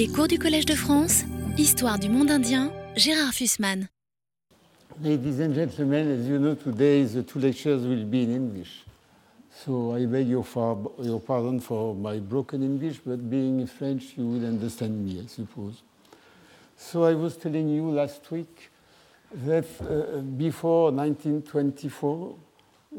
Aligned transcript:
Les 0.00 0.08
cours 0.08 0.28
du 0.28 0.38
Collège 0.38 0.64
de 0.64 0.72
France, 0.72 1.24
Histoire 1.58 1.98
du 1.98 2.08
monde 2.08 2.30
indien, 2.30 2.72
Gérard 2.96 3.34
Fussman. 3.34 3.86
Ladies 5.02 5.42
and 5.42 5.52
gentlemen, 5.52 6.08
as 6.08 6.26
you 6.26 6.38
know, 6.38 6.54
today 6.54 7.04
the 7.04 7.22
two 7.22 7.38
lectures 7.38 7.82
will 7.82 8.06
be 8.06 8.22
in 8.22 8.34
English. 8.34 8.86
So 9.62 9.94
I 9.94 10.06
beg 10.06 10.26
your, 10.26 10.46
your 11.02 11.20
pardon 11.20 11.60
for 11.60 11.94
my 11.94 12.18
broken 12.18 12.62
English, 12.62 13.02
but 13.04 13.18
being 13.28 13.66
French, 13.66 14.14
you 14.16 14.26
will 14.26 14.46
understand 14.46 15.04
me, 15.04 15.20
I 15.20 15.26
suppose. 15.26 15.82
So 16.78 17.04
I 17.04 17.12
was 17.12 17.36
telling 17.36 17.68
you 17.68 17.90
last 17.90 18.30
week 18.30 18.70
that 19.44 19.66
uh, 19.82 20.22
before 20.22 20.92
1924, 20.92 22.36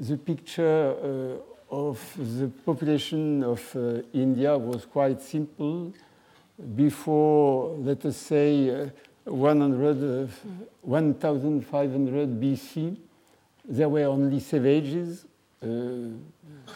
the 0.02 0.18
picture 0.18 0.94
uh, 0.94 1.76
of 1.76 2.00
the 2.16 2.48
population 2.64 3.44
of 3.44 3.76
uh, 3.76 4.04
India 4.14 4.56
was 4.56 4.86
quite 4.86 5.20
simple. 5.20 5.92
Before, 6.76 7.76
let 7.78 8.06
us 8.06 8.18
say, 8.18 8.70
uh, 8.70 8.90
100, 9.26 10.30
1500 10.82 12.42
BC, 12.42 12.98
there 13.66 13.90
were 13.90 14.06
only 14.06 14.40
savages 14.40 15.26
uh, 15.64 15.68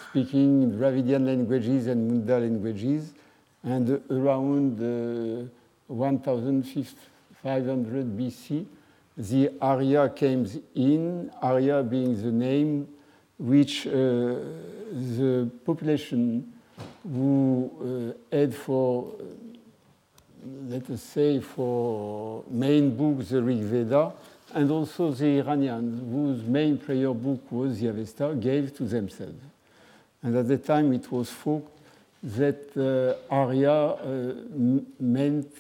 speaking 0.10 0.78
Dravidian 0.78 1.26
languages 1.26 1.88
and 1.88 2.08
Munda 2.08 2.38
languages, 2.40 3.14
and 3.64 4.00
around 4.12 4.80
uh, 4.80 5.48
1500 5.88 8.18
BC, 8.18 8.66
the 9.18 9.50
Arya 9.62 10.10
came 10.10 10.46
in, 10.76 11.32
Arya 11.42 11.82
being 11.84 12.22
the 12.22 12.32
name 12.32 12.88
which 13.38 13.88
uh, 13.88 13.92
the 13.92 15.50
population 15.66 16.54
who 17.04 18.14
uh, 18.32 18.36
had 18.36 18.54
for, 18.54 19.14
let 20.68 20.90
us 20.90 21.02
say, 21.02 21.40
for 21.40 22.44
main 22.50 22.96
book 22.96 23.28
the 23.28 23.42
Rig 23.42 23.62
Veda, 23.62 24.14
and 24.54 24.72
also 24.72 25.12
the 25.12 25.40
Iranians, 25.40 26.00
whose 26.00 26.44
main 26.44 26.78
prayer 26.78 27.14
book 27.14 27.52
was 27.52 27.80
the 27.80 27.88
Avesta, 27.88 28.36
gave 28.40 28.76
to 28.78 28.84
themselves. 28.84 29.42
And 30.24 30.36
at 30.36 30.48
the 30.48 30.58
time 30.58 30.94
it 30.94 31.12
was 31.12 31.30
thought 31.30 31.68
that 32.24 32.76
uh, 32.78 33.34
Arya 33.34 33.72
uh, 33.72 34.34
meant 35.00 35.52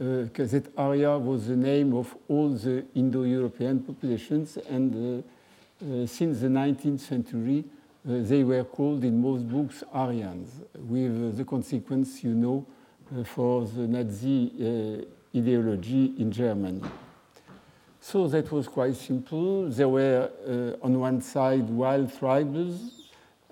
uh, 0.00 0.24
that 0.34 0.64
Arya 0.76 1.18
was 1.18 1.48
the 1.48 1.56
name 1.56 1.94
of 1.94 2.14
all 2.28 2.50
the 2.50 2.84
Indo-European 2.94 3.80
populations, 3.80 4.56
and 4.68 5.22
uh, 5.82 5.84
uh, 5.84 6.06
since 6.06 6.40
the 6.40 6.48
19th 6.48 7.00
century, 7.00 7.64
uh, 8.08 8.22
they 8.22 8.44
were 8.44 8.64
called 8.64 9.04
in 9.04 9.20
most 9.20 9.48
books 9.48 9.84
Aryans, 9.92 10.48
with 10.74 11.36
the 11.36 11.44
consequence, 11.44 12.24
you 12.24 12.34
know, 12.34 12.64
for 13.24 13.66
the 13.66 13.86
Nazi 13.86 15.06
ideology 15.34 16.14
in 16.18 16.30
Germany. 16.32 16.82
So 18.00 18.26
that 18.28 18.50
was 18.50 18.66
quite 18.66 18.96
simple. 18.96 19.68
There 19.68 19.88
were, 19.88 20.30
uh, 20.46 20.84
on 20.84 20.98
one 20.98 21.20
side, 21.20 21.68
wild 21.68 22.16
tribes, 22.18 23.06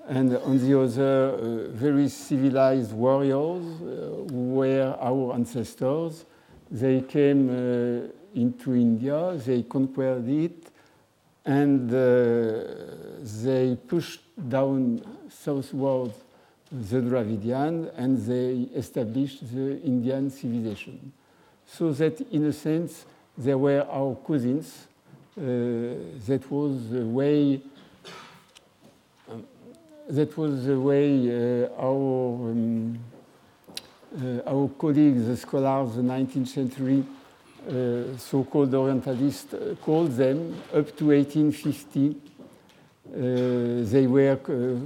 and 0.09 0.37
on 0.39 0.59
the 0.59 0.81
other, 0.81 1.33
uh, 1.35 1.69
very 1.69 2.09
civilized 2.09 2.93
warriors 2.93 3.63
uh, 3.63 4.33
who 4.33 4.55
were 4.55 4.97
our 5.01 5.35
ancestors. 5.35 6.25
They 6.71 7.03
came 7.03 7.51
into 8.35 8.75
India, 8.75 9.35
they 9.37 9.63
conquered 9.63 10.29
it, 10.29 10.71
and 11.45 11.89
they 11.89 13.77
pushed 13.87 14.21
down 14.49 15.01
southward 15.31 16.13
the 16.71 17.01
Dravidian, 17.01 17.91
and 17.97 18.19
they 18.19 18.69
established 18.79 19.55
the 19.55 19.81
Indian 19.83 20.31
civilization. 20.31 21.13
So 21.67 21.93
that, 21.93 22.21
in 22.33 22.45
a 22.47 22.53
sense, 22.53 23.05
they 23.37 23.55
were 23.55 23.87
our 23.91 24.17
cousins. 24.27 24.87
Uh, 25.37 25.95
that 26.27 26.51
was 26.51 26.91
the 26.91 27.05
way. 27.05 27.61
Um, 29.31 29.47
that 30.09 30.37
was 30.37 30.65
the 30.65 30.79
way 30.79 31.65
uh, 31.65 31.69
our 31.79 32.51
um, 32.51 32.99
uh, 34.17 34.41
our 34.47 34.69
colleagues, 34.79 35.27
the 35.27 35.37
scholars, 35.37 35.95
the 35.95 36.03
19th 36.03 36.49
century, 36.49 37.05
so-called 38.17 38.73
Orientalists, 38.73 39.55
called 39.83 40.13
them 40.13 40.55
up 40.73 40.97
to 40.97 41.09
1850. 41.09 42.17
They 43.13 44.07
were 44.07 44.37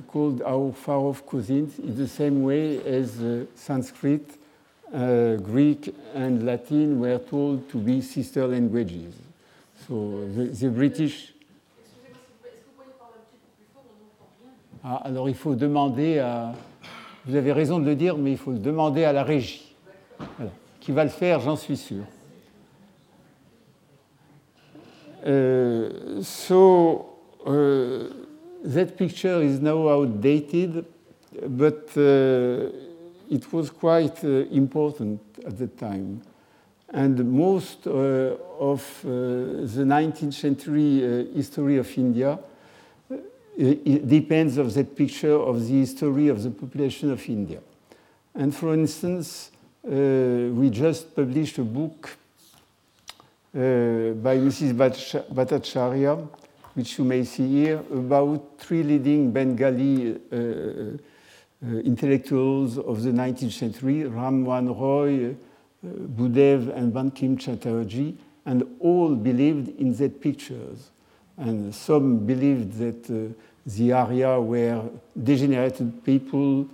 called 0.08 0.42
our 0.42 0.72
far-off 0.72 1.26
cousins 1.26 1.78
in 1.78 1.96
the 1.96 2.08
same 2.08 2.42
way 2.42 2.78
as 2.84 3.20
Sanskrit 3.54 4.38
uh, 4.92 5.36
Greek 5.36 5.94
and 6.14 6.44
Latin 6.44 7.00
were 7.00 7.18
told 7.18 7.68
to 7.70 7.78
be 7.78 8.00
sister 8.00 8.46
languages. 8.46 9.14
So 9.86 10.28
the, 10.34 10.44
the 10.44 10.68
British. 10.68 11.34
Ah, 14.84 15.00
alors 15.04 15.28
il 15.28 15.34
faut 15.34 15.54
demander 15.54 16.18
à. 16.18 16.54
Vous 17.24 17.36
avez 17.36 17.52
raison 17.52 17.78
de 17.78 17.84
le 17.84 17.94
dire, 17.94 18.18
mais 18.18 18.32
il 18.32 18.36
faut 18.36 18.50
le 18.50 18.58
demander 18.58 19.04
à 19.04 19.12
la 19.12 19.22
régie. 19.22 19.76
Voilà. 20.36 20.50
Qui 20.80 20.90
va 20.90 21.04
le 21.04 21.10
faire, 21.10 21.38
j'en 21.38 21.54
suis 21.54 21.76
sûr. 21.76 22.02
Uh, 25.24 26.20
so 26.20 27.11
uh, 27.46 28.12
that 28.64 28.96
picture 28.96 29.42
is 29.42 29.60
now 29.60 29.88
outdated, 29.88 30.84
but 31.48 31.88
uh, 31.96 32.70
it 33.30 33.52
was 33.52 33.70
quite 33.70 34.24
uh, 34.24 34.28
important 34.50 35.20
at 35.46 35.58
the 35.58 35.66
time. 35.66 36.22
And 36.88 37.32
most 37.32 37.86
uh, 37.86 38.36
of 38.60 38.82
uh, 39.04 39.08
the 39.08 39.84
19th 39.84 40.34
century 40.34 41.26
history 41.34 41.78
of 41.78 41.98
India 41.98 42.38
depends 43.56 44.58
of 44.58 44.72
that 44.74 44.94
picture 44.96 45.34
of 45.34 45.60
the 45.60 45.80
history 45.80 46.28
of 46.28 46.42
the 46.42 46.50
population 46.50 47.10
of 47.10 47.26
India. 47.28 47.60
And 48.34 48.54
for 48.54 48.74
instance, 48.74 49.50
uh, 49.84 49.90
we 50.52 50.70
just 50.70 51.14
published 51.14 51.58
a 51.58 51.64
book 51.64 52.16
uh, 53.54 53.58
by 54.14 54.38
Mrs. 54.38 54.72
Bhattacharya, 54.74 56.28
which 56.74 56.98
you 56.98 57.04
may 57.04 57.24
see 57.24 57.46
here, 57.48 57.78
about 57.92 58.58
three 58.58 58.82
leading 58.82 59.30
Bengali 59.30 60.14
uh, 60.32 60.36
uh, 60.36 61.78
intellectuals 61.84 62.78
of 62.78 63.02
the 63.02 63.10
19th 63.10 63.52
century, 63.52 64.04
Ram 64.04 64.42
Mohan 64.42 64.68
Roy, 64.68 65.30
uh, 65.30 65.34
Bhudev, 65.84 66.74
and 66.74 66.92
Bankim 66.92 67.38
Chatterjee, 67.38 68.16
and 68.46 68.64
all 68.80 69.14
believed 69.14 69.78
in 69.78 69.94
that 69.96 70.20
pictures. 70.20 70.90
And 71.36 71.74
some 71.74 72.26
believed 72.26 72.78
that 72.78 73.10
uh, 73.10 73.32
the 73.66 73.92
Arya 73.92 74.40
were 74.40 74.82
degenerated 75.22 76.04
people 76.04 76.68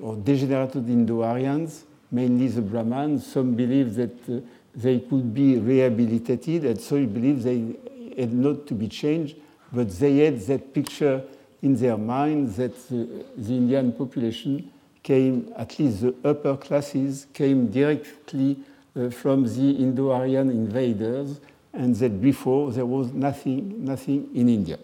or 0.00 0.16
degenerated 0.16 0.88
Indo-Aryans, 0.88 1.84
mainly 2.10 2.48
the 2.48 2.62
Brahmins. 2.62 3.26
Some 3.26 3.54
believed 3.54 3.94
that 3.94 4.28
uh, 4.28 4.40
they 4.74 5.00
could 5.00 5.32
be 5.32 5.56
rehabilitated, 5.56 6.64
and 6.64 6.78
so 6.78 6.96
some 6.96 7.06
believed 7.06 7.42
they 7.42 7.76
had 8.16 8.32
not 8.32 8.66
to 8.66 8.74
be 8.74 8.88
changed, 8.88 9.36
but 9.72 9.90
they 9.98 10.18
had 10.18 10.40
that 10.40 10.72
picture 10.72 11.22
in 11.62 11.76
their 11.76 11.96
mind 11.96 12.54
that 12.54 12.88
the, 12.88 13.24
the 13.36 13.56
Indian 13.56 13.92
population 13.92 14.70
came, 15.02 15.52
at 15.56 15.78
least 15.78 16.02
the 16.02 16.14
upper 16.24 16.56
classes, 16.56 17.26
came 17.32 17.68
directly 17.68 18.58
uh, 18.96 19.10
from 19.10 19.44
the 19.44 19.70
Indo-Aryan 19.70 20.50
invaders, 20.50 21.40
and 21.72 21.94
that 21.96 22.20
before 22.20 22.72
there 22.72 22.86
was 22.86 23.12
nothing, 23.12 23.84
nothing 23.84 24.28
in 24.34 24.48
India. 24.48 24.78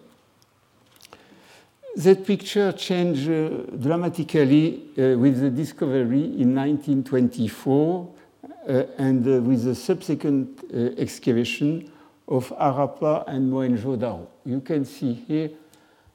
That 1.97 2.26
picture 2.26 2.72
changed 2.72 3.28
uh, 3.28 3.49
dramatically 3.76 4.82
uh, 4.97 5.19
with 5.19 5.41
the 5.41 5.50
discovery 5.50 6.25
in 6.25 6.54
1924 6.54 8.09
uh, 8.69 8.82
and 8.97 9.26
uh, 9.26 9.43
with 9.43 9.64
the 9.64 9.75
subsequent 9.75 10.58
uh, 10.73 11.00
excavation 11.00 11.91
of 12.32 12.49
Harappa 12.49 13.25
and 13.26 13.52
Mohenjo-Daro. 13.52 14.26
You 14.46 14.61
can 14.61 14.87
see 14.87 15.12
here 15.12 15.50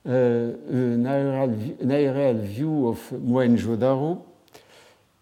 uh, 0.04 0.10
an 0.10 1.06
aerial, 1.06 2.42
view 2.42 2.88
of 2.88 3.00
Mohenjo-Daro. 3.12 4.24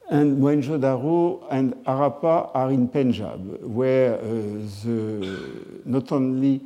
And 0.09 0.38
Mohenjo-Daro 0.38 1.47
and 1.51 1.74
Harappa 1.83 2.51
are 2.53 2.71
in 2.71 2.88
Punjab, 2.88 3.59
where 3.62 4.15
uh, 4.15 4.19
the, 4.21 5.81
not 5.83 6.12
only 6.13 6.62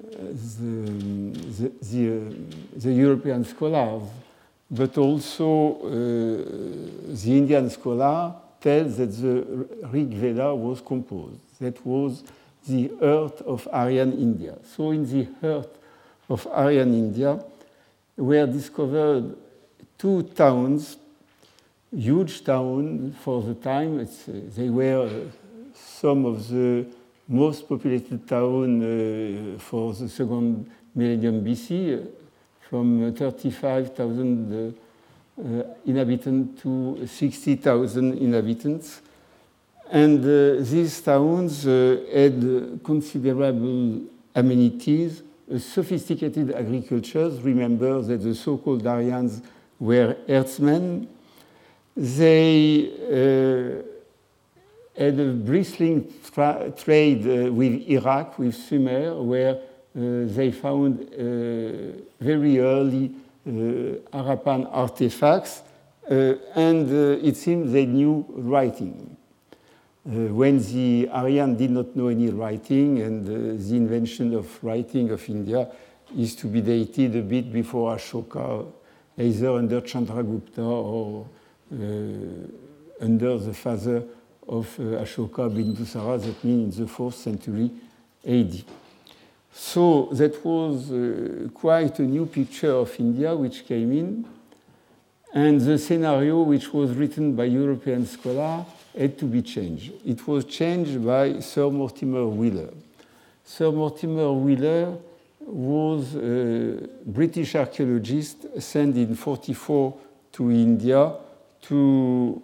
the, 0.00 1.32
the, 1.58 1.72
the, 1.82 2.16
uh, 2.16 2.34
the, 2.76 2.92
European 2.92 3.44
scholars, 3.44 4.04
but 4.70 4.96
also 4.96 5.76
uh, 5.82 5.88
the 5.90 7.36
Indian 7.36 7.68
scholar 7.68 8.34
tells 8.60 8.96
that 8.96 9.10
the 9.10 9.66
Rig 9.92 10.08
Veda 10.08 10.54
was 10.54 10.80
composed. 10.80 11.40
That 11.60 11.84
was 11.84 12.22
the 12.66 12.90
heart 13.00 13.40
of 13.42 13.68
Aryan 13.72 14.12
India. 14.12 14.56
So 14.74 14.90
in 14.90 15.04
the 15.06 15.28
heart 15.40 15.70
of 16.28 16.46
Aryan 16.46 16.94
India, 16.94 17.42
were 18.16 18.46
discovered 18.46 19.36
two 19.98 20.22
towns 20.34 20.98
huge 21.96 22.44
towns 22.44 23.14
for 23.20 23.42
the 23.42 23.54
time. 23.54 24.00
Uh, 24.00 24.32
they 24.56 24.68
were 24.68 25.06
uh, 25.06 25.30
some 25.74 26.24
of 26.24 26.48
the 26.48 26.86
most 27.28 27.68
populated 27.68 28.26
towns 28.28 28.82
uh, 28.82 29.58
for 29.58 29.92
the 29.94 30.08
second 30.08 30.70
millennium 30.94 31.44
BC, 31.44 31.98
uh, 31.98 32.06
from 32.68 33.14
35,000 33.14 34.74
uh, 35.36 35.62
inhabitants 35.86 36.62
to 36.62 37.06
60,000 37.06 38.18
inhabitants. 38.18 39.00
And 39.90 40.24
uh, 40.24 40.62
these 40.64 41.00
towns 41.00 41.66
uh, 41.66 42.00
had 42.12 42.80
considerable 42.82 44.00
amenities, 44.34 45.22
sophisticated 45.58 46.52
agriculture. 46.52 47.28
Remember 47.42 48.00
that 48.00 48.18
the 48.18 48.34
so-called 48.34 48.86
Aryans 48.86 49.42
were 49.78 50.16
herdsmen. 50.26 51.06
They 51.96 52.90
uh, 52.90 53.82
had 54.98 55.20
a 55.20 55.32
bristling 55.32 56.12
tra 56.32 56.72
trade 56.76 57.26
uh, 57.26 57.52
with 57.52 57.88
Iraq, 57.88 58.38
with 58.38 58.54
Sumer, 58.54 59.22
where 59.22 59.54
uh, 59.54 59.60
they 59.94 60.50
found 60.50 61.00
uh, 61.12 62.02
very 62.20 62.58
early 62.58 63.12
Harappan 63.46 64.66
artifacts, 64.72 65.62
and 66.08 66.90
it 67.22 67.36
seems 67.36 67.70
they 67.72 67.84
knew 67.84 68.24
writing. 68.30 69.13
Uh, 70.06 70.28
when 70.34 70.58
the 70.58 71.08
Aryan 71.10 71.56
did 71.56 71.70
not 71.70 71.96
know 71.96 72.08
any 72.08 72.28
writing, 72.28 73.00
and 73.00 73.26
uh, 73.26 73.62
the 73.62 73.74
invention 73.74 74.34
of 74.34 74.62
writing 74.62 75.10
of 75.10 75.26
India 75.30 75.66
is 76.18 76.36
to 76.36 76.46
be 76.46 76.60
dated 76.60 77.16
a 77.16 77.22
bit 77.22 77.50
before 77.50 77.96
Ashoka, 77.96 78.66
either 79.18 79.52
under 79.52 79.80
Chandragupta 79.80 80.58
or 80.58 81.26
uh, 81.72 81.76
under 83.02 83.38
the 83.38 83.54
father 83.54 84.04
of 84.46 84.76
Ashoka 84.76 85.48
Bindusara, 85.50 86.22
that 86.22 86.44
means 86.44 86.78
in 86.78 86.84
the 86.84 86.92
4th 86.92 87.14
century 87.14 87.70
AD. 88.26 88.62
So 89.54 90.10
that 90.12 90.44
was 90.44 90.92
uh, 90.92 91.48
quite 91.54 91.98
a 92.00 92.02
new 92.02 92.26
picture 92.26 92.72
of 92.72 92.94
India 92.98 93.34
which 93.34 93.66
came 93.66 93.92
in. 93.92 94.26
And 95.32 95.60
the 95.60 95.78
scenario, 95.78 96.42
which 96.42 96.72
was 96.74 96.90
written 96.90 97.34
by 97.34 97.44
European 97.44 98.04
scholars, 98.04 98.66
had 98.96 99.18
to 99.18 99.24
be 99.24 99.42
changed. 99.42 99.92
It 100.04 100.26
was 100.26 100.44
changed 100.44 101.04
by 101.04 101.40
Sir 101.40 101.68
Mortimer 101.70 102.26
Wheeler. 102.26 102.70
Sir 103.44 103.70
Mortimer 103.70 104.32
Wheeler 104.32 104.96
was 105.40 106.14
a 106.14 106.88
British 107.04 107.54
archaeologist 107.54 108.46
sent 108.60 108.96
in 108.96 109.14
44 109.14 109.94
to 110.32 110.50
India 110.50 111.12
to 111.62 112.40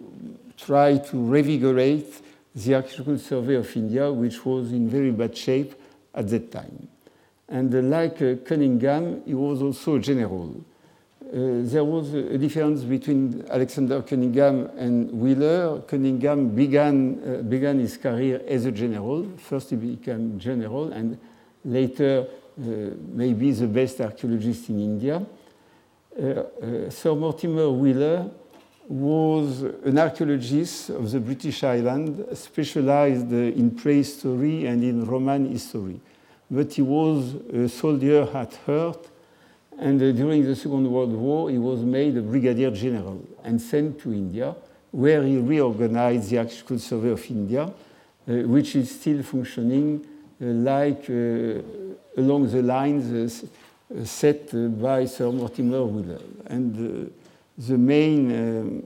try 0.57 0.97
to 0.97 1.17
revigorate 1.17 2.21
the 2.53 2.75
archaeological 2.75 3.17
survey 3.17 3.55
of 3.55 3.75
India, 3.75 4.11
which 4.11 4.45
was 4.45 4.71
in 4.71 4.89
very 4.89 5.11
bad 5.11 5.35
shape 5.35 5.73
at 6.13 6.27
that 6.29 6.51
time. 6.51 6.87
And 7.47 7.89
like 7.89 8.21
uh, 8.21 8.35
Cunningham, 8.45 9.23
he 9.25 9.33
was 9.33 9.61
also 9.61 9.95
a 9.95 9.99
general. 9.99 10.63
Uh, 11.31 11.61
there 11.63 11.85
was 11.85 12.13
a 12.13 12.37
difference 12.37 12.83
between 12.83 13.45
Alexander 13.49 14.01
Cunningham 14.01 14.69
and 14.77 15.09
Wheeler. 15.13 15.81
Cunningham 15.87 16.49
began, 16.49 17.21
uh, 17.23 17.41
began 17.41 17.79
his 17.79 17.95
career 17.95 18.41
as 18.49 18.65
a 18.65 18.71
general. 18.71 19.25
First, 19.37 19.69
he 19.69 19.77
became 19.77 20.37
general, 20.37 20.91
and 20.91 21.17
later, 21.63 22.27
uh, 22.27 22.63
maybe 23.13 23.49
the 23.51 23.67
best 23.67 24.01
archaeologist 24.01 24.69
in 24.69 24.79
India. 24.79 25.25
Sir 26.89 27.15
Mortimer 27.15 27.69
Wheeler 27.69 28.29
was 28.89 29.61
an 29.85 29.97
archaeologist 29.97 30.89
of 30.89 31.09
the 31.09 31.21
British 31.21 31.63
Island, 31.63 32.25
specialized 32.33 33.31
in 33.31 33.71
prehistory 33.71 34.65
and 34.65 34.83
in 34.83 35.05
Roman 35.05 35.49
history. 35.49 36.01
But 36.49 36.73
he 36.73 36.81
was 36.81 37.35
a 37.53 37.69
soldier 37.69 38.27
at 38.33 38.53
heart 38.65 39.07
and 39.79 40.01
uh, 40.01 40.11
during 40.11 40.43
the 40.43 40.55
Second 40.55 40.91
World 40.91 41.13
War, 41.13 41.49
he 41.49 41.57
was 41.57 41.81
made 41.81 42.17
a 42.17 42.21
brigadier 42.21 42.71
general 42.71 43.25
and 43.43 43.59
sent 43.59 43.99
to 44.01 44.13
India, 44.13 44.55
where 44.91 45.23
he 45.23 45.37
reorganized 45.37 46.29
the 46.29 46.39
Archaeological 46.39 46.79
Survey 46.79 47.09
of 47.09 47.25
India, 47.29 47.63
uh, 47.63 48.33
which 48.43 48.75
is 48.75 48.99
still 48.99 49.23
functioning 49.23 50.05
uh, 50.41 50.45
like 50.45 51.09
uh, 51.09 51.61
along 52.17 52.49
the 52.51 52.61
lines 52.61 53.43
uh, 53.43 54.05
set 54.05 54.49
by 54.79 55.05
Sir 55.05 55.31
Mortimer 55.31 55.83
Wheeler. 55.85 56.21
And 56.47 57.11
the, 57.57 57.77
main, 57.77 58.31
um, 58.31 58.83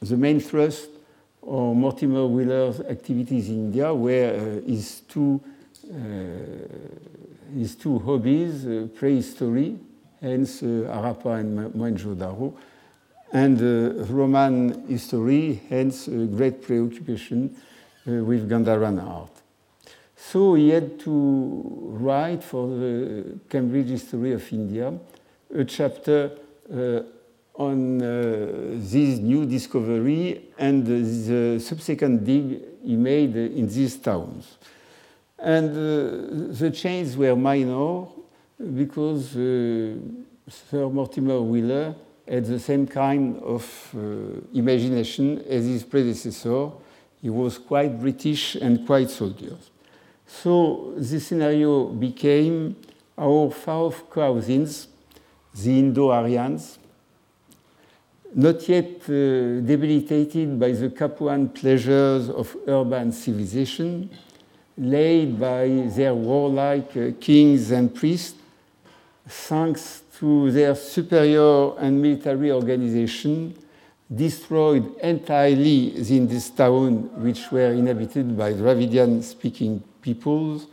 the 0.00 0.16
main 0.16 0.40
thrust 0.40 0.88
of 1.42 1.76
Mortimer 1.76 2.26
Wheeler's 2.26 2.80
activities 2.80 3.48
in 3.48 3.66
India 3.66 3.94
were 3.94 4.60
his 4.66 5.02
two 5.08 5.40
his 7.54 7.74
two 7.74 7.98
hobbies, 7.98 8.66
uh, 8.66 8.88
prehistory, 8.94 9.76
hence 10.20 10.62
uh, 10.62 10.66
Harappa 10.66 11.40
and 11.40 11.74
Mohenjo-Daro, 11.74 12.54
and 13.32 13.60
uh, 13.60 14.04
Roman 14.04 14.86
history, 14.88 15.60
hence 15.68 16.08
great 16.08 16.62
preoccupation 16.62 17.54
with 18.06 18.48
Gandharan 18.48 19.02
art. 19.04 19.30
So 20.16 20.54
he 20.54 20.70
had 20.70 20.98
to 21.00 21.62
write 22.00 22.42
for 22.42 22.68
the 22.68 23.38
Cambridge 23.48 23.88
History 23.88 24.32
of 24.32 24.52
India 24.52 24.92
a 25.54 25.64
chapter 25.64 26.30
uh, 26.72 27.00
on 27.54 28.02
uh, 28.02 28.74
this 28.74 29.18
new 29.18 29.46
discovery 29.46 30.50
and 30.58 30.86
the 30.86 31.58
subsequent 31.60 32.24
dig 32.24 32.60
he 32.84 32.96
made 32.96 33.36
in 33.36 33.68
these 33.68 33.96
towns. 33.96 34.56
And 35.38 35.70
uh, 35.70 36.54
the 36.54 36.70
changes 36.70 37.16
were 37.16 37.36
minor 37.36 38.06
because 38.74 39.36
uh, 39.36 39.94
Sir 40.48 40.88
Mortimer 40.88 41.40
Wheeler 41.42 41.94
had 42.26 42.44
the 42.46 42.58
same 42.58 42.86
kind 42.86 43.38
of 43.42 43.94
uh, 43.94 44.40
imagination 44.54 45.44
as 45.48 45.66
his 45.66 45.84
predecessor. 45.84 46.70
He 47.20 47.30
was 47.30 47.58
quite 47.58 48.00
British 48.00 48.56
and 48.56 48.86
quite 48.86 49.10
soldier. 49.10 49.56
So 50.26 50.94
this 50.96 51.26
scenario 51.26 51.86
became 51.86 52.76
our 53.16 53.50
far-off 53.50 54.10
cousins, 54.10 54.88
the 55.54 55.78
Indo-Aryans, 55.78 56.78
not 58.34 58.68
yet 58.68 59.02
uh, 59.04 59.60
debilitated 59.60 60.58
by 60.58 60.72
the 60.72 60.90
Capuan 60.90 61.48
pleasures 61.48 62.28
of 62.28 62.56
urban 62.66 63.12
civilization, 63.12 64.10
laid 64.78 65.38
by 65.40 65.66
their 65.94 66.14
warlike 66.14 66.96
uh, 66.96 67.10
kings 67.20 67.70
and 67.70 67.94
priests, 67.94 68.38
thanks 69.26 70.02
to 70.18 70.50
their 70.52 70.74
superior 70.74 71.76
and 71.78 72.00
military 72.00 72.52
organization, 72.52 73.56
destroyed 74.14 74.96
entirely 74.98 75.90
the 75.90 76.16
Indus 76.16 76.50
town, 76.50 77.10
which 77.22 77.50
were 77.50 77.72
inhabited 77.72 78.36
by 78.36 78.52
Dravidian-speaking 78.52 79.82
peoples, 80.00 80.66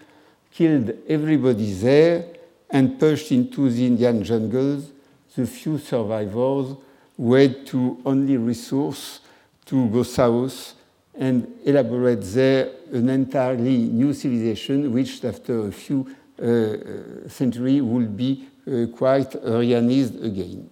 killed 0.51 0.93
everybody 1.07 1.74
there, 1.74 2.25
and 2.69 3.00
pushed 3.00 3.31
into 3.31 3.69
the 3.69 3.86
Indian 3.86 4.24
jungles. 4.24 4.91
The 5.36 5.48
few 5.48 5.79
survivors 5.79 6.75
who 7.17 7.33
had 7.33 7.65
to 7.67 8.00
only 8.05 8.38
resource 8.38 9.19
to 9.65 9.88
go 9.89 10.03
south 10.03 10.75
and 11.15 11.48
elaborate 11.63 12.22
there 12.22 12.70
an 12.91 13.10
entirely 13.10 13.77
new 13.77 14.13
civilization, 14.13 14.91
which 14.91 15.24
after 15.24 15.67
a 15.67 15.72
few 15.72 16.08
uh, 16.41 17.27
centuries 17.29 17.82
will 17.82 18.08
be 18.08 18.48
uh, 18.67 18.88
quite 18.96 19.32
Aryanized 19.32 20.24
again. 20.24 20.70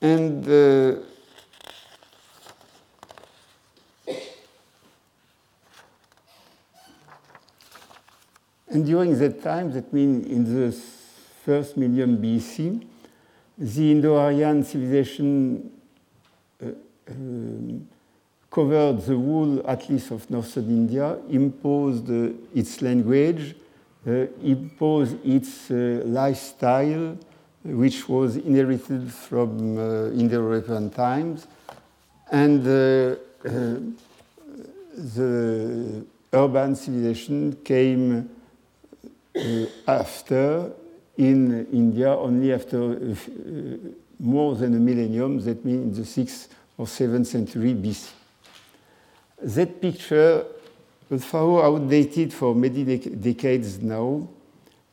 And 0.00 0.48
uh, 0.48 1.02
And 8.72 8.86
during 8.86 9.18
that 9.18 9.42
time, 9.42 9.70
that 9.72 9.92
means 9.92 10.26
in 10.26 10.44
the 10.44 10.72
first 11.44 11.76
millennium 11.76 12.16
BC, 12.16 12.82
the 13.58 13.92
Indo-Aryan 13.92 14.64
civilization 14.64 15.60
uh, 15.60 15.81
um, 17.14 17.88
covered 18.50 19.00
the 19.00 19.16
whole, 19.16 19.66
at 19.66 19.88
least 19.88 20.10
of 20.10 20.28
northern 20.30 20.68
India, 20.68 21.16
imposed 21.30 22.10
uh, 22.10 22.28
its 22.54 22.82
language, 22.82 23.54
uh, 24.06 24.26
imposed 24.42 25.16
its 25.24 25.70
uh, 25.70 26.02
lifestyle, 26.04 27.16
which 27.64 28.08
was 28.08 28.36
inherited 28.36 29.10
from 29.10 29.78
uh, 29.78 30.10
Indo-European 30.10 30.90
times, 30.90 31.46
and 32.30 32.66
uh, 32.66 32.70
uh, 32.70 33.76
the 35.16 36.04
urban 36.32 36.74
civilization 36.74 37.56
came 37.64 38.28
after 39.86 40.72
in 41.16 41.66
India 41.72 42.14
only 42.14 42.52
after 42.52 43.16
more 44.18 44.54
than 44.54 44.74
a 44.74 44.78
millennium, 44.78 45.40
that 45.40 45.64
means 45.64 45.98
in 45.98 46.04
the 46.04 46.08
6th 46.08 46.48
or 46.82 46.86
7th 46.86 47.26
century 47.26 47.74
BC. 47.74 48.10
That 49.42 49.80
picture, 49.80 50.44
although 51.10 51.62
outdated 51.62 52.32
for 52.32 52.54
many 52.56 52.84
dec 52.84 53.22
decades 53.22 53.80
now, 53.80 54.28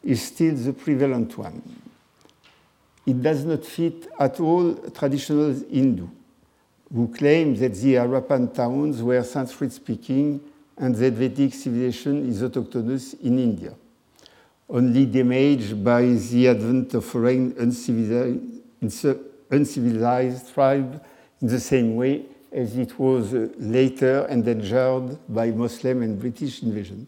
is 0.04 0.22
still 0.22 0.54
the 0.54 0.74
prevalent 0.74 1.36
one. 1.36 1.62
It 3.08 3.22
does 3.24 3.44
not 3.44 3.66
fit 3.66 4.08
at 4.20 4.40
all 4.40 4.76
traditional 4.92 5.52
Hindu, 5.52 6.08
who 6.94 7.08
claim 7.08 7.56
that 7.56 7.74
the 7.74 7.96
Harappan 7.96 8.54
towns 8.54 9.02
were 9.02 9.24
Sanskrit 9.24 9.74
speaking 9.74 10.42
and 10.78 10.94
that 10.96 11.14
Vedic 11.14 11.56
civilization 11.56 12.30
is 12.30 12.44
autochthonous 12.44 13.20
in 13.22 13.40
India, 13.40 13.74
only 14.70 15.08
damaged 15.08 15.84
by 15.84 16.04
the 16.04 16.50
advent 16.50 16.94
of 16.94 17.04
foreign 17.04 17.56
uncivilized, 17.58 18.62
uncivilized 19.50 20.54
tribe 20.54 20.94
in 20.94 21.10
the 21.42 21.60
same 21.60 21.96
way 21.96 22.26
as 22.52 22.78
it 22.78 22.98
was 23.00 23.34
later 23.58 24.26
endangered 24.28 25.18
by 25.28 25.52
Muslim 25.52 26.02
and 26.02 26.20
British 26.20 26.64
invasion. 26.64 27.08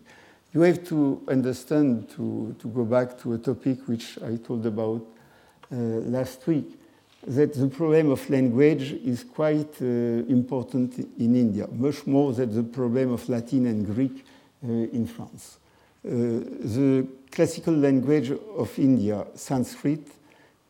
You 0.54 0.62
have 0.62 0.84
to 0.86 1.22
understand, 1.28 2.10
to, 2.12 2.56
to 2.60 2.68
go 2.68 2.84
back 2.84 3.18
to 3.22 3.34
a 3.34 3.38
topic 3.38 3.88
which 3.88 4.20
I 4.22 4.36
told 4.36 4.66
about 4.66 5.02
uh, 5.72 5.76
last 5.76 6.46
week, 6.46 6.78
that 7.26 7.54
the 7.54 7.68
problem 7.68 8.12
of 8.12 8.30
language 8.30 8.94
is 8.94 9.24
quite 9.24 9.82
uh, 9.82 9.86
important 9.86 10.98
in 11.18 11.36
India, 11.36 11.68
much 11.72 12.06
more 12.08 12.34
than 12.34 12.54
the 12.54 12.64
problem 12.64 13.14
of 13.14 13.28
Latin 13.30 13.68
and 13.68 13.86
Greek 13.86 14.26
uh, 14.64 14.68
in 14.68 15.08
France. 15.08 15.58
Uh, 16.04 16.10
the 16.10 17.08
classical 17.32 17.74
language 17.74 18.32
of 18.32 18.78
India, 18.80 19.26
Sanskrit, 19.36 20.08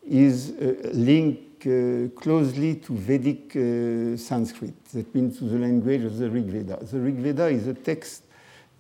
is 0.04 0.52
uh, 0.52 0.90
linked 0.94 1.51
uh, 1.66 2.10
closely 2.20 2.76
to 2.76 2.94
Vedic 2.94 3.52
Sanskrit, 4.20 4.86
that 4.94 5.14
means 5.14 5.38
to 5.40 5.46
the 5.46 5.58
language 5.58 6.04
of 6.04 6.18
the 6.18 6.30
Rig 6.30 6.46
Veda. 6.46 6.84
The 6.84 7.00
Rig 7.00 7.16
Veda 7.16 7.48
is 7.48 7.68
a 7.68 7.74
text 7.74 8.24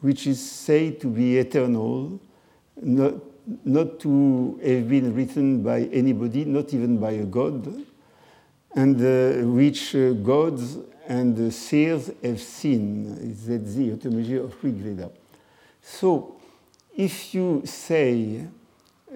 which 0.02 0.28
is 0.28 0.42
said 0.42 1.00
to 1.00 1.08
be 1.08 1.38
eternal, 1.38 2.20
not, 2.82 3.14
not 3.64 4.00
to 4.00 4.60
have 4.64 4.90
been 4.90 5.16
written 5.16 5.64
by 5.64 5.82
anybody, 5.94 6.44
not 6.46 6.74
even 6.74 6.98
by 6.98 7.12
a 7.12 7.24
god, 7.24 7.86
and 8.76 8.96
uh, 9.02 9.46
which 9.48 9.96
uh, 9.96 10.14
gods 10.14 10.78
and 11.08 11.38
uh, 11.40 11.52
seers 11.52 12.12
have 12.24 12.42
seen. 12.42 13.16
That's 13.46 13.76
the 13.76 13.92
etymology 13.92 14.38
of 14.38 14.56
Rig 14.64 14.76
Veda. 14.76 15.12
So, 15.82 16.38
if 16.96 17.34
you 17.34 17.62
say 17.66 18.48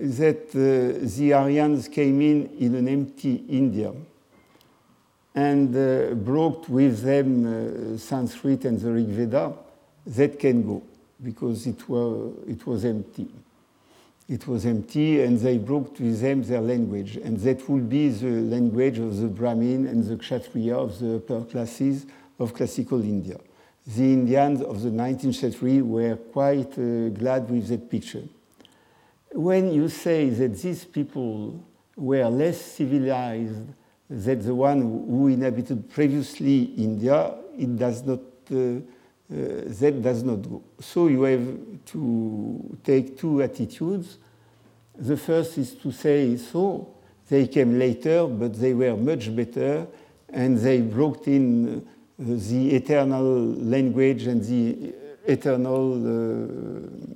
that 0.01 0.49
uh, 0.49 1.05
the 1.17 1.33
Aryans 1.33 1.87
came 1.87 2.21
in 2.21 2.49
in 2.59 2.75
an 2.75 2.87
empty 2.87 3.43
India 3.49 3.93
and 5.35 5.75
uh, 5.75 6.15
brought 6.15 6.67
with 6.69 7.01
them 7.01 7.45
uh, 7.45 7.97
Sanskrit 7.97 8.65
and 8.65 8.79
the 8.79 8.91
Rig 8.91 9.07
Veda, 9.07 9.53
that 10.07 10.39
can 10.39 10.65
go 10.65 10.81
because 11.21 11.67
it, 11.67 11.87
were, 11.89 12.29
it 12.47 12.65
was 12.65 12.85
empty. 12.85 13.27
It 14.27 14.47
was 14.47 14.65
empty, 14.65 15.21
and 15.21 15.39
they 15.39 15.57
brought 15.57 15.99
with 15.99 16.19
them 16.19 16.41
their 16.43 16.61
language, 16.61 17.17
and 17.17 17.37
that 17.41 17.69
would 17.69 17.89
be 17.89 18.09
the 18.09 18.27
language 18.27 18.97
of 18.97 19.17
the 19.17 19.27
Brahmin 19.27 19.85
and 19.87 20.03
the 20.03 20.17
Kshatriya 20.17 20.75
of 20.75 20.97
the 20.99 21.17
upper 21.17 21.43
classes 21.43 22.05
of 22.39 22.53
classical 22.53 23.01
India. 23.01 23.37
The 23.85 24.03
Indians 24.03 24.61
of 24.61 24.81
the 24.81 24.89
19th 24.89 25.35
century 25.35 25.81
were 25.81 26.15
quite 26.15 26.71
uh, 26.73 27.09
glad 27.09 27.49
with 27.49 27.67
that 27.67 27.89
picture. 27.89 28.23
When 29.35 29.73
you 29.73 29.89
say 29.89 30.29
that 30.29 30.57
these 30.61 30.85
people 30.85 31.61
were 31.97 32.23
less 32.29 32.59
civilized 32.61 33.67
than 34.09 34.39
the 34.39 34.55
one 34.55 34.79
who 34.81 35.27
inhabited 35.27 35.89
previously 35.89 36.63
India, 36.77 37.35
it 37.57 37.77
does 37.77 38.01
not 38.03 38.21
uh, 38.49 38.55
uh, 38.55 38.79
that 39.29 40.01
does 40.01 40.23
not 40.23 40.37
go. 40.37 40.63
So 40.79 41.07
you 41.07 41.23
have 41.23 41.57
to 41.87 42.77
take 42.81 43.17
two 43.17 43.41
attitudes. 43.41 44.19
The 44.97 45.17
first 45.17 45.57
is 45.57 45.73
to 45.75 45.91
say, 45.91 46.37
so 46.37 46.95
they 47.27 47.47
came 47.47 47.77
later, 47.77 48.27
but 48.27 48.53
they 48.53 48.73
were 48.73 48.95
much 48.95 49.35
better, 49.35 49.85
and 50.29 50.57
they 50.57 50.79
brought 50.79 51.27
in 51.27 51.79
uh, 51.79 51.81
the 52.19 52.73
eternal 52.73 53.23
language 53.55 54.27
and 54.27 54.41
the 54.41 54.93
eternal 55.27 55.95
uh, 56.05 57.15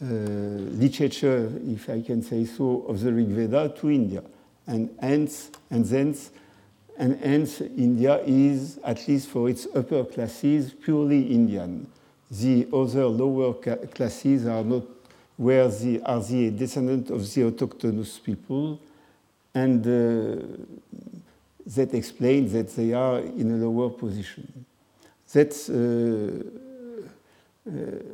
literature, 0.00 1.52
if 1.66 1.88
I 1.90 2.00
can 2.00 2.22
say 2.22 2.44
so, 2.44 2.84
of 2.88 3.00
the 3.00 3.12
Rig 3.12 3.28
Veda 3.28 3.74
to 3.80 3.90
India. 3.90 4.22
And 4.66 4.90
hence, 5.00 5.50
and 5.70 5.84
thence, 5.84 6.30
and 6.96 7.18
hence 7.20 7.60
India 7.60 8.20
is, 8.24 8.78
at 8.84 9.06
least 9.08 9.28
for 9.28 9.48
its 9.48 9.66
upper 9.74 10.04
classes, 10.04 10.72
purely 10.72 11.32
Indian. 11.32 11.86
The 12.30 12.68
other 12.72 13.06
lower 13.06 13.54
classes 13.54 14.46
are 14.46 14.62
not 14.62 14.84
where 15.36 15.68
the, 15.68 16.00
are 16.02 16.20
the 16.22 16.50
descendants 16.50 17.10
of 17.10 17.20
the 17.34 17.50
autochthonous 17.50 18.22
people, 18.22 18.78
and 19.54 19.84
uh, 19.86 20.44
that 21.66 21.94
explains 21.94 22.52
that 22.52 22.68
they 22.76 22.92
are 22.92 23.18
in 23.20 23.50
a 23.50 23.66
lower 23.66 23.90
position. 23.90 24.64
That's, 25.32 25.68
uh, 25.68 25.74
uh, 25.74 26.69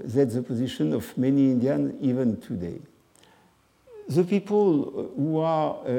that's 0.05 0.35
the 0.35 0.43
position 0.43 0.93
of 0.93 1.17
many 1.17 1.51
Indians 1.51 1.95
even 2.01 2.41
today. 2.41 2.79
The 4.09 4.23
people 4.23 5.13
who 5.17 5.39
are 5.41 5.79
uh, 5.85 5.91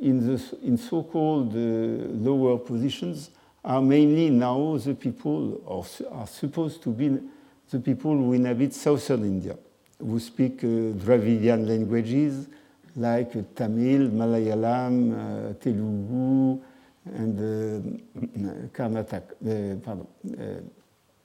in, 0.00 0.26
the, 0.26 0.42
in 0.62 0.76
so-called 0.76 1.52
uh, 1.52 1.56
lower 1.56 2.58
positions 2.58 3.30
are 3.64 3.80
mainly 3.80 4.28
now 4.28 4.76
the 4.76 4.94
people, 4.94 5.62
or 5.64 5.86
are 6.12 6.26
supposed 6.26 6.82
to 6.82 6.90
be 6.90 7.18
the 7.70 7.78
people 7.78 8.12
who 8.14 8.34
inhabit 8.34 8.74
southern 8.74 9.24
India, 9.24 9.56
who 9.98 10.20
speak 10.20 10.62
uh, 10.62 10.66
Dravidian 10.66 11.66
languages 11.66 12.48
like 12.96 13.32
Tamil, 13.54 14.10
Malayalam, 14.10 15.12
uh, 15.12 15.54
Telugu, 15.54 16.60
and 17.06 17.38
uh, 17.38 18.68
Karnataka, 18.76 19.32
uh, 19.42 19.76
pardon, 19.80 20.06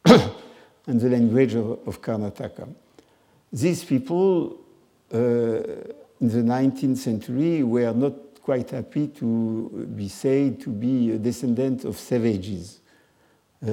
and 0.87 0.99
the 0.99 1.09
language 1.09 1.55
of, 1.55 1.87
of 1.87 2.01
Karnataka. 2.01 2.67
These 3.51 3.83
people 3.83 4.59
in 6.21 6.27
the 6.27 6.41
19th 6.41 6.97
century 6.97 7.63
were 7.63 7.93
not 7.93 8.13
quite 8.41 8.69
happy 8.71 9.07
to 9.07 9.87
be 9.95 10.07
said 10.07 10.59
to 10.61 10.69
be 10.69 11.11
a 11.11 11.17
descendant 11.17 11.85
of 11.85 11.97
savages. 11.97 12.79
Uh, 13.61 13.67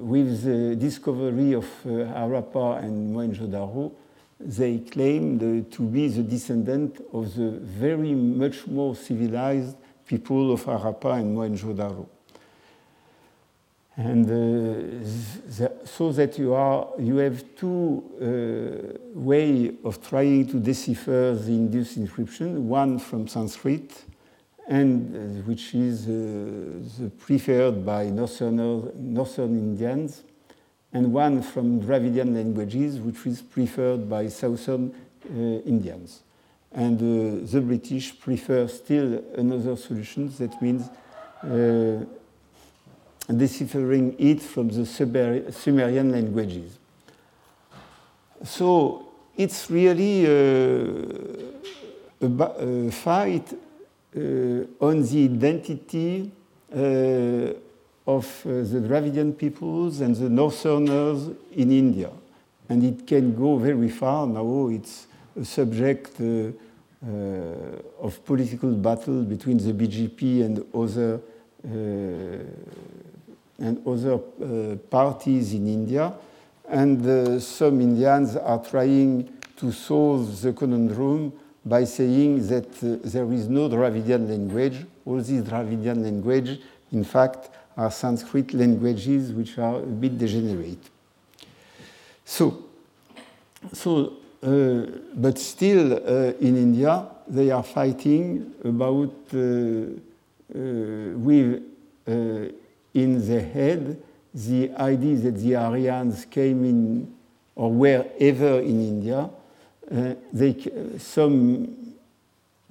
with 0.00 0.42
the 0.44 0.76
discovery 0.76 1.54
of 1.54 1.64
uh, 1.86 1.90
and 1.90 3.14
Mohenjo-Daro, 3.14 3.92
they 4.38 4.78
claimed 4.78 5.72
to 5.72 5.82
be 5.82 6.08
the 6.08 6.22
descendant 6.22 7.00
of 7.12 7.34
the 7.34 7.50
very 7.50 8.14
much 8.14 8.66
more 8.66 8.94
civilized 8.94 9.76
people 10.06 10.52
of 10.52 10.62
Harappa 10.64 11.18
and 11.18 11.36
Mohenjo-Daro. 11.36 12.06
And 13.96 14.26
uh, 14.28 15.06
so 15.84 16.10
that 16.12 16.36
you, 16.36 16.52
are, 16.52 16.88
you 16.98 17.18
have 17.18 17.44
two 17.54 18.02
uh, 18.20 18.98
way 19.14 19.76
of 19.84 20.02
trying 20.02 20.48
to 20.48 20.58
decipher 20.58 21.34
the 21.34 21.52
Indus 21.52 21.96
inscription, 21.96 22.68
one 22.68 22.98
from 22.98 23.28
Sanskrit, 23.28 24.04
and 24.66 25.14
uh, 25.14 25.42
which 25.42 25.74
is 25.74 26.08
uh, 26.08 26.10
the 26.98 27.10
preferred 27.18 27.86
by 27.86 28.06
northern, 28.06 28.90
northern 29.14 29.56
Indians, 29.56 30.24
and 30.92 31.12
one 31.12 31.40
from 31.42 31.78
Dravidian 31.78 32.34
languages, 32.34 32.98
which 32.98 33.24
is 33.26 33.42
preferred 33.42 34.08
by 34.08 34.26
southern 34.26 34.92
uh, 35.24 35.38
Indians. 35.66 36.24
And 36.72 36.98
uh, 36.98 37.46
the 37.48 37.60
British 37.60 38.18
prefer 38.18 38.66
still 38.66 39.22
another 39.36 39.76
solution, 39.76 40.32
that 40.38 40.60
means 40.60 40.88
deciphering 43.28 44.14
it 44.18 44.40
from 44.42 44.68
the 44.68 44.84
Sumerian 44.84 46.12
languages. 46.12 46.78
So 48.44 49.08
it's 49.36 49.70
really 49.70 50.26
a, 50.26 50.84
a 52.20 52.90
fight 52.90 53.52
uh, 54.16 54.20
on 54.80 55.02
the 55.02 55.24
identity 55.24 56.30
uh, 56.72 57.54
of 58.06 58.26
uh, 58.46 58.62
the 58.62 58.80
Dravidian 58.86 59.32
peoples 59.32 60.00
and 60.00 60.14
the 60.14 60.28
Northerners 60.28 61.30
in 61.52 61.72
India. 61.72 62.10
And 62.68 62.84
it 62.84 63.06
can 63.06 63.34
go 63.34 63.56
very 63.56 63.88
far. 63.88 64.26
Now 64.26 64.68
it's 64.68 65.06
a 65.40 65.44
subject 65.44 66.20
uh, 66.20 66.52
uh, 67.06 68.06
of 68.06 68.24
political 68.24 68.72
battle 68.72 69.22
between 69.22 69.58
the 69.58 69.72
BJP 69.72 70.44
and 70.44 70.64
other 70.74 71.20
uh, 71.64 72.38
and 73.58 73.86
other 73.86 74.14
uh, 74.14 74.76
parties 74.90 75.54
in 75.54 75.68
India. 75.68 76.12
And 76.68 77.06
uh, 77.06 77.40
some 77.40 77.80
Indians 77.80 78.36
are 78.36 78.62
trying 78.64 79.28
to 79.56 79.72
solve 79.72 80.40
the 80.40 80.52
conundrum 80.52 81.32
by 81.64 81.84
saying 81.84 82.46
that 82.48 82.66
uh, 82.82 82.98
there 83.04 83.30
is 83.32 83.48
no 83.48 83.68
Dravidian 83.68 84.28
language, 84.28 84.84
all 85.04 85.20
these 85.20 85.42
Dravidian 85.42 86.02
languages, 86.02 86.58
in 86.92 87.04
fact, 87.04 87.50
are 87.76 87.90
Sanskrit 87.90 88.52
languages 88.54 89.32
which 89.32 89.58
are 89.58 89.76
a 89.76 89.86
bit 89.86 90.18
degenerate. 90.18 90.90
So, 92.24 92.64
so 93.72 94.14
uh, 94.44 94.86
but 95.14 95.38
still 95.38 95.94
uh, 95.94 96.32
in 96.38 96.56
India, 96.56 97.06
they 97.26 97.50
are 97.50 97.62
fighting 97.62 98.52
about 98.62 99.14
uh, 99.32 99.38
with 100.52 101.62
in 102.94 103.26
the 103.26 103.40
head 103.40 104.00
the 104.34 104.70
idea 104.72 105.16
that 105.16 105.36
the 105.36 105.54
Aryans 105.54 106.24
came 106.24 106.64
in 106.64 107.14
or 107.54 107.72
were 107.72 108.04
ever 108.18 108.60
in 108.60 108.80
India. 108.80 109.30
Uh, 109.90 110.14
they, 110.32 110.56
some 110.98 111.94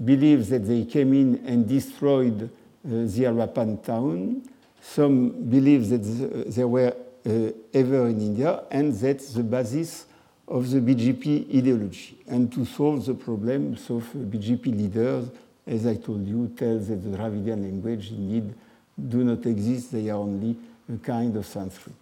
believe 0.03 0.49
that 0.49 0.65
they 0.65 0.83
came 0.83 1.13
in 1.13 1.41
and 1.45 1.67
destroyed 1.67 2.49
the 2.83 3.23
Harappan 3.23 3.81
town. 3.83 4.41
Some 4.81 5.29
believe 5.49 5.87
that 5.89 6.51
they 6.53 6.65
were 6.65 6.93
ever 7.25 8.07
in 8.09 8.19
India, 8.19 8.63
and 8.69 8.93
that's 8.93 9.33
the 9.33 9.43
basis 9.43 10.05
of 10.45 10.69
the 10.69 10.79
BJP 10.79 11.55
ideology. 11.55 12.17
And 12.27 12.51
to 12.51 12.65
solve 12.65 13.05
the 13.05 13.13
problems 13.13 13.89
of 13.89 14.03
BJP 14.13 14.65
leaders, 14.65 15.29
as 15.65 15.85
I 15.85 15.95
told 15.95 16.27
you, 16.27 16.51
tell 16.57 16.77
that 16.77 16.95
the 16.97 17.17
Dravidian 17.17 17.63
language 17.63 18.11
indeed 18.11 18.53
do 18.95 19.23
not 19.23 19.45
exist, 19.45 19.91
they 19.91 20.09
are 20.09 20.17
only 20.17 20.55
a 20.93 20.97
kind 20.97 21.35
of 21.35 21.45
Sanskrit. 21.45 21.95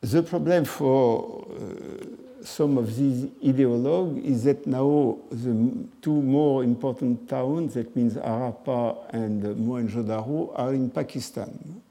The 0.00 0.22
problem 0.22 0.64
for 0.64 1.46
uh, 1.50 2.44
some 2.44 2.78
of 2.78 2.94
these 2.94 3.24
ideologues 3.44 4.24
is 4.24 4.44
that 4.44 4.66
now 4.66 5.18
the 5.30 5.72
two 6.00 6.22
more 6.22 6.62
important 6.62 7.28
towns, 7.28 7.74
that 7.74 7.94
means 7.96 8.14
Harappa 8.14 9.12
and 9.12 9.42
Mohenjo-Daro, 9.42 10.52
are 10.54 10.72
in 10.74 10.90
Pakistan, 10.90 11.82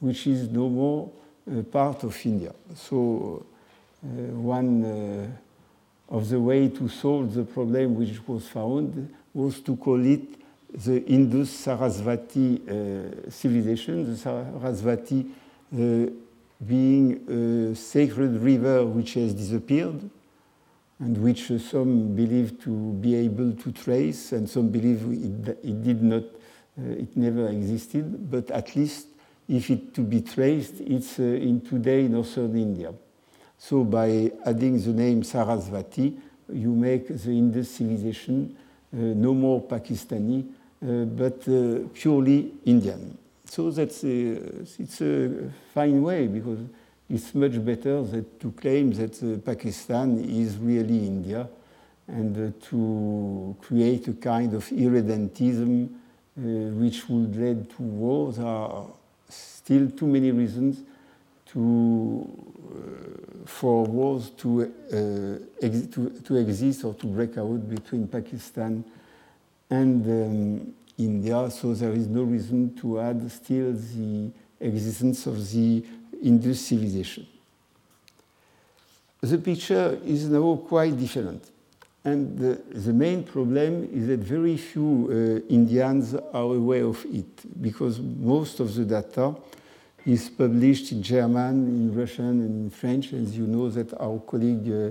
which 0.00 0.26
is 0.26 0.48
no 0.48 0.68
more 0.68 1.10
uh, 1.50 1.62
part 1.62 2.04
of 2.04 2.18
India. 2.24 2.54
So 2.74 3.44
uh, 4.02 4.06
one 4.06 4.84
uh, 4.84 6.14
of 6.14 6.28
the 6.28 6.40
way 6.40 6.68
to 6.68 6.88
solve 6.88 7.34
the 7.34 7.44
problem 7.44 7.96
which 7.96 8.26
was 8.26 8.48
found 8.48 9.14
was 9.34 9.60
to 9.60 9.76
call 9.76 10.04
it 10.04 10.38
the 10.72 11.04
Indus 11.06 11.66
Sarasvati 11.66 12.68
uh, 12.68 13.30
civilization, 13.30 14.04
the 14.04 14.16
Sarasvati 14.16 15.30
uh, 15.72 16.10
being 16.66 17.70
a 17.72 17.74
sacred 17.74 18.42
river 18.42 18.84
which 18.84 19.14
has 19.14 19.32
disappeared 19.32 20.10
and 20.98 21.16
which 21.18 21.50
uh, 21.50 21.58
some 21.58 22.14
believe 22.14 22.60
to 22.60 22.70
be 22.94 23.14
able 23.14 23.52
to 23.52 23.72
trace 23.72 24.32
and 24.32 24.48
some 24.48 24.68
believe 24.68 25.02
it, 25.06 25.58
it 25.62 25.82
did 25.82 26.02
not, 26.02 26.24
it 26.76 27.16
never 27.16 27.48
existed, 27.48 28.30
but 28.30 28.50
at 28.50 28.74
least 28.76 29.06
if 29.48 29.70
it 29.70 29.94
to 29.94 30.02
be 30.02 30.20
traced, 30.20 30.80
it's 30.80 31.18
uh, 31.18 31.22
in 31.22 31.60
today 31.62 32.06
northern 32.08 32.56
India. 32.56 32.92
So 33.56 33.84
by 33.84 34.30
adding 34.44 34.80
the 34.80 34.92
name 34.92 35.22
Sarasvati, 35.22 36.16
you 36.52 36.72
make 36.74 37.08
the 37.08 37.30
Indus 37.30 37.70
civilization 37.70 38.54
uh, 38.54 38.67
Uh, 38.90 39.12
no 39.14 39.34
more 39.34 39.60
Pakistani, 39.60 40.46
uh, 40.82 41.04
but 41.04 41.46
uh, 41.46 41.86
purely 41.92 42.52
Indian. 42.64 43.18
So 43.44 43.70
that's 43.70 44.02
a, 44.02 44.38
it's 44.78 45.02
a 45.02 45.50
fine 45.74 46.02
way 46.02 46.26
because 46.26 46.60
it's 47.10 47.34
much 47.34 47.62
better 47.62 48.02
that 48.02 48.40
to 48.40 48.50
claim 48.52 48.92
that 48.92 49.44
Pakistan 49.44 50.18
is 50.24 50.56
really 50.56 51.06
India 51.06 51.46
and 52.06 52.54
to 52.62 53.56
create 53.60 54.08
a 54.08 54.14
kind 54.14 54.54
of 54.54 54.64
irredentism 54.68 55.84
uh, 55.84 56.40
which 56.80 57.06
would 57.10 57.36
lead 57.36 57.68
to 57.68 57.82
wars 57.82 58.38
are 58.38 58.86
still 59.28 59.90
too 59.90 60.06
many 60.06 60.30
reasons 60.30 60.78
to, 61.52 62.28
uh, 62.70 63.46
for 63.46 63.84
wars 63.84 64.30
to, 64.30 64.62
uh, 64.62 65.60
to, 65.60 66.10
to, 66.24 66.36
exist 66.36 66.84
or 66.84 66.94
to 66.94 67.06
break 67.06 67.38
out 67.38 67.68
between 67.68 68.06
Pakistan 68.06 68.84
and 69.70 70.06
um, 70.06 70.74
India, 70.98 71.50
so 71.50 71.74
there 71.74 71.92
is 71.92 72.06
no 72.08 72.22
reason 72.22 72.74
to 72.76 73.00
add 73.00 73.30
still 73.30 73.72
the 73.72 74.30
existence 74.60 75.26
of 75.26 75.50
the 75.52 75.84
Indus 76.22 76.66
civilization. 76.66 77.26
The 79.20 79.38
picture 79.38 79.98
is 80.04 80.28
now 80.28 80.56
quite 80.56 80.98
different. 80.98 81.44
And 82.04 82.38
the, 82.38 82.62
the, 82.70 82.92
main 82.92 83.24
problem 83.24 83.88
is 83.92 84.06
that 84.06 84.20
very 84.20 84.56
few 84.56 85.08
uh, 85.10 85.52
Indians 85.52 86.14
are 86.14 86.54
aware 86.54 86.84
of 86.84 87.04
it 87.12 87.60
because 87.60 88.00
most 88.00 88.60
of 88.60 88.74
the 88.74 88.84
data 88.84 89.34
is 90.08 90.30
published 90.30 90.92
in 90.92 91.02
German, 91.02 91.66
in 91.66 91.94
Russian, 91.94 92.40
and 92.40 92.64
in 92.64 92.70
French. 92.70 93.12
As 93.12 93.36
you 93.36 93.46
know, 93.46 93.68
that 93.68 93.92
our 94.00 94.18
colleague 94.20 94.66
uh, 94.66 94.90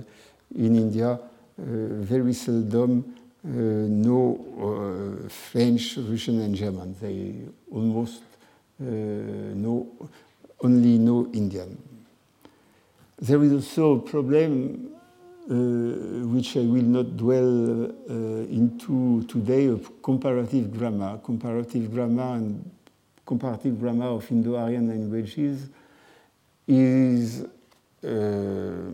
in 0.54 0.76
India 0.76 1.10
uh, 1.10 1.18
very 1.56 2.32
seldom 2.32 3.04
uh, 3.44 3.48
know 3.50 5.18
uh, 5.24 5.28
French, 5.28 5.96
Russian, 5.96 6.40
and 6.40 6.54
German. 6.54 6.94
They 7.00 7.34
almost 7.70 8.22
know 8.78 9.88
only 10.60 10.98
know 10.98 11.28
Indian. 11.32 11.76
There 13.20 13.42
is 13.42 13.52
also 13.52 13.96
a 13.96 14.00
problem 14.00 14.92
uh, 15.50 15.54
which 16.28 16.56
I 16.56 16.60
will 16.60 16.82
not 16.82 17.16
dwell 17.16 17.86
uh, 17.86 18.12
into 18.52 19.24
today 19.24 19.66
of 19.66 20.02
comparative 20.02 20.76
grammar. 20.76 21.18
Comparative 21.24 21.90
grammar 21.92 22.34
and 22.34 22.70
comparative 23.28 23.78
grammar 23.78 24.06
of 24.06 24.30
Indo-Aryan 24.32 24.88
languages 24.88 25.68
is, 26.66 27.42
uh, 28.02 28.90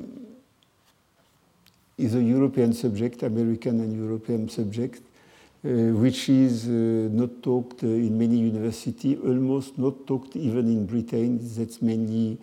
is 1.96 2.14
a 2.16 2.22
European 2.22 2.72
subject, 2.72 3.22
American 3.22 3.78
and 3.78 3.96
European 3.96 4.48
subject, 4.48 5.02
uh, 5.64 5.68
which 6.02 6.28
is 6.28 6.66
uh, 6.66 7.08
not 7.12 7.42
taught 7.42 7.80
in 7.84 8.18
many 8.18 8.38
universities, 8.38 9.18
almost 9.22 9.78
not 9.78 10.04
talked 10.04 10.34
even 10.34 10.66
in 10.66 10.84
Britain. 10.84 11.38
That's 11.56 11.80
mainly 11.80 12.36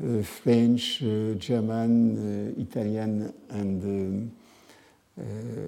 uh, 0.00 0.22
French, 0.22 1.02
uh, 1.02 1.34
German, 1.34 2.54
uh, 2.56 2.60
Italian, 2.60 3.34
and, 3.50 3.82
um, 3.82 4.32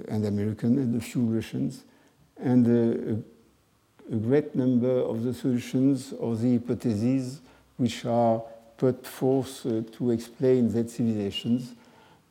and 0.08 0.24
American, 0.24 0.78
and 0.78 0.96
a 0.96 1.00
few 1.00 1.22
Russians. 1.22 1.82
And 2.37 3.24
a 4.12 4.16
great 4.16 4.54
number 4.54 5.00
of 5.00 5.22
the 5.22 5.32
solutions 5.32 6.12
or 6.18 6.36
the 6.36 6.52
hypotheses 6.52 7.40
which 7.76 8.04
are 8.04 8.42
put 8.76 9.06
forth 9.06 9.66
uh, 9.66 9.82
to 9.96 10.10
explain 10.10 10.70
that 10.72 10.90
civilizations 10.90 11.74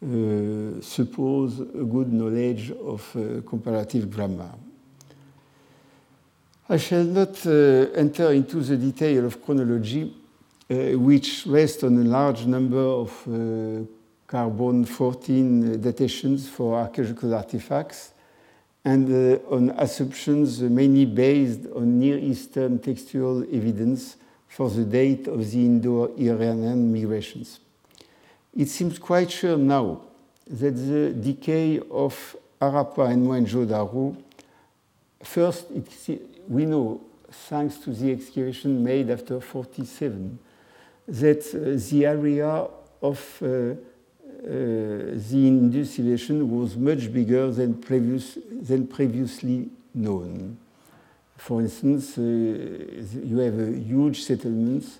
uh, 0.03 0.81
suppose 0.81 1.59
a 1.59 1.85
good 1.85 2.11
knowledge 2.11 2.71
of 2.71 3.15
uh, 3.15 3.41
comparative 3.47 4.11
grammar. 4.11 4.51
I 6.69 6.77
shall 6.77 7.03
not 7.03 7.45
uh, 7.45 7.51
enter 7.95 8.31
into 8.31 8.61
the 8.61 8.77
detail 8.77 9.25
of 9.25 9.43
chronology, 9.43 10.13
uh, 10.69 10.75
which 10.97 11.45
rests 11.45 11.83
on 11.83 11.97
a 11.97 12.03
large 12.03 12.45
number 12.45 12.79
of 12.79 13.09
uh, 13.27 13.85
carbon 14.27 14.85
14 14.85 15.79
datations 15.79 16.47
for 16.47 16.75
archaeological 16.79 17.33
artifacts 17.33 18.12
and 18.85 19.09
uh, 19.09 19.39
on 19.49 19.69
assumptions 19.77 20.61
mainly 20.61 21.05
based 21.05 21.61
on 21.75 21.99
Near 21.99 22.17
Eastern 22.17 22.79
textual 22.79 23.43
evidence 23.43 24.17
for 24.47 24.69
the 24.69 24.83
date 24.83 25.27
of 25.27 25.49
the 25.49 25.65
Indo-Iranian 25.65 26.91
migrations. 26.91 27.59
It 28.55 28.69
seems 28.69 28.99
quite 28.99 29.31
sure 29.31 29.57
now 29.57 30.01
that 30.47 30.71
the 30.71 31.13
decay 31.13 31.79
of 31.89 32.35
Harappa 32.61 33.09
and 33.09 33.25
Mohenjo-Daro, 33.25 34.15
first, 35.23 35.67
we 36.47 36.65
know, 36.65 37.01
thanks 37.31 37.77
to 37.77 37.91
the 37.91 38.11
excavation 38.11 38.83
made 38.83 39.09
after 39.09 39.39
47, 39.39 40.37
that 41.07 41.39
uh, 41.55 41.89
the 41.89 42.05
area 42.05 42.67
of 43.01 43.43
uh, 44.43 45.15
the 45.29 45.47
industrialization 45.47 46.49
was 46.49 46.75
much 46.75 47.11
bigger 47.13 47.49
than, 47.49 47.75
previous, 47.75 48.37
than 48.51 48.85
previously 48.87 49.69
known. 49.93 50.57
For 51.37 51.61
instance, 51.61 52.17
uh, 52.17 52.21
you 52.21 53.37
have 53.37 53.57
a 53.57 53.71
huge 53.71 54.21
settlements 54.21 54.99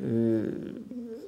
uh, 0.00 0.46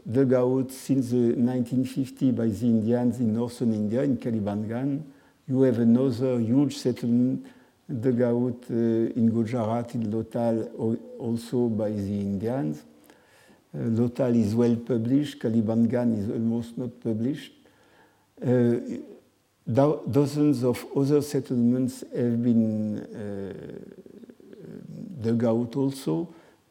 dug 0.08 0.32
out 0.34 0.70
since 0.70 1.10
the 1.10 1.34
1950 1.34 2.30
by 2.32 2.46
the 2.46 2.66
Indians 2.66 3.18
in 3.18 3.34
northern 3.34 3.74
India, 3.74 4.02
in 4.02 4.16
Kalibangan. 4.16 5.02
You 5.48 5.62
have 5.62 5.78
another 5.80 6.38
huge 6.38 6.76
settlement 6.76 7.46
dug 7.88 8.22
out 8.22 8.64
uh, 8.70 8.74
in 8.74 9.30
Gujarat, 9.30 9.94
in 9.94 10.10
Lothal, 10.10 10.98
also 11.18 11.68
by 11.68 11.90
the 11.90 12.20
Indians. 12.20 12.84
Lothal 13.76 14.34
is 14.34 14.54
well 14.54 14.76
published, 14.76 15.38
Kalibangan 15.38 16.18
is 16.18 16.30
almost 16.30 16.78
not 16.78 17.00
published. 17.00 17.52
Uh, 18.40 18.76
do 19.68 20.00
dozens 20.08 20.62
of 20.62 20.84
other 20.96 21.20
settlements 21.20 22.04
have 22.14 22.42
been 22.42 22.98
uh, 23.00 23.52
dug 25.20 25.44
out 25.44 25.76
also. 25.76 26.28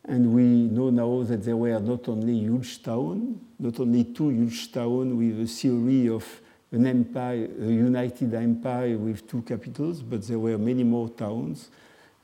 And 0.07 0.33
we 0.33 0.43
know 0.43 0.91
now 0.91 1.23
that 1.23 1.43
there 1.43 1.57
were 1.57 1.79
not 1.79 2.07
only 2.07 2.37
huge 2.37 2.83
towns, 2.83 3.39
not 3.59 3.79
only 3.79 4.03
two 4.03 4.29
huge 4.29 4.71
towns 4.71 5.13
with 5.13 5.41
a 5.41 5.47
theory 5.47 6.09
of 6.09 6.41
an 6.71 6.85
empire, 6.85 7.49
a 7.59 7.65
united 7.65 8.33
empire 8.33 8.97
with 8.97 9.27
two 9.27 9.41
capitals, 9.41 10.03
but 10.03 10.21
there 10.27 10.37
were 10.37 10.57
many 10.57 10.83
more 10.83 11.09
towns. 11.09 11.69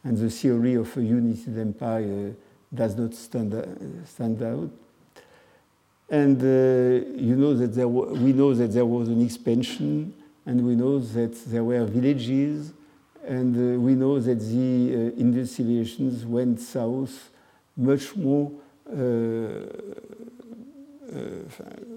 And 0.03 0.15
the 0.17 0.29
theory 0.29 0.75
of 0.75 0.95
a 0.95 1.01
united 1.01 1.57
empire 1.57 2.35
does 2.73 2.95
not 2.95 3.13
stand, 3.13 3.53
stand 4.05 4.41
out. 4.41 4.69
And 6.09 6.41
uh, 6.41 7.05
you 7.15 7.35
know 7.35 7.53
that 7.53 7.73
there 7.73 7.87
we 7.87 8.33
know 8.33 8.53
that 8.53 8.67
there 8.73 8.85
was 8.85 9.07
an 9.07 9.21
expansion, 9.21 10.13
and 10.45 10.65
we 10.65 10.75
know 10.75 10.99
that 10.99 11.33
there 11.45 11.63
were 11.63 11.85
villages, 11.85 12.73
and 13.25 13.55
uh, 13.55 13.79
we 13.79 13.95
know 13.95 14.19
that 14.19 14.39
the 14.39 15.13
uh, 15.15 15.21
Indus 15.21 15.55
civilizations 15.55 16.25
went 16.25 16.59
south 16.59 17.29
much 17.77 18.15
more 18.15 18.51
uh, 18.89 18.95
uh, 18.95 19.63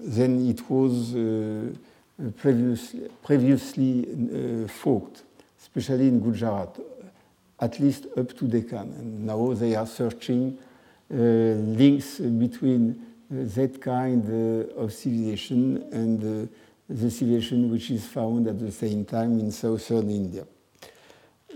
than 0.03 0.49
it 0.49 0.69
was 0.69 1.13
uh, 1.15 1.71
previously, 2.37 3.09
previously 3.23 4.67
thought, 4.67 5.21
especially 5.59 6.07
in 6.07 6.21
Gujarat, 6.21 6.79
at 7.59 7.79
least 7.79 8.07
up 8.17 8.35
to 8.37 8.45
Deccan. 8.45 8.93
And 8.97 9.25
now 9.25 9.53
they 9.53 9.75
are 9.75 9.87
searching 9.87 10.57
links 11.09 12.19
between 12.19 13.01
that 13.29 13.81
kind 13.81 14.23
uh, 14.25 14.81
of 14.81 14.93
civilization 14.93 15.83
and 15.91 16.47
uh, 16.47 16.47
the 16.87 17.09
civilization 17.09 17.71
which 17.71 17.89
is 17.91 18.05
found 18.05 18.47
at 18.47 18.59
the 18.59 18.71
same 18.71 19.03
time 19.05 19.39
in 19.39 19.51
southern 19.51 20.09
India. 20.09 20.45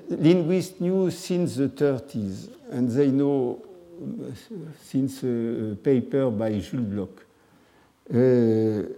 linguists 0.10 0.82
knew 0.82 1.12
since 1.12 1.58
the 1.58 1.70
30s, 1.70 2.50
and 2.72 2.90
they 2.90 3.08
know 3.08 3.62
since 4.82 5.22
a 5.24 5.76
paper 5.84 6.32
by 6.32 6.58
Jules 6.58 6.88
Bloch. 6.88 7.26
Uh, 8.12 8.90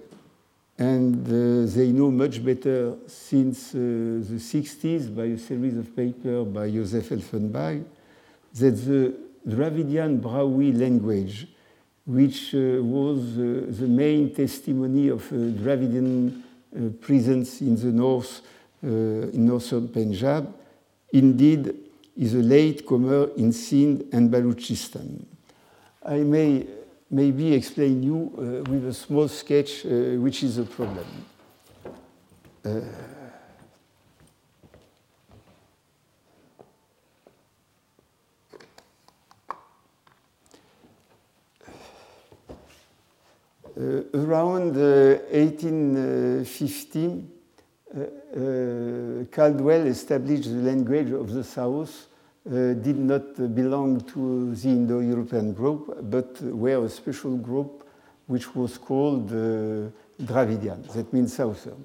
and 0.78 1.26
uh, 1.28 1.72
they 1.76 1.92
know 1.92 2.10
much 2.10 2.44
better 2.44 2.96
since 3.08 3.76
uh, 3.76 3.78
the 3.78 4.40
60s 4.40 5.16
by 5.16 5.26
a 5.26 5.38
series 5.38 5.78
of 5.78 5.96
papers 5.96 6.48
by 6.48 6.70
Josef 6.70 7.10
Elfenbein 7.10 7.86
that 8.56 8.72
the 8.72 9.14
Dravidian 9.48 10.20
Brahui 10.20 10.78
language 10.78 11.48
which 12.06 12.54
uh, 12.56 12.82
was 12.82 13.36
the 13.36 13.88
main 13.88 14.34
testimony 14.34 15.08
of 15.10 15.24
Dravidian 15.32 16.44
presence 17.00 17.62
in 17.62 17.76
the 17.76 17.94
north, 17.94 18.42
in 18.82 19.46
northern 19.46 19.88
Punjab, 19.88 20.54
indeed 21.14 21.74
is 22.18 22.34
a 22.34 22.40
late 22.40 22.86
comer 22.86 23.30
in 23.38 23.54
Sindh 23.54 24.04
and 24.12 24.30
Baluchistan. 24.30 25.26
I 26.06 26.18
may 26.18 26.66
maybe 27.14 27.54
explain 27.54 28.02
you 28.02 28.32
uh, 28.38 28.70
with 28.70 28.88
a 28.88 28.94
small 28.94 29.28
sketch 29.28 29.86
uh, 29.86 29.90
which 30.20 30.44
is 30.44 30.58
a 30.58 30.64
problem. 30.64 31.06
Uh, 32.66 32.82
Uh, 43.76 44.04
around 44.14 44.78
uh, 44.78 45.18
1850, 45.32 47.26
uh, 47.96 49.26
Caldwell 49.32 49.88
established 49.88 50.44
the 50.44 50.62
language 50.62 51.10
of 51.10 51.34
the 51.34 51.44
South 51.44 52.08
did 52.46 53.00
not 53.00 53.36
belong 53.56 54.02
to 54.02 54.54
the 54.54 54.70
Indo-European 54.70 55.54
group, 55.54 55.98
but 56.02 56.42
were 56.42 56.86
a 56.86 56.90
special 56.90 57.38
group 57.38 57.88
which 58.28 58.54
was 58.56 58.78
called 58.78 59.30
Dravidian, 59.30 60.84
that 60.94 61.12
means 61.14 61.34
Southern. 61.34 61.84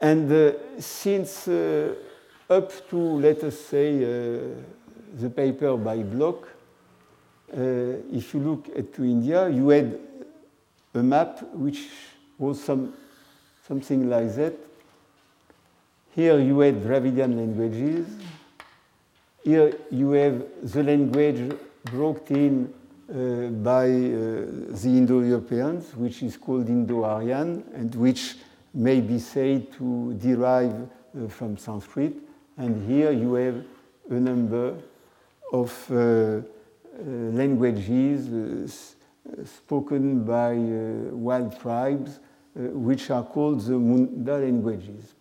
And 0.00 0.32
uh, 0.32 0.52
since 0.78 1.46
uh, 1.46 1.94
up 2.48 2.72
to, 2.88 2.96
let 2.96 3.44
us 3.44 3.58
say, 3.60 4.02
uh, 4.02 4.38
the 5.20 5.30
paper 5.30 5.76
by 5.76 6.02
Bloch, 6.02 6.48
if 7.52 8.32
you 8.32 8.40
look 8.40 8.68
at 8.76 8.94
to 8.94 9.02
India, 9.04 9.48
you 9.48 9.68
had 9.70 9.98
a 10.94 11.02
map 11.02 11.42
which 11.52 11.88
was 12.38 12.62
some, 12.62 12.94
something 13.66 14.08
like 14.08 14.34
that. 14.36 14.54
Here 16.14 16.38
you 16.38 16.60
had 16.60 16.82
Dravidian 16.82 17.36
languages. 17.36 18.06
Here 19.42 19.72
you 19.90 20.10
have 20.12 20.44
the 20.62 20.82
language 20.82 21.56
brought 21.84 22.30
in 22.30 22.72
uh, 23.08 23.48
by 23.62 23.86
uh, 23.86 23.88
the 23.88 24.84
Indo-Europeans, 24.84 25.96
which 25.96 26.22
is 26.22 26.36
called 26.36 26.68
Indo-Aryan, 26.68 27.64
and 27.74 27.94
which 27.94 28.36
may 28.74 29.00
be 29.00 29.18
said 29.18 29.72
to 29.72 30.14
derive 30.14 30.74
uh, 30.82 31.28
from 31.28 31.56
Sanskrit. 31.56 32.16
And 32.58 32.86
here 32.86 33.12
you 33.12 33.34
have 33.34 33.64
a 34.10 34.20
number 34.20 34.74
of 35.52 35.90
uh, 35.90 35.96
uh, 35.96 36.42
languages 37.32 38.28
uh, 38.28 39.44
spoken 39.44 40.22
by 40.24 40.54
wild 41.12 41.58
tribes, 41.60 42.20
which 42.54 43.10
are 43.10 43.24
called 43.24 43.60
the 43.60 43.78
Munda 43.78 44.36
languages. 44.38 45.14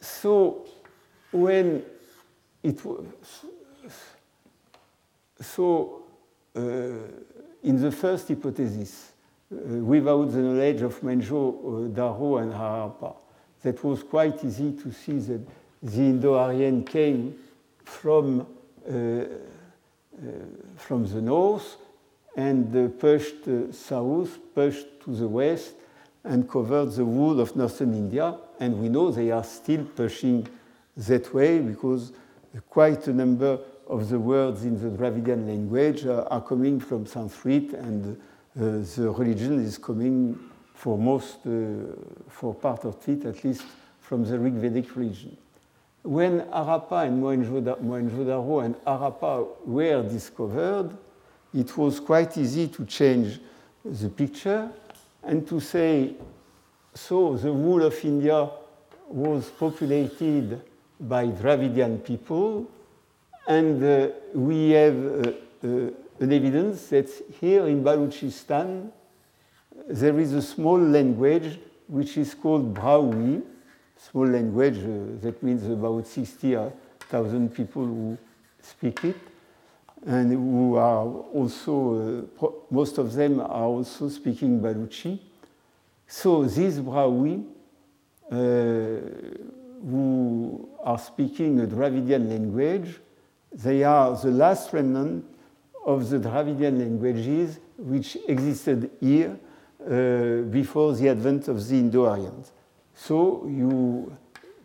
So 0.00 0.66
when 1.30 1.82
it 2.62 2.84
was, 2.84 3.06
so 5.40 6.02
uh, 6.54 6.60
in 7.62 7.80
the 7.80 7.90
first 7.90 8.28
hypothesis, 8.28 9.12
uh, 9.52 9.56
without 9.78 10.30
the 10.32 10.38
knowledge 10.38 10.82
of 10.82 11.00
Mohenjo, 11.00 11.90
Daro, 11.92 12.42
and 12.42 12.52
Harappa, 12.52 13.14
that 13.62 13.82
was 13.84 14.02
quite 14.02 14.44
easy 14.44 14.72
to 14.72 14.92
see 14.92 15.18
that 15.18 15.40
the 15.82 16.00
Indo-Aryan 16.00 16.84
came 16.84 17.34
from, 17.84 18.40
uh, 18.40 18.92
uh, 18.92 19.26
from 20.76 21.06
the 21.06 21.20
north 21.20 21.76
and 22.36 22.98
pushed 22.98 23.44
south, 23.72 24.38
pushed 24.54 25.00
to 25.04 25.14
the 25.14 25.26
west, 25.26 25.72
and 26.24 26.48
covered 26.48 26.92
the 26.92 27.04
whole 27.04 27.40
of 27.40 27.56
northern 27.56 27.94
India. 27.94 28.36
And 28.60 28.80
we 28.80 28.88
know 28.88 29.10
they 29.10 29.30
are 29.30 29.44
still 29.44 29.84
pushing 29.84 30.46
that 30.96 31.32
way 31.34 31.60
because 31.60 32.12
quite 32.68 33.06
a 33.06 33.12
number 33.12 33.58
of 33.86 34.08
the 34.08 34.18
words 34.18 34.64
in 34.64 34.80
the 34.80 34.96
Dravidian 34.96 35.46
language 35.46 36.06
are 36.06 36.40
coming 36.40 36.80
from 36.80 37.06
Sanskrit, 37.06 37.72
and 37.74 38.16
uh, 38.16 38.60
the 38.96 39.14
religion 39.16 39.64
is 39.64 39.78
coming 39.78 40.38
for 40.74 40.96
most, 40.96 41.46
uh, 41.46 41.50
for 42.28 42.54
part 42.54 42.84
of 42.84 42.96
it 43.08 43.24
at 43.24 43.44
least, 43.44 43.64
from 44.00 44.24
the 44.24 44.38
Rig 44.38 44.54
Vedic 44.54 44.96
religion. 44.96 45.36
When 46.02 46.40
Harappa 46.40 47.06
and 47.06 47.22
Mohenjo-Daro 47.22 48.64
and 48.64 48.74
Harappa 48.84 49.46
were 49.66 50.02
discovered, 50.02 50.96
it 51.52 51.76
was 51.76 52.00
quite 52.00 52.38
easy 52.38 52.68
to 52.68 52.84
change 52.86 53.40
the 53.84 54.08
picture 54.08 54.70
and 55.22 55.46
to 55.46 55.60
say, 55.60 56.14
so 56.94 57.36
the 57.36 57.52
whole 57.52 57.82
of 57.82 58.04
India 58.04 58.48
was 59.08 59.50
populated 59.50 60.62
by 61.00 61.26
Dravidian 61.26 61.98
people, 62.04 62.70
and 63.48 63.82
uh, 63.82 64.08
we 64.34 64.70
have 64.70 64.96
uh, 64.96 65.32
uh, 65.64 65.90
an 66.20 66.32
evidence 66.32 66.88
that 66.88 67.08
here 67.40 67.66
in 67.66 67.82
Baluchistan 67.82 68.90
there 69.88 70.18
is 70.20 70.34
a 70.34 70.42
small 70.42 70.78
language 70.78 71.58
which 71.88 72.16
is 72.16 72.34
called 72.34 72.74
Brahui, 72.74 73.42
small 73.96 74.26
language 74.26 74.78
uh, 74.78 75.20
that 75.22 75.42
means 75.42 75.66
about 75.66 76.06
60,000 76.06 77.54
people 77.54 77.84
who 77.84 78.18
speak 78.62 79.04
it, 79.04 79.16
and 80.06 80.32
who 80.32 80.76
are 80.76 81.04
also, 81.04 82.28
uh, 82.40 82.46
most 82.70 82.98
of 82.98 83.12
them 83.12 83.40
are 83.40 83.64
also 83.64 84.08
speaking 84.08 84.60
Baluchi. 84.60 85.18
So 86.06 86.44
these 86.44 86.78
Brahui, 86.78 87.44
uh, 88.30 88.36
who 89.88 90.68
are 90.82 90.98
speaking 90.98 91.60
a 91.60 91.66
Dravidian 91.66 92.28
language, 92.28 93.00
they 93.52 93.82
are 93.84 94.16
the 94.16 94.30
last 94.30 94.72
remnant 94.72 95.24
of 95.84 96.10
the 96.10 96.18
Dravidian 96.18 96.78
languages 96.78 97.58
which 97.78 98.16
existed 98.28 98.90
here 99.00 99.38
uh, 99.82 100.42
before 100.50 100.94
the 100.94 101.08
advent 101.08 101.48
of 101.48 101.66
the 101.66 101.76
Indo-Aryans. 101.76 102.52
So 102.94 103.46
you 103.46 104.14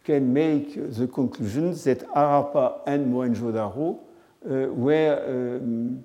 can 0.04 0.34
make 0.34 0.76
the 0.76 1.08
conclusion 1.08 1.72
that 1.72 2.00
Harappa 2.10 2.82
and 2.86 3.14
Mohenjo-Daro 3.14 3.98
uh, 3.98 4.74
were, 4.74 5.60
um, 5.62 6.04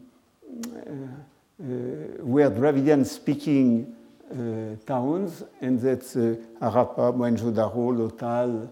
uh, 0.49 1.65
were 2.23 2.51
Dravidian 2.51 3.05
speaking 3.05 3.95
uh, 4.31 4.77
towns 4.87 5.43
and 5.61 5.81
that 5.81 6.03
uh, 6.17 6.65
Harappa, 6.65 7.13
Mohenjo-Daro, 7.13 7.93
Lothal, 7.99 8.65
uh, 8.65 8.67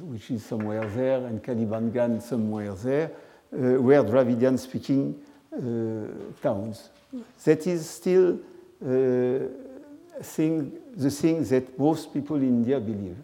which 0.00 0.30
is 0.30 0.44
somewhere 0.44 0.86
there, 0.88 1.26
and 1.26 1.42
Kalibangan 1.42 2.20
somewhere 2.20 2.74
there, 2.74 3.10
were 3.52 4.02
Dravidian 4.02 4.58
speaking 4.58 5.14
towns. 6.42 6.90
That 7.44 7.66
is 7.66 7.88
still 7.88 8.40
thing, 10.22 10.72
the 10.96 11.10
thing 11.10 11.44
that 11.44 11.78
most 11.78 12.12
people 12.12 12.36
in 12.36 12.48
India 12.48 12.80
believe. 12.80 13.16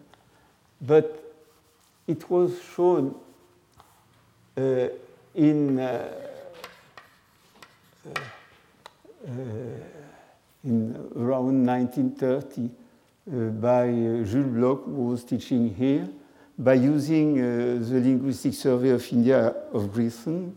But 0.81 1.21
it 2.07 2.29
was 2.29 2.51
shown 2.75 3.15
uh, 4.57 4.87
in, 5.35 5.79
uh, 5.79 6.11
uh, 8.05 9.31
in 10.63 11.09
around 11.15 11.65
1930 11.65 12.69
uh, 12.69 13.49
by 13.61 13.83
uh, 13.83 14.23
Jules 14.25 14.47
Bloch, 14.47 14.85
who 14.85 15.07
was 15.07 15.23
teaching 15.23 15.73
here, 15.73 16.07
by 16.61 16.75
using 16.75 17.39
uh, 17.39 17.79
the 17.81 17.99
Linguistic 17.99 18.53
Survey 18.53 18.89
of 18.91 19.11
India 19.11 19.47
of 19.73 19.91
Grierson, 19.91 20.55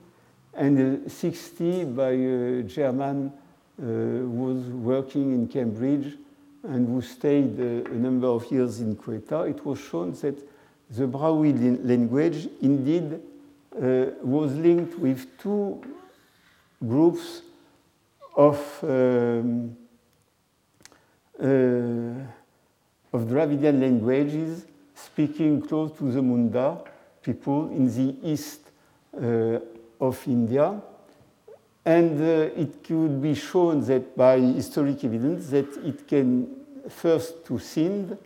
and 0.52 1.10
60 1.10 1.84
by 1.86 2.10
a 2.10 2.62
German 2.62 3.32
who 3.80 4.28
was 4.30 4.66
working 4.66 5.32
in 5.32 5.48
Cambridge 5.48 6.14
and 6.62 6.86
who 6.86 7.00
stayed 7.00 7.58
a 7.58 7.94
number 7.94 8.26
of 8.26 8.50
years 8.52 8.80
in 8.80 8.94
Quetta, 8.96 9.48
it 9.48 9.64
was 9.64 9.80
shown 9.80 10.12
that 10.20 10.36
the 10.90 11.06
Brahui 11.06 11.52
language 11.82 12.48
indeed 12.60 13.14
uh, 13.74 14.06
was 14.22 14.54
linked 14.54 14.98
with 14.98 15.26
two 15.38 15.82
groups 16.86 17.40
of, 18.36 18.58
um, 18.82 19.74
uh, 21.40 21.46
of 23.12 23.26
Dravidian 23.26 23.80
languages 23.80 24.66
speaking 24.94 25.60
close 25.62 25.92
to 25.98 26.10
the 26.10 26.22
Munda 26.22 26.78
people 27.22 27.70
in 27.70 27.86
the 27.86 28.16
east 28.22 28.60
uh, 29.20 29.58
of 30.00 30.26
India. 30.26 30.80
And 31.84 32.20
uh, 32.20 32.50
it 32.56 32.82
could 32.82 33.20
be 33.20 33.34
shown 33.34 33.84
that 33.86 34.16
by 34.16 34.38
historic 34.38 35.04
evidence 35.04 35.48
that 35.50 35.68
it 35.84 36.06
can 36.08 36.48
first 36.88 37.44
to 37.46 37.58
Sindh 37.58 38.16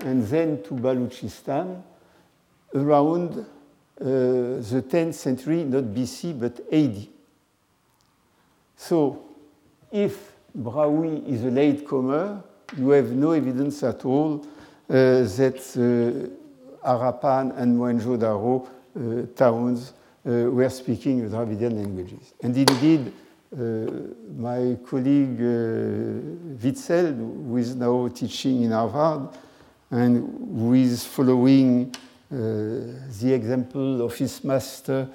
and 0.00 0.26
then 0.26 0.62
to 0.62 0.74
Baluchistan 0.74 1.82
around 2.74 3.38
uh, 3.38 4.04
the 4.04 4.84
10th 4.88 5.14
century, 5.14 5.64
not 5.64 5.84
BC, 5.84 6.38
but 6.38 6.60
AD. 6.72 7.06
So 8.76 9.24
if 9.92 10.32
Brahui 10.56 11.26
is 11.28 11.44
a 11.44 11.50
latecomer, 11.50 12.42
you 12.76 12.90
have 12.90 13.12
no 13.12 13.32
evidence 13.32 13.82
at 13.82 14.04
all 14.04 14.44
that 14.90 16.30
uh, 16.82 16.86
Harappan 16.86 17.56
and 17.56 17.78
Mohenjo-Daro 17.78 18.66
uh, 18.66 19.26
towns 19.36 19.92
uh, 20.26 20.30
were 20.50 20.68
speaking 20.68 21.28
Dravidian 21.28 21.76
languages. 21.76 22.34
And 22.42 22.56
indeed, 22.56 23.12
uh, 23.52 23.58
my 24.36 24.76
colleague 24.88 25.40
uh, 25.40 26.62
Witzel, 26.62 27.14
who 27.14 27.56
is 27.56 27.74
now 27.76 28.08
teaching 28.08 28.62
in 28.62 28.72
Harvard, 28.72 29.28
and 29.90 30.16
who 30.58 30.74
is 30.74 31.04
following 31.04 31.94
the 32.30 33.32
example 33.34 34.02
of 34.02 34.14
his 34.16 34.44
master 34.44 35.08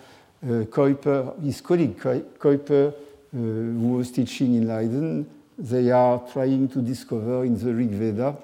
Kuiper, 0.43 1.41
his 1.41 1.61
colleague 1.61 1.97
Kuiper, 1.97 2.93
who 3.31 3.93
was 3.97 4.11
teaching 4.11 4.55
in 4.55 4.67
Leiden, 4.67 5.25
they 5.57 5.91
are 5.91 6.21
trying 6.31 6.67
to 6.67 6.81
discover 6.81 7.45
in 7.45 7.57
the 7.57 7.73
Rig 7.73 7.91
Veda 7.91 8.27
uh, 8.27 8.35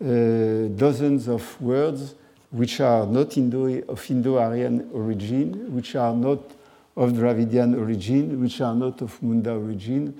dozens 0.00 1.28
of 1.28 1.60
words 1.60 2.14
which 2.50 2.80
are 2.80 3.06
not 3.06 3.36
Indo 3.36 3.66
of 3.88 4.10
Indo-Aryan 4.10 4.90
origin, 4.92 5.74
which 5.74 5.94
are 5.96 6.14
not 6.14 6.38
of 6.96 7.12
Dravidian 7.12 7.74
origin, 7.74 8.40
which 8.40 8.60
are 8.60 8.74
not 8.74 9.02
of 9.02 9.22
Munda 9.22 9.54
origin, 9.54 10.14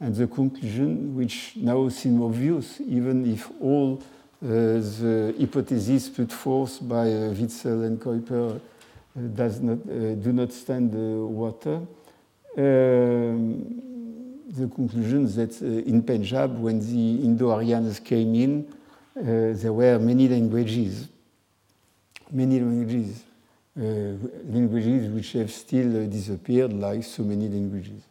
and 0.00 0.14
the 0.14 0.26
conclusion, 0.26 1.14
which 1.14 1.52
now 1.56 1.88
seems 1.88 2.22
obvious, 2.22 2.80
even 2.80 3.30
if 3.30 3.50
all 3.60 4.02
uh, 4.42 4.48
the 4.48 5.34
hypotheses 5.38 6.08
put 6.08 6.32
forth 6.32 6.86
by 6.86 7.12
uh, 7.12 7.34
Witzel 7.38 7.84
and 7.84 8.00
Kuiper 8.00 8.56
uh, 8.56 8.60
does 9.34 9.60
not, 9.60 9.78
uh, 9.78 10.14
do 10.14 10.32
not 10.32 10.52
stand 10.52 10.92
water. 10.92 11.80
Um, 12.56 13.80
the 14.48 14.68
conclusion 14.68 15.26
that 15.34 15.60
uh, 15.62 15.66
in 15.88 16.02
Punjab, 16.02 16.58
when 16.58 16.80
the 16.80 17.24
Indo-Aryans 17.24 18.00
came 18.00 18.34
in, 18.34 18.66
uh, 18.68 18.83
there 19.14 19.72
were 19.72 19.98
many 19.98 20.28
languages 20.28 21.08
many 22.34 22.60
languages, 22.60 23.22
uh, 23.78 23.82
languages 24.48 25.08
which 25.10 25.32
have 25.32 25.50
still 25.50 26.02
uh, 26.02 26.06
disappeared, 26.06 26.72
like 26.72 27.04
so 27.04 27.22
many 27.22 27.48
languages. 27.48 28.02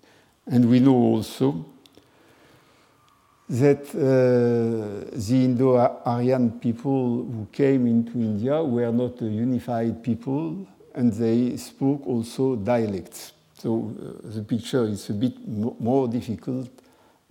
And 0.48 0.70
we 0.70 0.80
know 0.80 0.96
also 0.96 1.66
that 3.50 3.90
uh, 3.90 5.10
the 5.12 5.46
Indo-Aryan 5.46 6.60
people 6.60 7.26
who 7.26 7.48
came 7.52 7.86
into 7.88 8.18
India 8.18 8.64
were 8.64 8.92
not 8.92 9.22
a 9.22 9.26
unified 9.26 10.04
people, 10.04 10.68
and 10.96 11.12
they 11.14 11.58
spoke 11.58 12.06
also 12.08 12.56
dialects. 12.56 13.34
So 13.58 13.94
uh, 13.98 14.36
the 14.36 14.44
picture 14.44 14.86
is 14.86 15.10
a 15.10 15.14
bit 15.14 15.34
more 15.48 16.08
difficult 16.08 16.68
uh, 16.68 16.83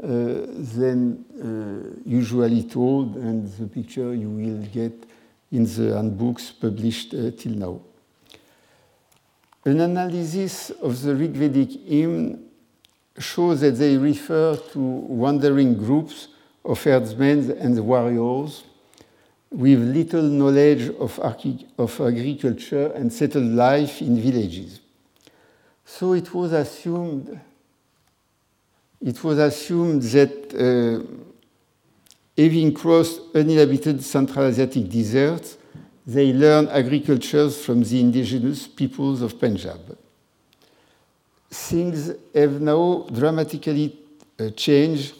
than 0.02 1.24
uh, 1.38 2.00
usually 2.04 2.64
told, 2.64 3.16
and 3.16 3.46
the 3.58 3.66
picture 3.66 4.14
you 4.14 4.28
will 4.28 4.66
get 4.72 4.92
in 5.52 5.64
the 5.64 5.94
handbooks 5.94 6.50
published 6.50 7.14
uh, 7.14 7.30
till 7.38 7.52
now. 7.52 7.80
An 9.64 9.80
analysis 9.80 10.70
of 10.70 11.00
the 11.02 11.12
Rigvedic 11.12 11.86
hymn 11.86 12.44
shows 13.18 13.60
that 13.60 13.72
they 13.72 13.96
refer 13.96 14.56
to 14.56 14.78
wandering 14.78 15.74
groups 15.74 16.28
of 16.64 16.82
herdsmen 16.82 17.52
and 17.52 17.78
warriors 17.78 18.64
with 19.50 19.78
little 19.78 20.22
knowledge 20.22 20.88
of, 20.98 21.18
of 21.20 22.00
agriculture 22.00 22.90
and 22.92 23.12
settled 23.12 23.44
life 23.44 24.00
in 24.00 24.20
villages. 24.20 24.80
So 25.84 26.14
it 26.14 26.32
was 26.34 26.52
assumed, 26.52 27.38
it 29.02 29.22
was 29.24 29.38
assumed 29.38 30.02
that 30.02 30.54
uh, 30.54 31.04
Having 32.36 32.72
crossed 32.72 33.20
uninhabited 33.34 34.02
Central 34.02 34.46
Asiatic 34.46 34.88
deserts, 34.88 35.58
they 36.06 36.32
learned 36.32 36.70
agriculture 36.70 37.50
from 37.50 37.82
the 37.82 38.00
indigenous 38.00 38.66
peoples 38.66 39.20
of 39.20 39.38
Punjab. 39.38 39.98
Things 41.50 42.10
have 42.34 42.58
now 42.62 43.06
dramatically 43.12 43.98
uh, 44.40 44.48
changed 44.56 45.14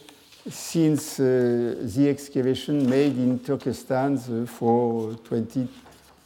since 0.48 1.20
uh, 1.20 1.76
the 1.82 2.08
excavation 2.08 2.88
made 2.88 3.16
in 3.18 3.38
Turkestan 3.40 4.16
for 4.46 5.12
20, 5.12 5.68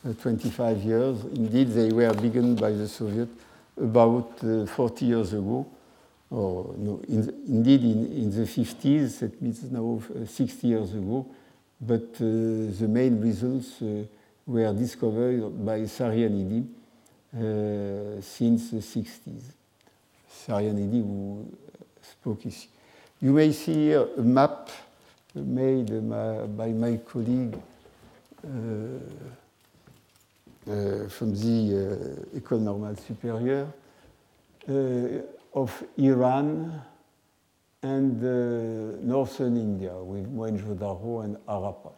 uh, 0.08 0.12
25 0.12 0.82
years. 0.84 1.24
Indeed, 1.34 1.68
they 1.72 1.92
were 1.92 2.14
begun 2.14 2.54
by 2.54 2.70
the 2.70 2.86
Soviet 2.86 3.28
about 3.76 4.38
uh, 4.44 4.66
40 4.66 5.04
years 5.04 5.32
ago 5.32 5.66
or 6.30 6.74
no, 6.76 7.00
in, 7.08 7.44
indeed 7.48 7.82
in, 7.82 8.12
in, 8.12 8.30
the 8.30 8.42
50s, 8.42 9.20
that 9.20 9.40
means 9.40 9.62
now 9.70 10.02
uh, 10.14 10.26
60 10.26 10.66
years 10.66 10.94
ago, 10.94 11.26
but 11.80 12.14
uh, 12.16 12.18
the 12.18 12.86
main 12.88 13.20
results 13.20 13.80
uh, 13.82 14.04
were 14.46 14.72
discovered 14.72 15.64
by 15.64 15.80
Sarianidi 15.80 16.66
uh, 17.34 18.20
since 18.20 18.70
the 18.70 18.78
60s. 18.78 19.42
Sarianidi, 20.46 21.02
who 21.02 21.46
spoke 22.02 22.46
ici. 22.46 22.68
You 23.20 23.32
may 23.32 23.52
see 23.52 23.74
here 23.74 24.08
a 24.16 24.22
map 24.22 24.70
made 25.34 25.88
by 26.56 26.68
my 26.68 26.98
colleague 26.98 27.56
uh, 28.44 28.48
uh, 30.68 31.08
from 31.08 31.32
the 31.34 32.26
uh, 32.34 32.38
École 32.38 32.60
Normale 32.60 32.96
Supérieure 32.96 33.66
uh, 34.68 35.22
of 35.56 35.82
Iran 35.96 36.82
and 37.82 38.22
uh, 38.22 38.98
northern 39.00 39.56
India 39.56 39.94
with 39.96 40.30
Mohenjo-Daro 40.32 41.24
and 41.24 41.36
Harappa. 41.48 41.92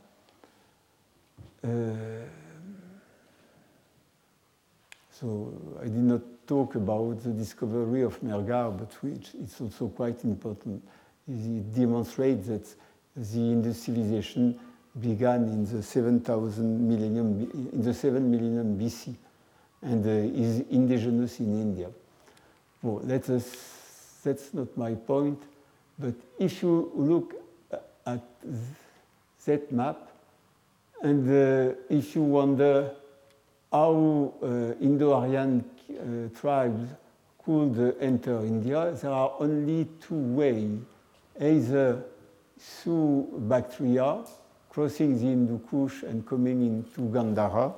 So 5.11 5.53
I 5.81 5.85
did 5.85 6.05
not 6.05 6.21
talk 6.47 6.77
about 6.77 7.21
the 7.25 7.31
discovery 7.31 8.03
of 8.03 8.21
Mehrgarh, 8.23 8.79
but 8.79 8.93
which 9.03 9.35
it's 9.35 9.61
also 9.61 9.89
quite 9.89 10.23
important. 10.23 10.81
It 11.27 11.75
demonstrates 11.75 12.47
that 12.47 12.67
the 13.17 13.41
industrialization 13.41 14.57
began 15.01 15.43
in 15.49 15.65
the 15.65 15.83
7000 15.83 16.89
millennium, 16.89 17.51
in 17.73 17.83
the 17.83 17.93
7 17.93 18.31
millennium 18.31 18.79
BC, 18.79 19.17
and 19.83 20.07
uh, 20.07 20.11
is 20.11 20.61
indigenous 20.71 21.41
in 21.41 21.61
India. 21.61 21.89
Well, 22.83 23.01
let 23.05 23.29
us, 23.29 24.21
that's 24.23 24.55
not 24.55 24.77
my 24.77 24.95
point, 24.95 25.43
but 25.99 26.15
if 26.39 26.63
you 26.63 26.93
look 26.95 27.35
at 28.07 28.23
that 29.45 29.73
map, 29.73 30.09
and 31.03 31.29
uh, 31.29 31.75
if 31.89 32.15
you 32.15 32.23
wonder 32.23 32.91
how 33.73 34.33
uh, 34.43 34.47
Indo-Aryan 34.81 35.65
uh, 35.91 36.39
tribes 36.39 36.89
could 37.45 37.97
enter 38.01 38.41
India, 38.41 38.93
there 39.01 39.11
are 39.11 39.33
only 39.41 39.89
two 40.01 40.15
ways, 40.15 40.79
either 41.41 42.05
through 42.59 43.29
Bactria, 43.49 44.25
crossing 44.71 45.19
the 45.19 45.25
Hindu 45.25 45.59
Kush 45.71 46.03
and 46.05 46.27
coming 46.27 46.65
into 46.65 47.01
Gandhara, 47.11 47.73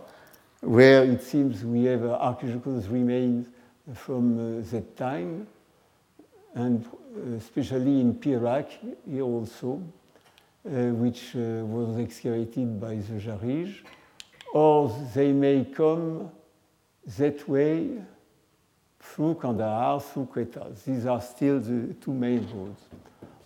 where 0.61 1.05
it 1.05 1.23
seems 1.23 1.65
we 1.65 1.85
have 1.85 2.05
archaeological 2.05 2.81
remains 2.91 3.47
from 3.95 4.39
uh, 4.39 4.63
that 4.71 4.97
time, 4.97 5.47
and 6.55 6.85
especially 7.37 8.01
in 8.01 8.15
Pirak 8.15 8.69
here 9.09 9.23
also, 9.23 9.83
uh, 10.67 10.71
which 10.93 11.35
uh, 11.37 11.65
was 11.65 11.99
excavated 11.99 12.81
by 12.81 12.97
the 12.97 13.15
Jarrige 13.21 13.83
or 14.53 14.95
they 15.15 15.33
may 15.33 15.65
come 15.65 16.31
that 17.19 17.49
way 17.49 17.89
through 18.99 19.35
Kandahar, 19.35 20.01
through 20.01 20.27
Quetta. 20.27 20.73
These 20.85 21.07
are 21.07 21.21
still 21.21 21.61
the 21.61 21.95
two 21.95 22.13
main 22.13 22.47
roads. 22.53 22.83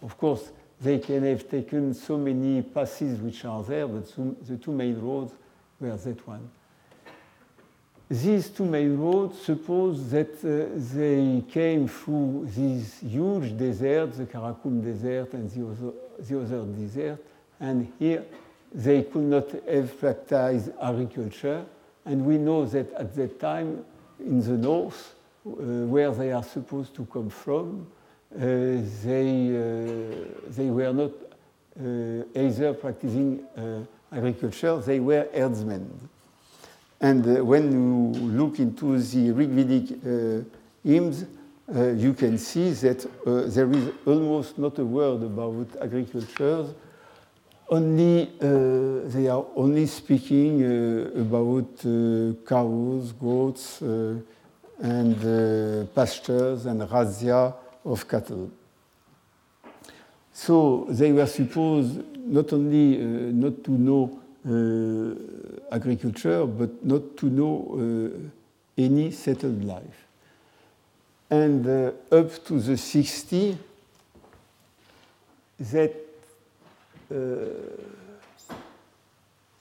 Of 0.02 0.18
course, 0.18 0.50
they 0.80 0.98
can 0.98 1.22
have 1.24 1.48
taken 1.48 1.94
so 1.94 2.18
many 2.18 2.62
passes 2.62 3.20
which 3.20 3.44
are 3.44 3.62
there, 3.62 3.87
but 3.87 4.12
the 4.46 4.57
two 4.57 4.72
main 4.72 5.00
roads 5.00 5.33
were 5.80 5.96
that 5.96 6.26
one. 6.26 6.50
These 8.22 8.50
two 8.50 8.64
main 8.64 8.96
roads 8.96 9.40
suppose 9.40 10.09
that 10.11 10.35
uh, 10.44 10.70
they 10.94 11.42
came 11.50 11.88
through 11.88 12.48
these 12.55 13.00
huge 13.00 13.57
deserts, 13.57 14.18
the 14.18 14.27
Karakum 14.27 14.85
Desert 14.85 15.33
and 15.33 15.50
the 15.50 15.66
other, 15.66 15.92
the 16.20 16.40
other 16.40 16.62
desert, 16.64 17.18
and 17.59 17.92
here 17.98 18.24
they 18.72 19.03
could 19.03 19.24
not 19.24 19.50
have 19.68 19.98
practiced 19.98 20.70
agriculture. 20.81 21.66
And 22.05 22.24
we 22.24 22.38
know 22.38 22.64
that 22.66 22.92
at 22.92 23.16
that 23.16 23.40
time 23.40 23.85
in 24.20 24.40
the 24.40 24.59
north, 24.59 25.16
uh, 25.44 25.50
where 25.87 26.12
they 26.12 26.31
are 26.31 26.44
supposed 26.44 26.94
to 26.94 27.07
come 27.07 27.31
from, 27.31 27.85
uh, 28.33 28.38
they, 28.38 29.57
uh, 29.57 30.50
they 30.50 30.70
were 30.70 30.92
not 30.92 31.11
uh, 31.81 32.40
either 32.40 32.74
practicing 32.74 33.44
uh, 33.57 33.81
agriculture, 34.12 34.77
they 34.83 35.00
were 35.00 35.27
herdsmen. 35.35 36.11
And 37.00 37.26
uh, 37.26 37.44
when 37.44 37.72
you 37.72 38.20
look 38.20 38.59
into 38.59 38.98
the 38.98 39.33
Rigvedic 39.33 40.46
hymns, 40.85 41.24
you 42.00 42.12
can 42.12 42.38
see 42.38 42.70
that 42.70 43.07
there 43.24 43.70
is 43.70 43.90
almost 44.07 44.59
not 44.59 44.78
a 44.78 44.85
word 44.85 45.22
about 45.22 45.66
agriculture 45.80 46.66
only 47.68 48.30
uh, 48.40 49.09
they 49.09 49.28
are 49.28 49.44
only 49.57 49.87
speaking 49.87 50.62
uh, 50.62 51.20
about 51.20 51.70
uh, 51.85 52.35
cows, 52.46 53.12
goats, 53.12 53.80
uh, 53.83 54.16
and 54.80 55.16
uh, 55.24 55.87
pastures 55.94 56.66
and 56.66 56.83
razzia 56.83 57.54
of 57.85 58.07
cattle. 58.07 58.50
So 60.33 60.87
they 60.90 61.12
were 61.12 61.26
supposed 61.26 62.02
not 62.16 62.52
only 62.52 63.00
uh, 63.00 63.07
not 63.33 63.64
to 63.64 63.70
know 63.70 64.20
agriculture, 65.72 66.44
but 66.46 66.85
not 66.85 67.16
to 67.16 67.26
know 67.26 68.20
any 68.76 69.11
settled 69.11 69.64
life. 69.64 70.07
And 71.30 71.66
up 72.12 72.44
to 72.44 72.61
the 72.61 72.76
60, 72.76 73.59
that 75.59 75.94
uh, 77.11 77.16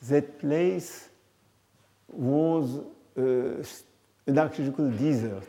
that 0.10 0.40
place 0.40 1.10
was 2.12 2.80
uh, 3.18 3.22
an 3.22 4.38
archaeological 4.38 4.90
desert, 4.92 5.48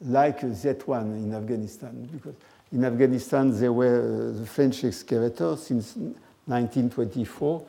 like 0.00 0.40
that 0.40 0.86
one 0.86 1.12
in 1.14 1.34
Afghanistan, 1.34 2.08
because 2.12 2.34
in 2.72 2.84
Afghanistan 2.84 3.58
there 3.58 3.72
were 3.72 4.32
uh, 4.34 4.38
the 4.38 4.46
French 4.46 4.84
excavators 4.84 5.62
since 5.62 5.96
1924, 5.96 7.62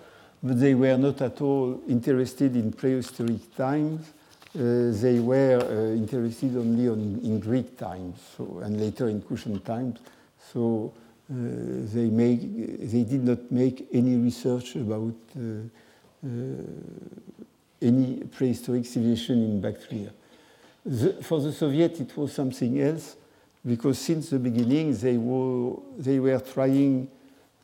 but 0.43 0.60
they 0.60 0.73
were 0.73 0.97
not 0.97 1.21
at 1.21 1.39
all 1.41 1.82
interested 1.88 2.56
in 2.56 2.71
prehistoric 2.71 3.56
times. 3.56 4.13
Uh, 4.54 4.91
they 5.01 5.19
were 5.19 5.60
uh, 5.62 5.95
interested 5.95 6.58
only 6.58 6.89
on, 6.89 7.19
in 7.23 7.39
Greek 7.39 7.77
times 7.77 8.19
so, 8.36 8.60
and 8.63 8.80
later 8.80 9.08
in 9.08 9.21
Kushan 9.21 9.63
times. 9.63 9.99
So 10.51 10.93
uh, 11.32 11.34
they, 11.34 12.10
make, 12.10 12.41
they 12.41 13.04
did 13.04 13.23
not 13.23 13.51
make 13.51 13.88
any 13.93 14.17
research 14.17 14.75
about 14.75 15.13
uh, 15.38 15.41
uh, 16.25 16.27
any 17.82 18.23
prehistoric 18.25 18.86
civilization 18.86 19.43
in 19.43 19.62
Bactria. 19.62 20.12
The, 20.86 21.13
for 21.23 21.39
the 21.39 21.54
Soviet, 21.54 21.99
it 22.01 22.17
was 22.17 22.34
something 22.34 22.82
else 22.82 23.15
because 23.65 23.99
since 23.99 24.32
the 24.32 24.39
beginning 24.39 24.95
they 24.97 25.17
were, 25.17 25.77
they 25.97 26.19
were 26.19 26.39
trying 26.39 27.08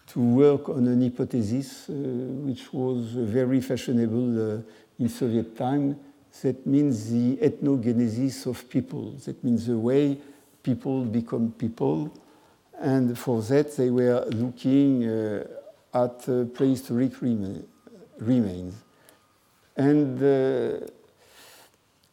to 0.08 0.20
work 0.20 0.70
on 0.70 0.88
an 0.88 1.02
hypothesis 1.02 1.90
uh, 1.90 1.94
which 1.94 2.72
was 2.74 3.12
very 3.12 3.62
fashionable 3.62 4.58
uh, 4.58 4.62
in 5.00 5.10
Soviet 5.10 5.56
time. 5.56 5.98
That 6.42 6.66
means 6.66 7.10
the 7.10 7.38
ethnogenesis 7.38 8.46
of 8.46 8.70
people. 8.70 9.12
That 9.26 9.44
means 9.44 9.66
the 9.68 9.78
way 9.78 10.18
people 10.64 11.04
become 11.04 11.52
people 11.52 12.12
and 12.80 13.18
for 13.18 13.42
that, 13.44 13.76
they 13.76 13.90
were 13.90 14.26
looking 14.28 15.08
uh, 15.08 15.48
at 15.94 16.30
uh, 16.30 16.46
prehistoric 16.46 17.14
remains. 18.20 18.76
And 19.76 20.18
uh, 20.22 20.86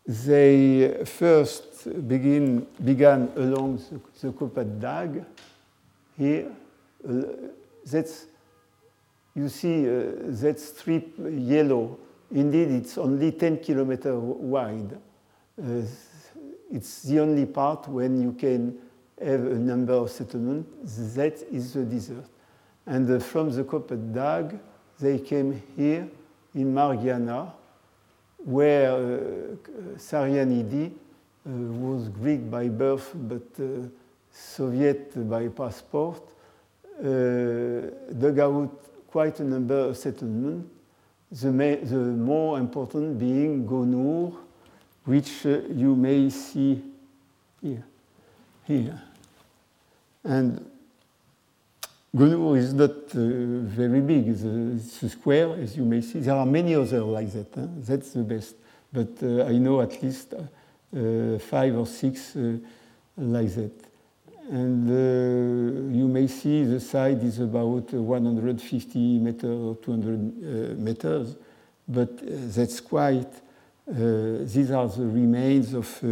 they 0.06 1.04
first 1.04 2.08
begin, 2.08 2.66
began 2.82 3.30
along 3.36 3.82
the, 4.20 4.30
the 4.30 4.64
Dag 4.64 5.24
here. 6.16 6.50
That's, 7.90 8.26
you 9.34 9.48
see 9.48 9.86
uh, 9.86 10.02
that 10.40 10.58
strip 10.58 11.14
yellow. 11.18 11.98
Indeed, 12.32 12.70
it's 12.70 12.98
only 12.98 13.32
10 13.32 13.58
kilometers 13.58 14.16
wide. 14.16 14.98
Uh, 15.60 15.82
it's 16.72 17.02
the 17.02 17.20
only 17.20 17.46
part 17.46 17.86
when 17.88 18.20
you 18.20 18.32
can 18.32 18.78
have 19.20 19.46
a 19.46 19.58
number 19.58 19.92
of 19.92 20.10
settlements, 20.10 21.14
that 21.14 21.40
is 21.50 21.74
the 21.74 21.84
desert. 21.84 22.26
And 22.86 23.10
uh, 23.10 23.18
from 23.20 23.50
the 23.50 23.64
Kopet 23.64 24.58
they 24.98 25.18
came 25.18 25.62
here 25.76 26.08
in 26.54 26.74
Margiana, 26.74 27.52
where 28.38 28.92
uh, 28.92 29.96
Sarianidi 29.96 30.86
uh, 30.90 31.50
was 31.50 32.08
Greek 32.08 32.50
by 32.50 32.68
birth 32.68 33.12
but 33.14 33.42
uh, 33.60 33.86
Soviet 34.30 35.28
by 35.28 35.48
passport, 35.48 36.22
dug 37.02 38.38
out 38.38 38.70
quite 39.08 39.40
a 39.40 39.44
number 39.44 39.88
of 39.88 39.96
settlements, 39.96 40.68
the, 41.30 41.50
the 41.50 41.96
more 41.96 42.58
important 42.58 43.18
being 43.18 43.66
Gonur, 43.66 44.34
which 45.04 45.46
uh, 45.46 45.60
you 45.72 45.94
may 45.96 46.30
see 46.30 46.82
here 47.60 47.84
here. 48.66 49.00
And 50.24 50.70
Gonur 52.16 52.56
is 52.56 52.72
not 52.72 52.90
uh, 52.90 53.64
very 53.64 54.00
big. 54.00 54.28
It's 54.28 55.02
a, 55.02 55.08
square, 55.08 55.54
as 55.60 55.76
you 55.76 55.84
may 55.84 56.00
see. 56.00 56.20
There 56.20 56.34
are 56.34 56.46
many 56.46 56.74
others 56.74 56.92
like 56.92 57.32
that. 57.32 57.48
Huh? 57.54 57.66
That's 57.78 58.10
the 58.12 58.22
best. 58.22 58.54
But 58.92 59.22
uh, 59.22 59.44
I 59.44 59.58
know 59.58 59.80
at 59.80 60.02
least 60.02 60.34
uh, 60.34 61.38
five 61.38 61.76
or 61.76 61.86
six 61.86 62.36
uh, 62.36 62.56
like 63.16 63.54
that. 63.54 63.72
And 64.50 64.90
uh, 64.90 65.96
you 65.96 66.06
may 66.06 66.26
see 66.26 66.64
the 66.64 66.80
side 66.80 67.22
is 67.22 67.40
about 67.40 67.92
150 67.92 69.18
meters 69.18 69.44
or 69.44 69.76
200 69.76 70.78
meters, 70.78 71.36
but 71.88 72.10
that's 72.54 72.80
quite, 72.80 73.32
these 73.86 74.70
are 74.70 74.88
the 74.88 75.06
remains 75.06 75.72
of 75.72 76.02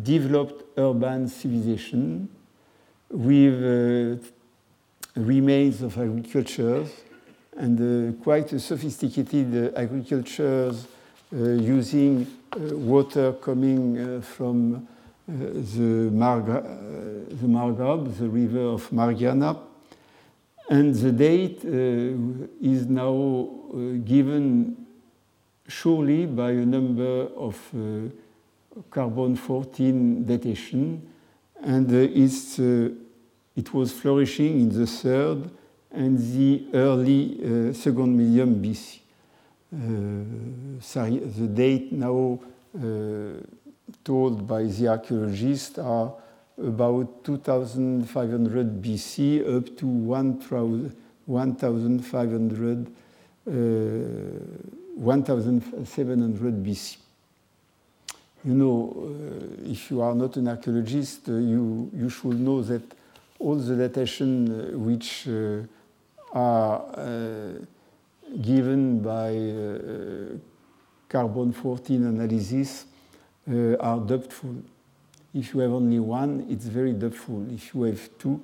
developed 0.00 0.78
urban 0.78 1.28
civilization 1.28 2.28
with 3.10 3.62
uh, 3.62 4.22
remains 5.16 5.80
of 5.82 5.96
agriculture 5.96 6.84
and 7.56 7.80
uh, 7.80 8.22
quite 8.22 8.52
a 8.52 8.60
sophisticated 8.60 9.74
uh, 9.74 9.78
agricultures 9.78 10.86
using 11.32 12.24
water 12.56 13.32
coming 13.32 14.22
from 14.22 14.86
the, 15.28 16.10
Marga, 16.12 16.62
the 17.28 17.46
Margrab, 17.46 18.16
the 18.18 18.28
river 18.28 18.60
of 18.60 18.90
Margiana. 18.90 19.58
And 20.68 20.94
the 20.94 21.12
date 21.12 21.64
is 21.64 22.86
now 22.86 23.58
given 24.04 24.86
surely 25.68 26.26
by 26.26 26.50
a 26.50 26.66
number 26.66 27.28
of 27.36 27.56
carbon 28.90 29.36
14 29.36 30.24
datation 30.24 31.00
and 31.62 31.90
uh, 31.90 31.96
uh, 32.62 32.88
it 33.56 33.72
was 33.72 33.92
flourishing 33.92 34.60
in 34.60 34.68
the 34.68 34.86
third 34.86 35.50
and 35.90 36.18
the 36.18 36.66
early 36.74 37.38
uh, 37.40 37.72
second 37.72 38.16
millennium 38.16 38.62
BC. 38.62 39.00
Sorry, 40.80 41.18
the 41.18 41.46
date 41.48 41.92
now 41.92 42.38
told 44.04 44.46
by 44.46 44.64
the 44.64 44.88
archaeologists 44.88 45.78
are 45.78 46.12
about 46.58 47.24
2500 47.24 48.82
BC 48.82 49.56
up 49.56 49.74
to 49.76 49.86
1500 49.86 52.86
uh, 53.46 53.50
1700 54.96 56.64
BC 56.64 56.96
you 58.46 58.54
know, 58.54 58.94
uh, 58.96 59.70
if 59.70 59.90
you 59.90 60.00
are 60.00 60.14
not 60.14 60.36
an 60.36 60.46
archaeologist, 60.46 61.28
uh, 61.28 61.32
you, 61.32 61.90
you 61.92 62.08
should 62.08 62.38
know 62.38 62.62
that 62.62 62.82
all 63.40 63.56
the 63.56 63.74
datation 63.74 64.48
uh, 64.48 64.78
which 64.78 65.28
are 66.32 67.58
given 68.40 69.00
by 69.00 69.32
carbon 71.08 71.52
14 71.52 72.04
analysis 72.04 72.84
are 73.48 74.00
doubtful. 74.00 74.56
If 75.34 75.54
you 75.54 75.60
have 75.60 75.72
only 75.72 75.98
one, 75.98 76.46
it's 76.48 76.66
very 76.66 76.92
doubtful. 76.92 77.46
If 77.52 77.74
you 77.74 77.82
have 77.82 78.08
two, 78.18 78.40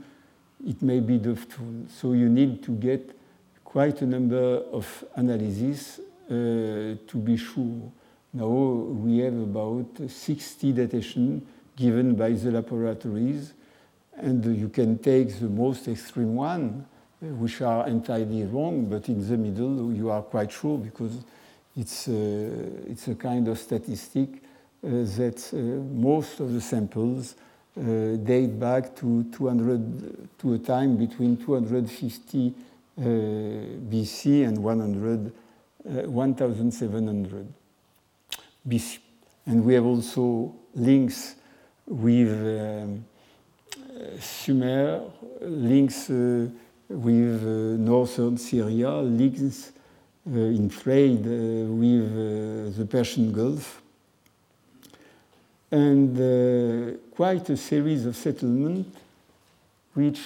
it 0.66 0.82
may 0.82 1.00
be 1.00 1.18
doubtful. 1.18 1.86
So 1.88 2.12
you 2.12 2.28
need 2.28 2.62
to 2.64 2.72
get 2.72 3.16
quite 3.64 4.03
a 4.03 4.07
number 4.07 4.62
of 4.70 5.05
analyses 5.16 6.00
uh, 6.26 6.32
to 7.07 7.16
be 7.16 7.36
sure. 7.36 7.90
Now 8.34 8.46
we 8.46 9.18
have 9.18 9.34
about 9.34 9.88
60 10.09 10.72
datation 10.72 11.46
given 11.76 12.14
by 12.14 12.32
the 12.32 12.50
laboratories, 12.50 13.55
and 14.16 14.44
you 14.57 14.68
can 14.68 14.98
take 14.98 15.38
the 15.40 15.48
most 15.48 15.88
extreme 15.88 16.34
one, 16.36 16.86
uh, 17.22 17.26
which 17.26 17.62
are 17.62 17.88
entirely 17.88 18.44
wrong, 18.44 18.84
but 18.84 19.09
in 19.09 19.26
the 19.26 19.36
middle 19.36 19.92
you 19.92 20.11
are 20.11 20.22
quite 20.22 20.53
sure 20.53 20.76
because 20.76 21.24
it's, 21.74 22.09
uh, 22.09 22.12
it's 22.86 23.09
a 23.09 23.14
kind 23.14 23.48
of 23.48 23.59
statistic 23.59 24.28
uh, 24.34 24.38
that 24.82 25.50
uh, 25.52 25.56
most 25.94 26.40
of 26.40 26.52
the 26.52 26.60
samples 26.60 27.34
uh, 27.78 28.16
date 28.16 28.58
back 28.58 28.94
to 28.96 29.24
200 29.32 30.38
to 30.38 30.54
a 30.54 30.58
time 30.58 30.96
between 30.96 31.36
250 31.36 32.48
uh, 32.48 33.00
BC 33.00 34.46
and 34.46 34.58
100, 34.58 35.32
1700. 35.84 37.46
BC. 38.68 38.98
And 39.46 39.64
we 39.64 39.74
have 39.74 39.84
also 39.84 40.54
links 40.74 41.34
with 41.86 42.30
um, 42.30 43.04
Sumer, 44.20 45.02
links 45.40 46.10
uh, 46.10 46.48
with 46.88 47.42
uh, 47.42 47.76
northern 47.82 48.36
Syria, 48.36 48.90
links 48.98 49.72
uh, 50.30 50.38
in 50.38 50.68
trade 50.68 51.26
uh, 51.26 51.72
with 51.72 52.12
uh, 52.12 52.78
the 52.78 52.86
Persian 52.88 53.32
Gulf, 53.32 53.81
and 55.72 56.16
uh, 56.16 56.96
quite 57.16 57.50
a 57.50 57.56
series 57.56 58.06
of 58.06 58.14
settlements 58.14 58.96
which 59.94 60.20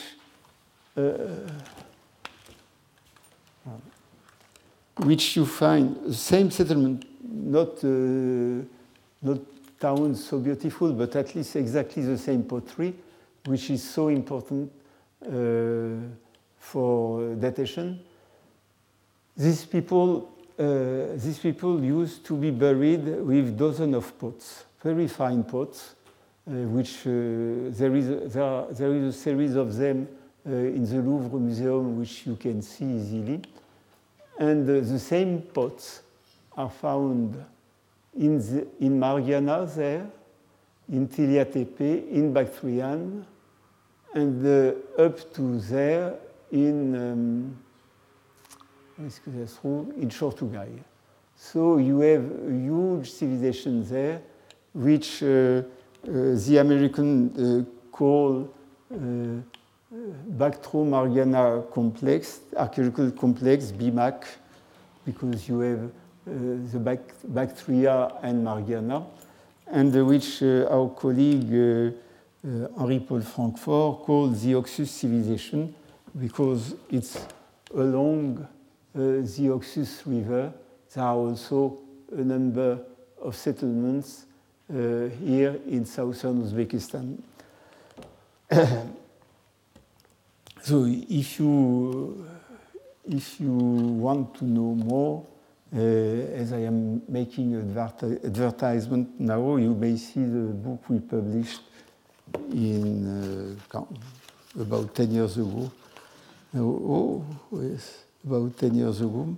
which 4.97 5.37
you 5.37 5.45
find 5.45 5.97
the 6.07 6.15
same 6.15 6.51
settlement 6.51 7.05
not, 7.23 7.85
uh, 7.85 8.65
not 9.23 9.39
towns 9.79 10.25
so 10.25 10.39
beautiful, 10.39 10.93
but 10.93 11.15
at 11.17 11.35
least 11.35 11.57
exactly 11.57 12.03
the 12.03 12.19
same 12.19 12.43
pottery, 12.43 12.95
which 13.45 13.71
is 13.71 13.83
so 13.83 14.09
important 14.09 14.71
uh, 15.25 15.31
for 16.59 17.35
datation. 17.35 18.01
These 19.37 19.67
people, 19.67 20.33
uh, 20.59 21.15
these 21.15 21.39
people 21.39 21.83
used 21.83 22.25
to 22.27 22.37
be 22.37 22.51
buried 22.51 23.05
with 23.05 23.57
dozens 23.57 23.95
of 23.95 24.19
pots, 24.19 24.65
very 24.87 25.09
fine 25.09 25.43
pots, 25.43 25.97
uh, 26.47 26.53
which 26.77 27.07
uh, 27.07 27.11
there, 27.79 27.97
is 27.97 28.09
a, 28.09 28.29
there, 28.29 28.45
are, 28.45 28.67
there 28.73 28.95
is 28.95 29.17
a 29.17 29.19
series 29.19 29.57
of 29.57 29.75
them 29.75 30.07
uh, 30.47 30.51
in 30.53 30.85
the 30.85 31.03
Louvre 31.03 31.41
Museum, 31.41 31.99
which 31.99 32.25
you 32.25 32.37
can 32.37 32.63
see 32.63 32.85
easily. 32.85 33.43
And 34.39 34.65
the 34.65 34.99
same 34.99 35.43
pots 35.43 36.03
are 36.57 36.71
found 36.71 37.35
in, 38.17 38.39
the, 38.39 38.67
in 38.79 39.01
Margiana 39.01 39.67
there, 39.75 40.07
in 40.93 41.09
Tilia 41.09 41.45
Tepe, 41.45 42.09
in 42.13 42.33
Bactrian, 42.33 43.27
and 44.15 44.47
up 44.99 45.35
to 45.35 45.59
there 45.59 46.15
in, 46.53 46.95
um, 46.95 47.59
in. 48.99 50.85
So 51.35 51.79
you 51.79 52.01
have 52.01 52.25
a 52.25 52.53
huge 52.53 53.11
civilization 53.11 53.85
there, 53.89 54.23
which 54.77 55.23
uh, 55.23 55.27
uh, 55.27 55.63
the 56.05 56.59
American 56.61 57.33
uh, 57.33 57.65
call 57.91 58.49
Bactro 60.39 60.85
Margiana 60.85 61.65
complex, 61.73 62.41
archaeological 62.57 63.11
complex, 63.13 63.73
BMAC, 63.73 64.25
because 65.05 65.49
you 65.49 65.61
have 65.61 65.91
the 66.27 66.99
Bactria 67.25 68.13
and 68.23 68.47
Margiana, 68.47 69.07
and 69.69 70.07
which 70.07 70.43
our 70.43 70.91
colleague 70.91 71.95
Henri-Paul 72.79 73.23
Francfort 73.23 74.05
called 74.05 74.39
the 74.41 74.55
Oxus 74.55 74.89
civilization 74.89 75.75
because 76.21 76.75
it's 76.91 77.19
along 77.75 78.47
the 78.95 79.49
Oxus 79.51 80.03
River. 80.05 80.53
There 80.95 81.05
are 81.05 81.15
also 81.15 81.79
a 82.13 82.23
number 82.23 82.79
of 83.23 83.35
settlements 83.35 84.27
here 84.69 85.61
in 85.67 85.85
southern 85.85 86.43
Uzbekistan. 86.43 87.19
so 90.63 90.85
if 90.87 91.39
you, 91.39 92.27
if 93.05 93.41
you 93.41 93.53
want 93.53 94.35
to 94.35 94.45
know 94.45 94.75
more, 94.75 95.27
uh, 95.75 95.79
as 95.79 96.53
I 96.53 96.61
am 96.61 97.03
making 97.09 97.57
advertisement 97.57 99.21
now, 99.21 99.57
you 99.57 99.75
may 99.75 99.97
see 99.97 100.21
the 100.25 100.53
book 100.55 100.89
we 100.89 101.01
published 101.01 101.63
in 102.53 103.57
uh, 103.75 103.83
about 104.61 104.95
10 104.95 105.11
years 105.11 105.37
ago. 105.37 105.71
Oh, 106.55 107.25
yes, 107.53 108.05
about 108.25 108.57
10 108.57 108.75
years 108.75 109.01
ago. 109.01 109.37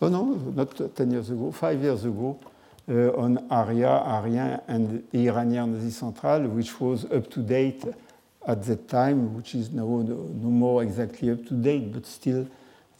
Oh 0.00 0.08
no, 0.08 0.24
not 0.54 0.96
10 0.96 1.10
years 1.10 1.30
ago, 1.30 1.50
five 1.52 1.82
years 1.82 2.04
ago, 2.04 2.38
uh, 2.42 2.48
on 2.88 3.46
Arya, 3.50 3.88
Aryan, 3.88 4.60
and 4.66 5.08
Iranian 5.14 5.76
Asie 5.76 5.90
Central, 5.90 6.48
which 6.48 6.80
was 6.80 7.04
up 7.06 7.30
to 7.30 7.40
date 7.40 7.84
at 8.46 8.62
that 8.64 8.88
time, 8.88 9.34
which 9.34 9.54
is 9.54 9.70
now 9.70 9.84
no, 9.84 10.02
no 10.02 10.48
more 10.48 10.82
exactly 10.82 11.30
up 11.30 11.44
to 11.46 11.54
date, 11.54 11.92
but 11.92 12.06
still 12.06 12.48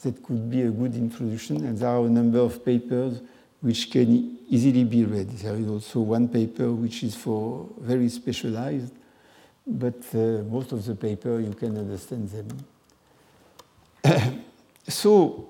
that 0.02 0.22
could 0.22 0.50
be 0.50 0.62
a 0.62 0.70
good 0.70 0.94
introduction. 0.94 1.64
And 1.64 1.78
there 1.78 1.88
are 1.88 2.04
a 2.04 2.10
number 2.10 2.40
of 2.40 2.64
papers 2.64 3.20
which 3.60 3.90
can 3.90 4.38
easily 4.48 4.84
be 4.84 5.04
read. 5.04 5.30
There 5.30 5.56
is 5.56 5.68
also 5.68 6.00
one 6.00 6.28
paper 6.28 6.70
which 6.70 7.02
is 7.02 7.16
for 7.16 7.68
very 7.80 8.08
specialized, 8.08 8.92
but 9.66 10.02
uh, 10.14 10.44
most 10.44 10.72
of 10.72 10.84
the 10.84 10.94
paper 10.94 11.40
you 11.40 11.52
can 11.54 11.76
understand 11.76 12.28
them 12.30 12.48
so 14.88 15.48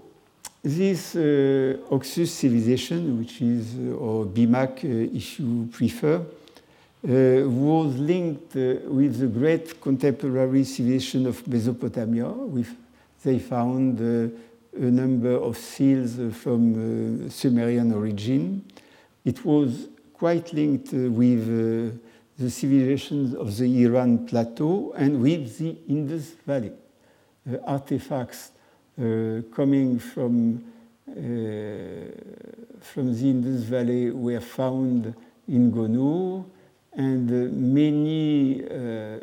this 0.62 1.14
uh, 1.14 1.76
Oxus 1.90 2.30
civilization, 2.32 3.18
which 3.18 3.40
is, 3.40 3.74
uh, 3.76 3.94
or 3.96 4.26
BMAC 4.26 4.84
uh, 4.84 5.16
if 5.16 5.38
you 5.38 5.68
prefer, 5.70 6.16
uh, 6.16 7.48
was 7.48 7.96
linked 7.96 8.56
uh, 8.56 8.90
with 8.90 9.18
the 9.18 9.26
great 9.26 9.80
contemporary 9.80 10.64
civilization 10.64 11.26
of 11.26 11.46
Mesopotamia. 11.46 12.28
With, 12.28 12.74
they 13.24 13.38
found 13.38 14.00
a 14.00 14.30
number 14.78 15.32
of 15.32 15.56
seals 15.56 16.18
from 16.36 17.28
Sumerian 17.30 17.92
origin. 17.92 18.64
It 19.24 19.44
was 19.44 19.88
quite 20.12 20.52
linked 20.52 20.92
with 20.92 21.98
the 22.38 22.50
civilizations 22.50 23.34
of 23.34 23.56
the 23.56 23.84
Iran 23.84 24.26
plateau 24.26 24.92
and 24.96 25.20
with 25.20 25.58
the 25.58 25.76
Indus 25.88 26.34
Valley. 26.46 26.72
artifacts 27.66 28.52
coming 29.54 29.98
from, 29.98 30.64
uh, 31.08 31.14
from 32.80 33.14
the 33.14 33.30
Indus 33.30 33.62
Valley 33.62 34.10
were 34.10 34.40
found 34.40 35.14
in 35.46 35.70
Gonur, 35.70 36.44
and 36.94 37.30
uh, 37.30 37.52
many 37.54 38.60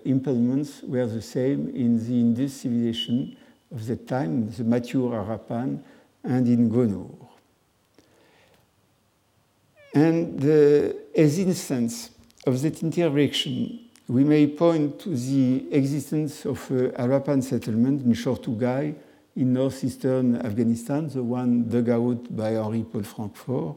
implements 0.05 0.81
were 0.83 1.05
the 1.07 1.21
same 1.21 1.69
in 1.75 1.99
the 1.99 2.13
Indus 2.13 2.61
civilization 2.61 3.35
of 3.73 3.85
the 3.85 3.97
time, 3.97 4.49
the 4.51 4.63
mature 4.63 5.11
Harappan, 5.11 5.79
and 6.23 6.47
in 6.47 6.69
Gonur. 6.69 7.09
And 9.93 10.41
uh, 10.43 10.93
as 11.15 11.39
instance 11.39 12.11
of 12.45 12.61
that 12.61 12.81
interaction, 12.81 13.79
we 14.07 14.23
may 14.23 14.47
point 14.47 14.99
to 14.99 15.15
the 15.15 15.65
existence 15.71 16.45
of 16.45 16.59
a 16.71 16.89
Harappan 16.91 17.43
settlement 17.43 18.05
in 18.05 18.13
Shortugai 18.13 18.95
in 19.35 19.53
northeastern 19.53 20.37
Afghanistan, 20.37 21.09
the 21.09 21.21
one 21.21 21.67
dug 21.67 21.89
out 21.89 22.35
by 22.35 22.55
Henri 22.55 22.83
Paul 22.83 23.03
Francfort, 23.03 23.75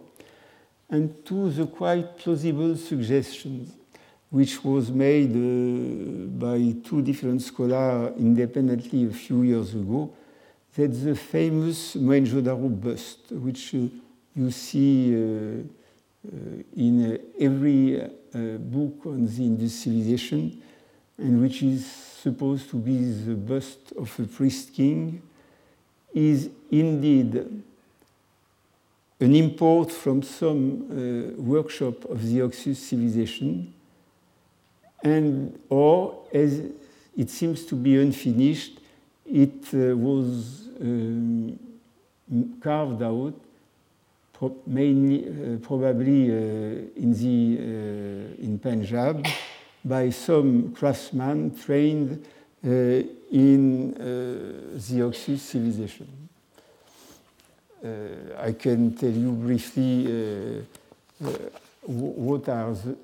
and 0.90 1.24
to 1.24 1.50
the 1.50 1.66
quite 1.66 2.16
plausible 2.18 2.76
suggestions 2.76 3.72
which 4.30 4.62
was 4.62 4.90
made 4.90 5.34
uh, 5.34 6.26
by 6.38 6.74
two 6.86 7.02
different 7.02 7.40
scholars 7.40 8.12
independently 8.18 9.06
a 9.06 9.12
few 9.12 9.42
years 9.42 9.74
ago, 9.74 10.12
that 10.74 10.88
the 10.88 11.14
famous 11.14 11.96
Mohenjo-Daro 11.96 12.68
bust, 12.80 13.32
which 13.32 13.74
uh, 13.74 13.78
you 14.36 14.50
see 14.50 15.14
uh, 15.14 15.62
in 16.76 17.18
every 17.40 18.02
book 18.32 19.06
on 19.06 19.24
the 19.24 19.42
Indus 19.44 19.80
civilization, 19.80 20.61
and 21.16 21.40
which 21.40 21.62
is 21.62 21.86
supposed 21.86 22.68
to 22.70 22.76
be 22.76 23.11
the 23.11 23.34
bust 23.34 23.92
of 23.96 24.20
a 24.20 24.24
priest 24.24 24.74
king, 24.74 25.22
is 26.18 26.50
indeed 26.70 27.34
an 29.20 29.34
import 29.34 29.92
from 29.92 30.22
some 30.22 30.60
uh, 30.90 31.40
workshop 31.40 32.04
of 32.06 32.26
the 32.26 32.40
Oxus 32.40 32.76
civilization, 32.76 33.72
and 35.02 35.58
or 35.68 36.24
as 36.32 36.60
it 37.16 37.30
seems 37.30 37.64
to 37.64 37.74
be 37.76 37.96
unfinished, 37.96 38.80
it 39.26 39.62
uh, 39.74 39.96
was 39.96 40.68
um, 40.80 41.58
carved 42.60 43.02
out, 43.02 43.34
pro 44.32 44.56
mainly 44.66 45.18
uh, 45.24 45.58
probably 45.58 46.30
uh, 46.30 47.02
in 47.04 47.12
the 47.22 47.58
uh, 47.60 48.44
in 48.44 48.58
Punjab 48.58 49.24
by 49.84 50.10
some 50.10 50.72
craftsman 50.74 51.56
trained 51.56 52.24
uh, 52.64 53.02
in 53.31 53.95
uh, 53.95 54.79
the 54.89 55.03
Oxus 55.03 55.41
civilization. 55.41 56.29
Uh, 57.85 57.89
I 58.39 58.53
can 58.53 58.95
tell 58.95 59.11
you 59.11 59.33
briefly 59.33 60.64
what 61.83 62.49
are 62.49 62.74
the, 62.74 62.97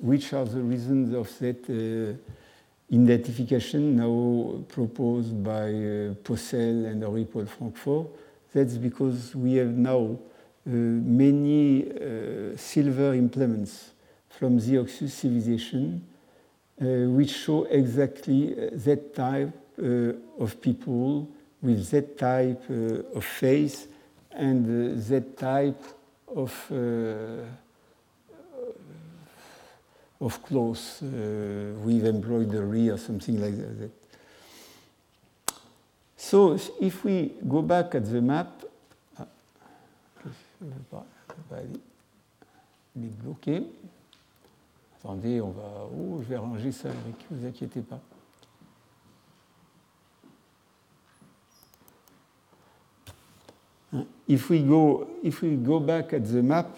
which 0.00 0.32
are 0.32 0.44
the 0.44 0.60
reasons 0.60 1.14
of 1.14 1.38
that 1.38 2.18
identification 2.92 3.96
now 3.96 4.64
proposed 4.68 5.42
by 5.44 5.68
uh, 5.68 6.14
Possehl 6.24 6.86
and 6.86 7.02
Henri 7.04 7.24
Paul 7.24 7.44
Francfort. 7.44 8.08
That's 8.52 8.76
because 8.76 9.34
we 9.34 9.54
have 9.54 9.68
now 9.68 10.18
uh, 10.66 10.70
many 10.70 11.86
uh, 11.86 12.56
silver 12.56 13.14
implements 13.14 13.90
from 14.28 14.58
the 14.58 14.78
Oxus 14.78 15.12
civilization 15.12 16.04
uh, 16.80 16.84
which 17.08 17.30
show 17.30 17.64
exactly 17.64 18.52
uh, 18.52 18.70
that 18.72 19.14
type 19.14 19.48
uh, 19.48 19.59
of 19.78 20.60
people 20.60 21.28
with 21.62 21.90
that 21.90 22.18
type 22.18 22.62
of 23.14 23.24
face 23.24 23.86
and 24.32 25.02
that 25.08 25.36
type 25.36 25.82
of 26.34 26.70
of 30.20 30.42
clothes 30.42 31.02
uh, 31.02 31.72
with 31.82 32.06
embroidery 32.06 32.90
or 32.90 32.98
something 32.98 33.40
like 33.40 33.56
that. 33.56 33.90
So 36.16 36.58
if 36.80 37.04
we 37.04 37.32
go 37.48 37.62
back 37.62 37.94
at 37.94 38.04
the 38.04 38.20
map, 38.20 38.48
ah, 39.18 39.26
Attendez, 44.98 45.40
on 45.40 45.50
va. 45.50 45.88
Oh, 45.90 46.20
je 46.22 46.28
vais 46.28 46.36
ranger 46.36 46.72
ça, 46.72 46.90
ne 46.90 47.36
vous 47.36 47.46
inquiétez 47.46 47.80
pas. 47.80 48.00
If 54.30 54.48
we 54.48 54.62
go, 54.62 55.08
if 55.24 55.42
we 55.42 55.56
go 55.56 55.80
back 55.80 56.12
at 56.12 56.24
the 56.24 56.40
map, 56.40 56.68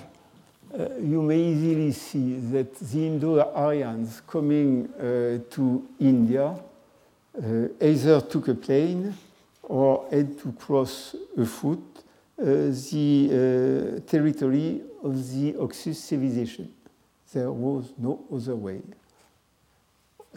uh, 0.73 0.89
you 0.99 1.21
may 1.21 1.39
easily 1.39 1.93
see 1.93 2.37
that 2.51 2.75
the 2.77 3.07
Indo-Aryans 3.07 4.23
coming 4.27 4.89
uh, 4.95 5.39
to 5.51 5.87
India 6.01 6.47
uh, 6.47 7.69
either 7.79 8.23
took 8.23 8.49
a 8.49 8.55
plane 8.55 9.15
or 9.65 10.07
had 10.11 10.39
to 10.39 10.53
cross 10.53 11.15
a 11.37 11.45
foot 11.45 11.79
uh, 12.39 12.45
the 12.91 13.29
uh, 13.29 14.11
territory 14.11 14.81
of 15.03 15.15
the 15.35 15.53
Oxus 15.61 15.97
civilization. 15.97 16.73
There 17.35 17.53
was 17.53 17.93
no 17.99 18.25
other 18.33 18.57
way. 18.57 18.81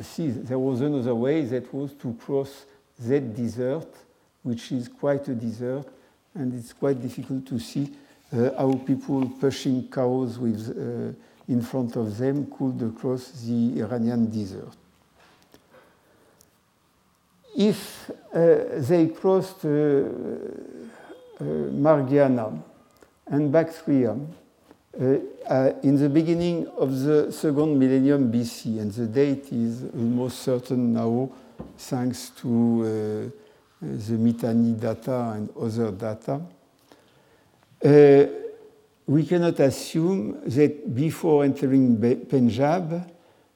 See, 0.01 0.31
there 0.31 0.59
was 0.59 0.81
another 0.81 1.15
way 1.15 1.45
that 1.45 1.73
was 1.73 1.93
to 1.93 2.13
cross 2.15 2.65
that 2.99 3.33
desert, 3.33 3.87
which 4.43 4.73
is 4.73 4.89
quite 4.89 5.25
a 5.29 5.33
desert, 5.33 5.87
and 6.35 6.53
it's 6.53 6.73
quite 6.73 7.01
difficult 7.01 7.45
to 7.47 7.59
see 7.59 7.89
uh, 8.33 8.49
how 8.57 8.73
people 8.85 9.27
pushing 9.39 9.87
cows 9.89 10.37
with, 10.37 10.69
uh, 10.69 11.13
in 11.51 11.61
front 11.61 11.95
of 11.95 12.17
them 12.17 12.47
could 12.57 12.95
cross 12.99 13.31
the 13.45 13.81
Iranian 13.81 14.29
desert. 14.29 14.75
If 17.57 18.11
uh, 18.33 18.55
they 18.75 19.07
crossed 19.07 19.61
Margiana 21.39 22.61
and 23.27 23.51
Bactria, 23.51 24.17
uh, 24.97 25.17
uh, 25.49 25.73
in 25.83 25.97
the 25.97 26.07
beginning 26.07 26.67
of 26.77 27.01
the 27.01 27.29
second 27.29 27.77
millennium 27.77 28.31
BC, 28.31 28.79
and 28.79 28.91
the 28.93 29.05
date 29.05 29.51
is 29.51 29.83
almost 29.93 30.39
certain 30.39 30.93
now 30.93 31.29
thanks 31.77 32.29
to 32.29 33.31
the 33.81 34.17
Mitanni 34.17 34.79
data 34.79 35.33
and 35.35 35.49
other 35.57 35.91
data. 35.91 36.41
Uh, 37.83 38.25
we 39.07 39.25
cannot 39.25 39.59
assume 39.59 40.41
that 40.45 40.95
before 40.95 41.43
entering 41.43 41.97
Punjab, 42.25 43.11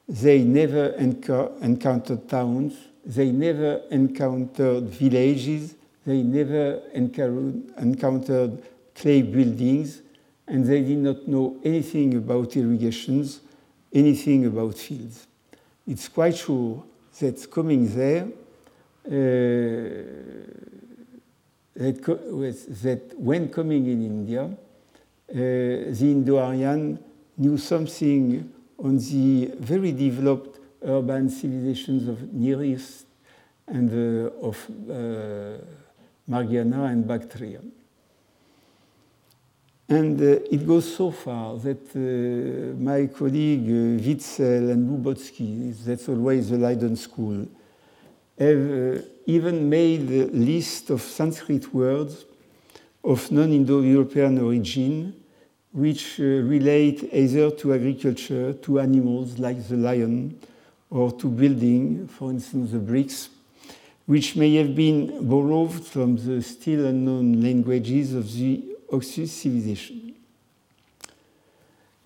they 0.08 0.42
never 0.42 0.90
encountered 0.98 2.28
towns, 2.28 2.74
they 3.04 3.32
never 3.32 3.82
encountered 3.90 4.84
villages, 4.84 5.74
they 6.04 6.22
never 6.22 6.82
encountered 6.94 8.62
clay 8.94 9.22
buildings, 9.22 10.02
and 10.46 10.64
they 10.64 10.82
did 10.82 10.98
not 10.98 11.26
know 11.26 11.56
anything 11.64 12.14
about 12.16 12.56
irrigations, 12.56 13.40
anything 13.92 14.46
about 14.46 14.76
fields. 14.76 15.26
It's 15.86 16.08
quite 16.08 16.36
sure 16.36 16.84
that 17.20 17.50
coming 17.50 17.92
there, 17.94 18.28
that, 21.80 22.02
that, 22.82 23.00
when 23.16 23.48
coming 23.48 23.86
in 23.86 24.04
India, 24.04 24.42
uh, 24.42 24.54
the 25.32 25.96
Indo-Aryan 26.00 26.98
knew 27.38 27.56
something 27.56 28.52
on 28.78 28.98
the 28.98 29.52
very 29.58 29.92
developed 29.92 30.58
urban 30.82 31.28
civilizations 31.30 32.08
of 32.08 32.32
Near 32.32 32.64
East 32.64 33.06
and 33.66 33.90
uh, 33.90 34.46
of 34.46 34.56
uh, 34.68 35.58
Margiana 36.28 36.90
and 36.90 37.06
Bactria. 37.06 37.60
And 39.88 40.20
uh, 40.20 40.38
it 40.50 40.66
goes 40.66 40.96
so 40.96 41.10
far 41.10 41.56
that 41.58 41.90
uh, 41.96 42.80
my 42.80 43.06
colleague 43.06 43.66
Witzel 44.04 44.70
and 44.70 44.88
Lubotsky, 44.88 45.74
that's 45.84 46.08
always 46.08 46.50
the 46.50 46.58
Leiden 46.58 46.96
school, 46.96 47.46
have 48.40 49.04
even 49.26 49.68
made 49.68 50.10
a 50.10 50.26
list 50.26 50.90
of 50.90 51.02
Sanskrit 51.02 51.72
words 51.74 52.24
of 53.04 53.30
non-Indo-European 53.30 54.38
origin, 54.38 55.14
which 55.72 56.18
uh, 56.18 56.24
relate 56.24 57.08
either 57.12 57.50
to 57.50 57.74
agriculture, 57.74 58.54
to 58.54 58.80
animals 58.80 59.38
like 59.38 59.66
the 59.68 59.76
lion, 59.76 60.38
or 60.90 61.12
to 61.12 61.28
building, 61.28 62.08
for 62.08 62.30
instance, 62.30 62.72
the 62.72 62.78
bricks, 62.78 63.28
which 64.06 64.34
may 64.36 64.56
have 64.56 64.74
been 64.74 65.28
borrowed 65.28 65.84
from 65.84 66.16
the 66.16 66.42
still 66.42 66.86
unknown 66.86 67.40
languages 67.40 68.14
of 68.14 68.32
the 68.32 68.64
Oxus 68.92 69.28
civilization. 69.28 70.14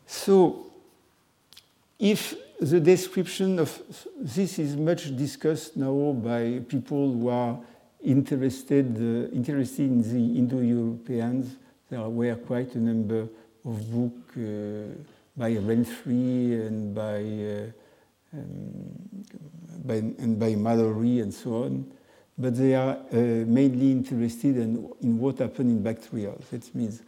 So, 0.07 0.67
if 1.99 2.35
the 2.65 2.81
description 2.81 3.59
of 3.59 3.83
this 4.19 4.59
is 4.59 4.77
much 4.77 5.15
discussed 5.17 5.77
now 5.77 6.13
by 6.13 6.61
people 6.69 7.13
who 7.13 7.29
are 7.29 7.59
interested, 8.03 8.97
uh, 8.97 9.35
interested 9.35 9.91
in 9.91 10.03
the 10.03 10.39
Indo-Europeans. 10.39 11.57
There 11.91 12.09
were 12.09 12.37
quite 12.37 12.75
a 12.75 12.79
number 12.79 13.29
of 13.65 13.93
books 13.93 14.37
uh, 14.37 14.95
by 15.37 15.57
Renfrew 15.57 16.67
and 16.67 16.95
by, 16.95 17.19
uh, 17.19 18.39
um, 18.39 19.25
by, 19.85 19.95
and 19.95 20.39
by 20.39 20.55
Mallory 20.55 21.21
and 21.21 21.33
so 21.33 21.65
on. 21.65 21.91
But 22.37 22.57
they 22.57 22.75
are 22.75 22.97
uh, 23.13 23.17
mainly 23.47 23.93
interested 23.93 24.57
in, 24.57 24.91
in 25.03 25.19
what 25.19 25.39
happened 25.39 25.71
in 25.71 25.83
Bactria. 25.83 26.35
That 26.51 26.75
means 26.75 27.03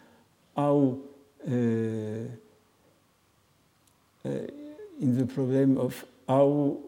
how 0.56 0.98
uh, 1.46 1.52
uh, 4.24 4.30
in 5.00 5.16
the 5.16 5.26
problem 5.26 5.78
of 5.78 6.04
how 6.28 6.78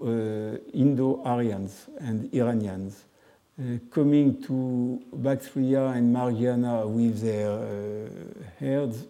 Indo-Aryans 0.72 1.86
and 2.00 2.32
Iranians 2.34 3.04
uh, 3.58 3.76
coming 3.90 4.40
to 4.40 5.02
Bactria 5.12 5.88
and 5.88 6.14
Margiana 6.14 6.86
with 6.88 7.20
their 7.20 7.50
uh, 7.50 8.08
herds 8.60 9.04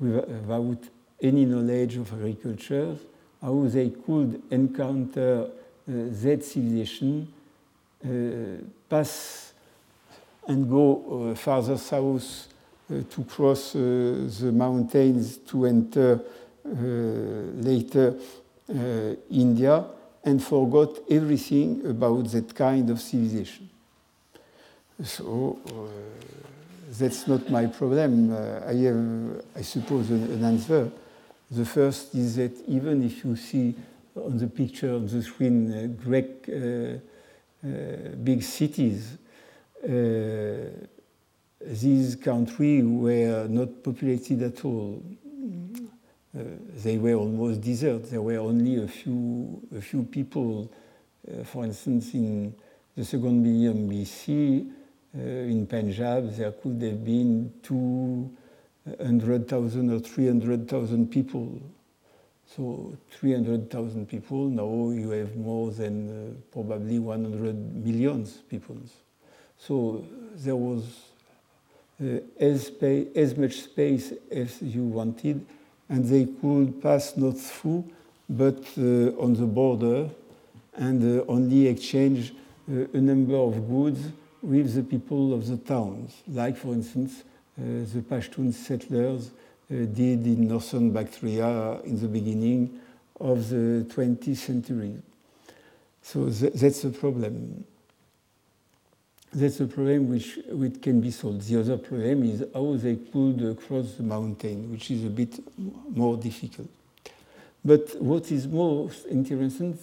without 0.00 0.78
any 1.22 1.44
knowledge 1.44 1.96
of 1.96 2.12
agriculture, 2.12 2.96
how 3.40 3.64
they 3.68 3.90
could 3.90 4.42
encounter 4.50 5.44
uh, 5.44 5.48
that 5.86 6.42
civilization, 6.44 7.32
pass 8.88 9.52
and 10.48 10.68
go 10.68 11.34
farther 11.36 11.78
south 11.78 12.48
to 12.88 13.24
cross 13.24 13.72
the 13.72 14.52
mountains 14.52 15.38
to 15.38 15.66
enter 15.66 16.20
later 17.62 18.14
India 19.30 19.84
and 20.26 20.42
forgot 20.42 20.98
everything 21.08 21.86
about 21.86 22.24
that 22.32 22.52
kind 22.54 22.90
of 22.90 23.00
civilization. 23.00 23.70
So 25.04 25.58
uh, 25.68 25.70
that's 26.98 27.28
not 27.28 27.48
my 27.48 27.66
problem. 27.66 28.32
Uh, 28.32 28.60
I 28.66 28.74
have, 28.74 29.44
I 29.54 29.62
suppose, 29.62 30.10
an, 30.10 30.24
an, 30.24 30.44
answer. 30.44 30.90
The 31.50 31.64
first 31.64 32.14
is 32.14 32.36
that 32.36 32.52
even 32.66 33.04
if 33.04 33.24
you 33.24 33.36
see 33.36 33.74
on 34.16 34.38
the 34.38 34.48
picture 34.48 34.94
on 34.94 35.06
the 35.06 35.22
screen 35.22 35.72
uh, 35.72 35.86
Greek 36.02 36.46
big 38.24 38.42
cities, 38.42 39.18
these 41.60 42.16
countries 42.16 42.84
were 42.84 43.46
not 43.48 43.82
populated 43.82 44.42
at 44.42 44.64
all. 44.64 45.02
Uh, 46.36 46.42
they 46.82 46.98
were 46.98 47.14
almost 47.14 47.62
desert. 47.62 48.10
There 48.10 48.20
were 48.20 48.38
only 48.38 48.82
a 48.82 48.88
few, 48.88 49.62
a 49.76 49.80
few 49.80 50.02
people. 50.02 50.68
Uh, 51.26 51.42
for 51.44 51.64
instance, 51.64 52.12
in 52.14 52.52
the 52.94 53.04
second 53.04 53.42
millennium 53.42 53.88
BC, 53.88 54.70
uh, 55.16 55.20
in 55.20 55.66
Punjab, 55.66 56.36
there 56.36 56.52
could 56.52 56.80
have 56.82 57.02
been 57.04 57.52
200,000 57.62 59.90
or 59.90 60.00
300,000 60.00 61.10
people. 61.10 61.58
So 62.54 62.96
300,000 63.10 64.06
people, 64.06 64.48
now 64.48 64.90
you 64.90 65.10
have 65.10 65.36
more 65.36 65.70
than 65.70 66.08
uh, 66.08 66.32
probably 66.52 66.98
100 66.98 67.84
millions 67.84 68.42
people. 68.48 68.76
So 69.58 70.04
there 70.36 70.56
was 70.56 70.84
uh, 72.00 72.20
as, 72.38 72.70
as, 73.14 73.36
much 73.36 73.62
space 73.62 74.12
as 74.30 74.60
you 74.60 74.84
wanted, 74.84 75.44
and 75.88 76.04
they 76.04 76.26
could 76.40 76.82
pass 76.82 77.16
not 77.16 77.38
through, 77.38 77.84
but 78.28 78.58
uh, 78.78 79.22
on 79.22 79.34
the 79.34 79.46
border, 79.46 80.08
and 80.74 81.20
uh, 81.20 81.24
only 81.28 81.68
exchange 81.68 82.32
uh, 82.70 82.86
a 82.92 83.00
number 83.00 83.36
of 83.36 83.68
goods 83.68 84.00
with 84.42 84.74
the 84.74 84.82
people 84.82 85.32
of 85.32 85.46
the 85.46 85.56
towns, 85.56 86.22
like, 86.28 86.56
for 86.56 86.68
instance, 86.68 87.24
the 87.56 88.02
Pashtun 88.02 88.52
settlers 88.52 89.30
did 89.68 90.26
in 90.26 90.46
northern 90.46 90.92
Bactria 90.92 91.80
in 91.84 91.98
the 91.98 92.06
beginning 92.06 92.78
of 93.18 93.48
the 93.48 93.86
20th 93.88 94.36
century. 94.36 94.94
So 96.02 96.28
th 96.30 96.52
that's 96.52 96.84
a 96.84 96.90
problem. 96.90 97.64
That's 99.36 99.60
a 99.60 99.66
problem 99.66 100.08
which, 100.08 100.38
which 100.48 100.80
can 100.80 100.98
be 100.98 101.10
solved. 101.10 101.46
The 101.46 101.60
other 101.60 101.76
problem 101.76 102.24
is 102.24 102.42
how 102.54 102.74
they 102.76 102.96
could 102.96 103.58
cross 103.66 103.92
the 103.98 104.02
mountain, 104.02 104.70
which 104.70 104.90
is 104.90 105.04
a 105.04 105.10
bit 105.10 105.38
more 105.94 106.16
difficult. 106.16 106.68
But 107.62 108.00
what 108.00 108.32
is 108.32 108.46
most 108.46 109.04
interesting, 109.04 109.78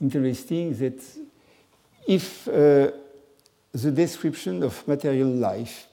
interesting 0.00 0.74
that 0.74 1.02
if 2.06 2.46
uh, 2.46 2.92
the 3.72 3.90
description 3.90 4.62
of 4.62 4.86
material 4.86 5.28
life 5.28 5.88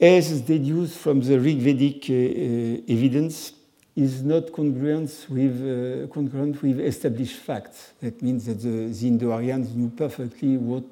as 0.00 0.40
deduced 0.40 0.96
from 0.96 1.20
the 1.20 1.38
Rig 1.38 1.58
Vedic 1.58 2.08
uh, 2.08 2.14
uh, 2.14 2.96
evidence 2.96 3.52
is 3.96 4.22
not 4.22 4.52
congruent 4.52 5.26
with, 5.28 5.56
uh, 5.60 6.06
congruent 6.12 6.62
with 6.62 6.80
established 6.80 7.36
facts. 7.36 7.92
That 8.00 8.22
means 8.22 8.46
that 8.46 8.60
the, 8.60 8.88
the 8.88 9.08
Indo-Aryans 9.08 9.74
knew 9.74 9.90
perfectly 9.90 10.56
what 10.56 10.84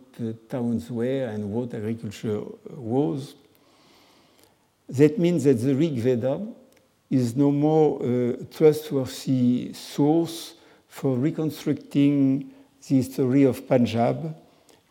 towns 0.49 0.91
were 0.91 1.27
and 1.27 1.51
what 1.53 1.75
agriculture 1.75 2.43
was. 2.71 3.35
That 4.89 5.19
means 5.19 5.45
that 5.45 5.55
the 5.55 5.75
Rig 5.75 5.95
Veda 5.95 6.47
is 7.11 7.37
no 7.37 7.51
more 7.51 8.03
a 8.03 8.45
trustworthy 8.45 9.73
source 9.73 10.55
for 10.89 11.17
reconstructing 11.17 12.51
the 12.87 12.95
history 12.97 13.45
of 13.45 13.67
Punjab 13.69 14.35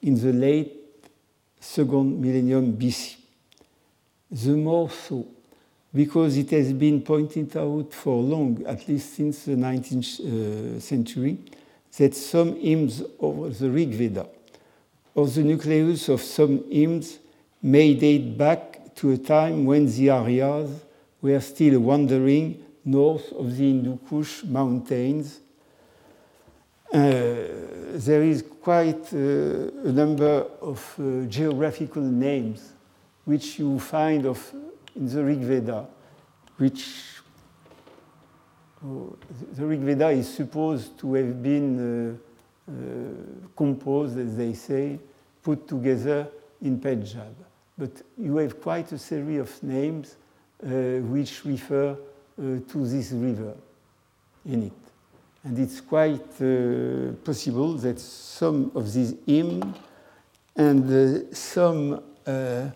in 0.02 0.20
the 0.20 0.32
late 0.32 0.74
second 1.60 2.22
millennium 2.22 2.74
BC. 2.74 3.18
The 4.32 4.52
more 4.52 4.90
so, 4.90 5.26
because 5.98 6.38
it 6.38 6.52
has 6.52 6.74
been 6.74 7.02
pointed 7.02 7.58
out 7.58 7.92
for 7.92 8.22
long, 8.22 8.64
at 8.68 8.88
least 8.88 9.16
since 9.16 9.46
the 9.46 9.56
19th 9.56 10.20
uh, 10.20 10.80
century, 10.80 11.40
that 11.98 12.14
some 12.14 12.56
hymns 12.56 13.02
of 13.20 13.58
the 13.58 13.68
Rig 13.68 13.96
Veda 13.96 14.28
or 15.16 15.26
the 15.26 15.42
nucleus 15.42 16.08
of 16.10 16.22
some 16.22 16.64
hymns 16.70 17.18
may 17.64 17.96
date 17.96 18.38
back 18.38 18.94
to 18.94 19.10
a 19.10 19.18
time 19.18 19.66
when 19.66 19.88
the 19.88 20.10
Aryas 20.10 20.70
were 21.20 21.40
still 21.40 21.80
wandering 21.80 22.64
north 22.86 23.32
of 23.32 23.58
the 23.58 23.64
Hindu 23.64 23.98
Kush 24.08 24.44
mountains. 24.44 25.40
Uh, 26.94 27.00
there 27.96 28.22
is 28.22 28.44
quite 28.62 29.12
uh, 29.14 29.18
a 29.18 29.92
number 29.92 30.46
of 30.62 30.96
uh, 31.00 31.26
geographical 31.26 32.04
names 32.04 32.74
which 33.26 33.58
you 33.58 33.80
find 33.80 34.28
of 34.28 34.54
in 34.98 35.08
the 35.08 35.24
Rig 35.24 35.40
Veda, 35.40 35.88
which 36.58 37.22
oh, 38.86 39.16
the 39.54 39.66
Rig 39.66 39.80
Veda 39.80 40.10
is 40.10 40.34
supposed 40.34 40.98
to 41.00 41.14
have 41.14 41.42
been 41.42 42.18
uh, 42.68 42.72
uh, 42.72 42.74
composed, 43.56 44.18
as 44.18 44.36
they 44.36 44.54
say, 44.54 45.00
put 45.42 45.68
together 45.68 46.28
in 46.62 46.80
Punjab. 46.80 47.36
But 47.78 48.02
you 48.18 48.38
have 48.38 48.60
quite 48.60 48.92
a 48.92 48.98
series 48.98 49.40
of 49.40 49.64
names 49.64 50.16
uh, 50.64 50.68
which 51.02 51.46
refer 51.46 51.96
to 52.38 52.88
this 52.88 53.12
river 53.12 53.56
in 54.46 54.64
it. 54.64 54.88
And 55.44 55.58
it's 55.60 55.82
quite 55.82 56.42
uh, 56.42 57.14
possible 57.24 57.74
that 57.76 58.00
some 58.00 58.72
of 58.76 58.92
these 58.94 59.16
hymns 59.26 59.64
and 60.56 60.92
uh, 60.92 61.34
some, 61.34 62.02
uh, 62.26 62.70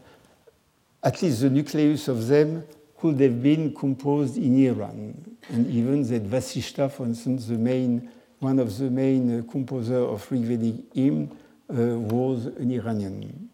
at 1.03 1.21
least 1.21 1.41
the 1.41 1.49
nucleus 1.49 2.07
of 2.07 2.27
them, 2.27 2.63
could 2.97 3.19
have 3.19 3.41
been 3.41 3.73
composed 3.73 4.37
in 4.37 4.63
Iran. 4.67 5.35
And 5.49 5.67
even 5.67 6.03
that 6.09 6.29
Vasishta, 6.29 6.91
for 6.91 7.05
instance, 7.05 7.47
the 7.47 7.57
main, 7.57 8.09
one 8.39 8.59
of 8.59 8.77
the 8.77 8.91
main 8.91 9.39
uh, 9.39 9.51
composers 9.51 10.07
of 10.07 10.29
Rigvedic 10.29 10.93
hymn, 10.93 11.31
uh, 11.67 11.97
was 11.97 12.45
an 12.45 12.71
Iranian. 12.71 13.49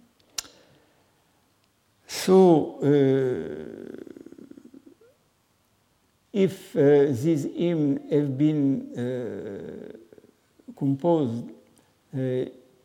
So, 2.07 2.79
uh, 2.81 2.85
if 6.33 6.75
uh, 6.75 7.05
these 7.11 7.45
hymns 7.45 8.11
have 8.11 8.37
been 8.37 8.91
uh, 8.97 10.73
composed 10.75 11.51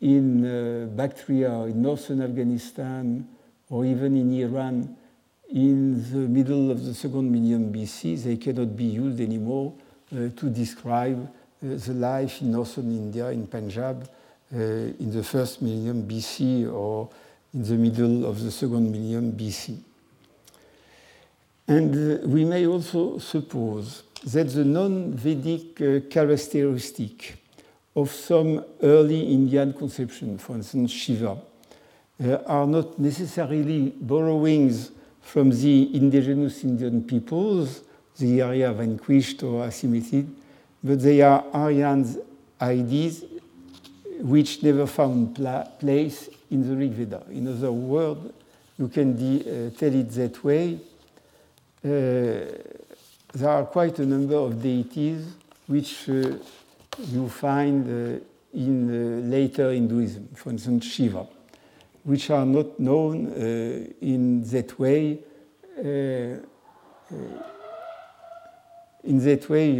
in 0.00 0.94
Bactria 0.96 1.62
in 1.62 1.82
northern 1.82 2.22
Afghanistan 2.22 3.26
or 3.72 3.86
even 3.86 4.14
in 4.18 4.30
Iran 4.34 4.94
in 5.48 6.02
the 6.12 6.28
middle 6.28 6.70
of 6.70 6.84
the 6.84 6.92
second 6.92 7.32
millennium 7.32 7.72
BC, 7.72 8.22
they 8.22 8.36
cannot 8.36 8.76
be 8.76 8.84
used 8.84 9.18
anymore 9.18 9.72
uh, 10.12 10.28
to 10.36 10.50
describe 10.50 11.24
uh, 11.24 11.30
the 11.60 11.94
life 11.94 12.42
in 12.42 12.52
northern 12.52 12.90
India, 12.92 13.28
in 13.30 13.46
Punjab, 13.46 14.06
uh, 14.54 14.58
in 14.58 15.10
the 15.10 15.22
first 15.22 15.62
millennium 15.62 16.02
BC 16.06 16.70
or 16.70 17.08
in 17.54 17.62
the 17.62 17.74
middle 17.74 18.26
of 18.26 18.42
the 18.42 18.50
second 18.50 18.92
millennium 18.92 19.32
BC. 19.32 19.78
And 21.66 22.30
we 22.30 22.44
may 22.44 22.66
also 22.66 23.18
suppose 23.18 24.02
that 24.24 24.50
the 24.50 24.64
non-Vedic 24.64 26.10
characteristic 26.10 27.36
of 27.96 28.10
some 28.10 28.62
early 28.82 29.32
Indian 29.32 29.72
conception, 29.72 30.36
for 30.36 30.56
instance, 30.56 30.90
Shiva, 30.90 31.30
uh, 31.30 31.51
are 32.46 32.66
not 32.66 32.98
necessarily 32.98 33.90
borrowings 34.00 34.92
from 35.20 35.50
the 35.50 35.94
indigenous 35.96 36.64
Indian 36.64 37.02
peoples, 37.02 37.82
the 38.18 38.42
Arya 38.42 38.72
vanquished 38.72 39.42
or 39.42 39.64
assimilated, 39.64 40.28
but 40.82 41.00
they 41.00 41.22
are 41.22 41.44
Aryan's 41.52 42.18
ideas 42.60 43.24
which 44.20 44.62
never 44.62 44.86
found 44.86 45.34
pla 45.34 45.64
place 45.64 46.28
in 46.50 46.68
the 46.68 46.76
Rig 46.76 46.92
Veda. 46.92 47.22
In 47.30 47.48
other 47.48 47.72
words, 47.72 48.32
you 48.78 48.88
can 48.88 49.14
uh, 49.14 49.70
tell 49.78 49.94
it 49.94 50.10
that 50.10 50.44
way. 50.44 50.78
Uh, 51.84 51.88
there 53.34 53.48
are 53.48 53.64
quite 53.64 53.98
a 53.98 54.06
number 54.06 54.36
of 54.36 54.62
deities 54.62 55.26
which 55.66 56.08
uh, 56.08 56.36
you 57.10 57.28
find 57.28 57.86
uh, 57.88 58.20
in 58.52 58.90
uh, 58.90 59.26
later 59.28 59.72
Hinduism, 59.72 60.28
for 60.34 60.50
instance, 60.50 60.84
Shiva 60.84 61.26
which 62.04 62.30
are 62.30 62.46
not 62.46 62.78
known 62.80 63.28
uh, 63.28 63.92
in 64.00 64.42
that 64.50 64.78
way 64.78 65.18
uh, 65.78 66.36
uh, 67.10 67.42
in 69.04 69.18
that 69.24 69.48
way 69.48 69.70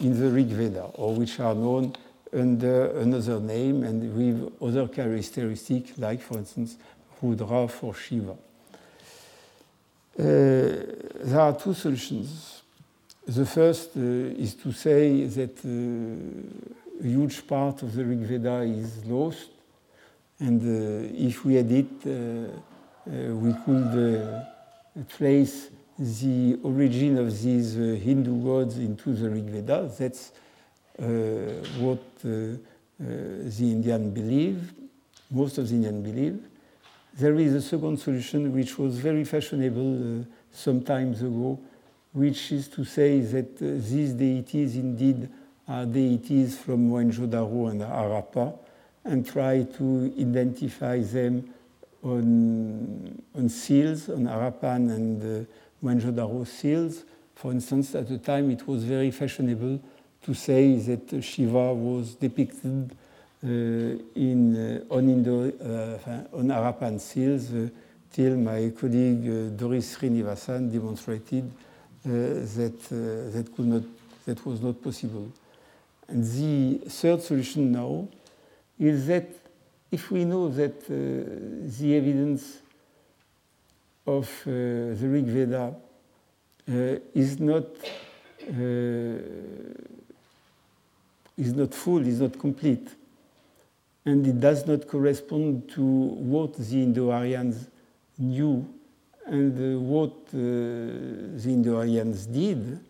in 0.00 0.20
the 0.20 0.30
Rig 0.30 0.46
Veda, 0.46 0.84
or 0.94 1.14
which 1.14 1.38
are 1.38 1.54
known 1.54 1.92
under 2.32 2.98
another 2.98 3.40
name 3.40 3.82
and 3.84 4.16
with 4.16 4.52
other 4.62 4.88
characteristics, 4.88 5.98
like, 5.98 6.22
for 6.22 6.38
instance, 6.38 6.76
Rudra 7.20 7.68
for 7.68 7.94
Shiva. 7.94 8.36
There 10.16 11.38
are 11.38 11.52
two 11.58 11.74
solutions. 11.74 12.62
The 13.26 13.44
first 13.44 13.96
is 13.96 14.54
to 14.54 14.72
say 14.72 15.26
that 15.26 15.62
a 15.64 17.06
huge 17.06 17.46
part 17.46 17.82
of 17.82 17.94
the 17.94 18.04
Rig 18.04 18.20
Veda 18.20 18.62
is 18.62 19.04
lost, 19.04 19.50
and 20.40 20.62
uh, 20.62 21.08
if 21.16 21.44
we 21.44 21.54
had 21.54 21.70
it, 21.70 21.86
uh, 22.06 22.10
uh, 22.10 23.34
we 23.34 23.52
could 23.64 24.22
uh, 24.22 24.44
trace 25.16 25.68
the 25.98 26.58
origin 26.62 27.18
of 27.18 27.42
these 27.42 27.76
uh, 27.76 27.98
Hindu 28.00 28.44
gods 28.44 28.78
into 28.78 29.14
the 29.14 29.30
Rig 29.30 29.44
Veda. 29.44 29.90
That's 29.98 30.32
uh, 30.98 31.04
what 31.78 32.00
the 32.20 32.60
Indian 33.60 34.10
believe, 34.10 34.72
most 35.30 35.58
of 35.58 35.68
the 35.68 35.74
Indian 35.74 36.02
believe. 36.02 36.40
There 37.14 37.34
is 37.34 37.54
a 37.54 37.62
second 37.62 37.98
solution 37.98 38.52
which 38.54 38.78
was 38.78 38.98
very 38.98 39.24
fashionable 39.24 40.24
some 40.52 40.82
times 40.82 41.20
ago, 41.22 41.58
which 42.12 42.52
is 42.52 42.68
to 42.68 42.84
say 42.84 43.20
that 43.20 43.58
these 43.58 44.12
deities 44.12 44.76
indeed 44.76 45.28
are 45.66 45.84
deities 45.84 46.56
from 46.58 46.90
Mohenjo-Daro 46.90 47.70
and 47.70 47.80
Harappa, 47.80 48.56
and 49.08 49.26
try 49.26 49.62
to 49.62 50.12
identify 50.18 51.00
them 51.00 51.52
on, 52.02 53.22
on 53.34 53.48
seals, 53.48 54.08
on 54.08 54.24
Harappan 54.24 54.90
and 54.94 55.22
uh, 55.22 55.44
Mohenjo-Daro 55.82 56.46
seals. 56.46 57.04
For 57.34 57.52
instance, 57.52 57.94
at 57.94 58.08
the 58.08 58.18
time 58.18 58.50
it 58.50 58.66
was 58.66 58.84
very 58.84 59.10
fashionable 59.10 59.80
to 60.22 60.34
say 60.34 60.76
that 60.76 61.22
Shiva 61.22 61.72
was 61.74 62.14
depicted 62.14 62.92
uh, 63.42 63.46
in, 63.46 64.84
uh, 64.90 64.94
on, 64.94 65.08
Indo, 65.08 65.48
uh, 65.48 66.36
on 66.36 66.48
Harappan 66.48 67.00
seals 67.00 67.52
uh, 67.52 67.68
till 68.12 68.36
my 68.36 68.72
colleague 68.78 69.26
uh, 69.28 69.56
Doris 69.56 69.96
Srinivasan 69.96 70.72
demonstrated 70.72 71.44
uh, 71.44 72.08
that, 72.08 72.78
that, 73.32 73.48
could 73.54 73.66
not, 73.66 73.82
that 74.26 74.44
was 74.44 74.60
not 74.60 74.82
possible. 74.82 75.30
And 76.08 76.24
the 76.24 76.88
third 76.88 77.22
solution 77.22 77.70
now 77.70 78.08
is 78.78 79.06
that 79.06 79.28
if 79.90 80.10
we 80.10 80.24
know 80.24 80.48
that 80.48 80.82
uh, 80.84 80.94
the 81.78 81.96
evidence 81.96 82.58
of 84.06 84.28
uh, 84.42 84.50
the 84.50 85.08
Rig 85.08 85.24
Veda 85.24 85.74
uh, 86.70 86.98
is 87.14 87.40
not 87.40 87.64
is 91.36 91.52
not 91.52 91.74
full, 91.74 92.06
is 92.06 92.20
not 92.20 92.38
complete, 92.38 92.88
and 94.06 94.26
it 94.26 94.40
does 94.40 94.66
not 94.66 94.88
correspond 94.88 95.68
to 95.68 95.82
what 95.82 96.54
the 96.54 96.82
Indo-Aryans 96.82 97.68
knew 98.18 98.66
and 99.26 99.86
what 99.86 100.28
the 100.28 101.44
Indo-Aryans 101.44 102.26
did, 102.26 102.80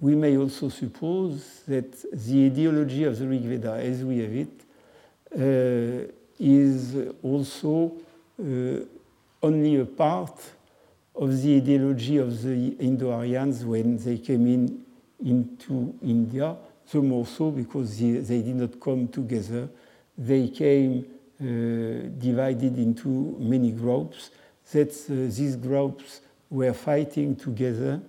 we 0.00 0.16
may 0.16 0.36
also 0.36 0.68
suppose 0.68 1.62
that 1.68 1.92
the 2.12 2.46
ideology 2.46 3.04
of 3.04 3.18
the 3.18 3.26
Rig 3.28 3.42
Veda, 3.42 3.74
as 3.74 4.02
we 4.02 4.18
have 4.18 4.34
it, 4.34 4.63
is 5.36 6.96
also 7.22 7.92
uh, 8.40 8.78
only 9.42 9.76
a 9.76 9.84
part 9.84 10.40
of 11.14 11.42
the 11.42 11.56
ideology 11.56 12.18
of 12.18 12.42
the 12.42 12.76
Indo-Aryans 12.80 13.64
when 13.64 13.96
they 13.98 14.18
came 14.18 14.46
in 14.46 14.84
into 15.24 15.94
India, 16.02 16.56
the 16.90 17.00
more 17.00 17.26
so 17.26 17.50
because 17.50 17.98
they, 17.98 18.12
they 18.12 18.42
did 18.42 18.56
not 18.56 18.80
come 18.80 19.08
together. 19.08 19.68
They 20.18 20.48
came 20.48 21.06
uh, 21.40 21.44
divided 22.18 22.78
into 22.78 23.36
many 23.38 23.70
groups. 23.72 24.30
That 24.72 24.90
uh, 24.90 25.14
these 25.34 25.56
groups 25.56 26.20
were 26.50 26.72
fighting 26.72 27.36
together, 27.36 28.00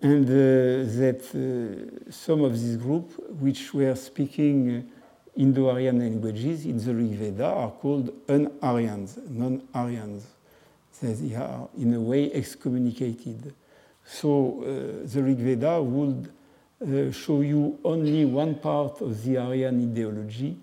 and 0.00 0.24
uh, 0.24 0.90
that 0.98 1.22
uh, 1.34 2.10
some 2.10 2.42
of 2.42 2.52
these 2.52 2.76
groups, 2.76 3.14
which 3.38 3.74
were 3.74 3.94
speaking 3.96 4.90
Indo-Aryan 5.36 5.98
languages 5.98 6.66
in 6.66 6.78
the 6.78 6.94
Rig 6.94 7.12
Veda 7.12 7.46
are 7.46 7.70
called 7.70 8.12
un-Aryans, 8.28 9.18
non-Aryans. 9.28 10.26
They 11.00 11.34
are 11.34 11.68
in 11.78 11.94
a 11.94 12.00
way 12.00 12.32
excommunicated. 12.32 13.54
So 14.04 14.62
uh, 14.62 15.08
the 15.08 15.22
Rig 15.22 15.38
Veda 15.38 15.80
would 15.80 16.30
uh, 16.82 17.12
show 17.12 17.40
you 17.40 17.78
only 17.84 18.24
one 18.24 18.56
part 18.56 19.00
of 19.00 19.22
the 19.24 19.38
Aryan 19.38 19.80
ideology, 19.80 20.56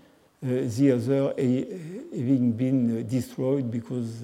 uh, 0.43 0.47
the 0.47 0.91
other 0.91 1.33
having 1.37 2.51
been 2.51 3.07
destroyed 3.07 3.71
because 3.71 4.23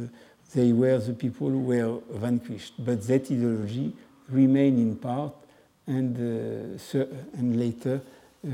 they 0.54 0.72
were 0.72 1.00
the 1.00 1.14
people 1.14 1.50
who 1.50 1.60
were 1.60 2.00
vanquished. 2.12 2.74
But 2.78 3.02
that 3.08 3.32
ideology 3.32 3.94
remained 4.30 4.80
in 4.80 4.96
part, 4.98 5.34
and, 5.88 6.16
uh, 6.16 7.06
and 7.34 7.60
later 7.60 8.02
uh, 8.46 8.50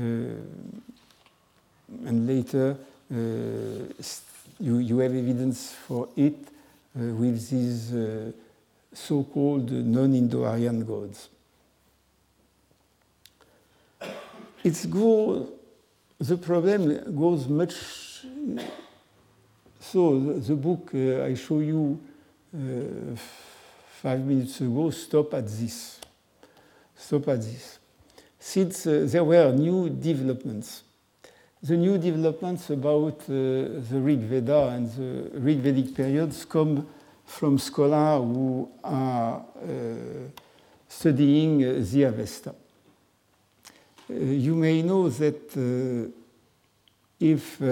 and 2.06 2.26
later 2.26 2.76
uh, 3.12 3.16
you, 4.58 4.78
you 4.78 4.98
have 4.98 5.14
evidence 5.14 5.72
for 5.72 6.08
it 6.16 6.34
uh, 6.34 7.02
with 7.14 7.48
these 7.50 7.92
uh, 7.92 8.30
so-called 8.92 9.70
non-Indo-Aryan 9.70 10.84
gods. 10.84 11.28
It's 14.62 14.84
the 16.18 16.36
problem 16.36 17.16
goes 17.16 17.48
much. 17.48 17.74
So 19.80 20.20
the, 20.20 20.32
the 20.34 20.54
book 20.54 20.90
uh, 20.94 21.24
I 21.24 21.34
show 21.34 21.60
you 21.60 21.98
uh, 22.54 23.16
five 24.02 24.20
minutes 24.20 24.60
ago 24.60 24.90
stop 24.90 25.32
at 25.34 25.46
this. 25.46 25.98
Stop 26.94 27.28
at 27.28 27.40
this. 27.40 27.78
Since 28.38 28.86
uh, 28.86 29.06
there 29.10 29.24
were 29.24 29.50
new 29.52 29.88
developments 29.88 30.82
the 31.62 31.76
new 31.76 31.98
developments 31.98 32.70
about 32.70 33.20
uh, 33.22 33.82
the 33.90 34.00
Rig 34.00 34.20
Veda 34.20 34.68
and 34.68 34.90
the 34.92 35.38
Rig 35.38 35.58
Vedic 35.58 35.94
periods 35.94 36.44
come 36.44 36.86
from 37.26 37.58
scholars 37.58 38.22
who 38.22 38.68
are 38.82 39.44
uh, 39.62 39.66
studying 40.88 41.62
uh, 41.62 41.84
the 41.92 42.02
Avesta. 42.04 42.54
Uh, 44.10 44.14
you 44.14 44.54
may 44.54 44.82
know 44.82 45.08
that 45.08 45.56
uh, 45.56 46.10
if, 47.20 47.60
uh, 47.60 47.66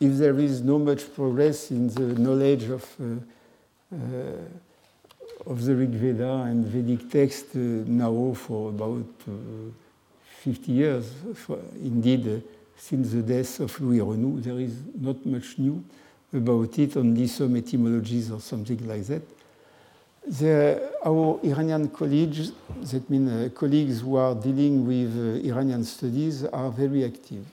if 0.00 0.16
there 0.18 0.38
is 0.40 0.62
no 0.62 0.78
much 0.78 1.14
progress 1.14 1.70
in 1.70 1.88
the 1.88 2.18
knowledge 2.18 2.64
of 2.64 2.84
of 5.46 5.64
the 5.64 5.74
Rig 5.74 5.90
Veda 5.90 6.42
and 6.46 6.66
Vedic 6.66 7.10
text 7.10 7.46
uh, 7.54 7.58
now 7.58 8.32
for 8.34 8.70
about 8.70 9.06
uh, 9.28 9.32
50 10.42 10.72
years. 10.72 11.12
Indeed, 11.82 12.26
uh, 12.28 12.40
since 12.76 13.12
the 13.12 13.22
death 13.22 13.60
of 13.60 13.80
Louis 13.80 14.00
Renou, 14.00 14.42
there 14.42 14.58
is 14.58 14.74
not 14.98 15.24
much 15.26 15.58
new 15.58 15.82
about 16.32 16.78
it, 16.78 16.96
only 16.96 17.26
some 17.26 17.56
etymologies 17.56 18.30
or 18.30 18.40
something 18.40 18.86
like 18.86 19.04
that. 19.06 19.22
The, 20.26 20.92
our 21.04 21.40
Iranian 21.42 21.88
colleagues, 21.88 22.52
that 22.82 23.08
means 23.08 23.30
uh, 23.30 23.48
colleagues 23.54 24.00
who 24.00 24.16
are 24.16 24.34
dealing 24.34 24.86
with 24.86 25.16
uh, 25.16 25.48
Iranian 25.48 25.84
studies, 25.84 26.44
are 26.44 26.70
very 26.70 27.04
active. 27.04 27.44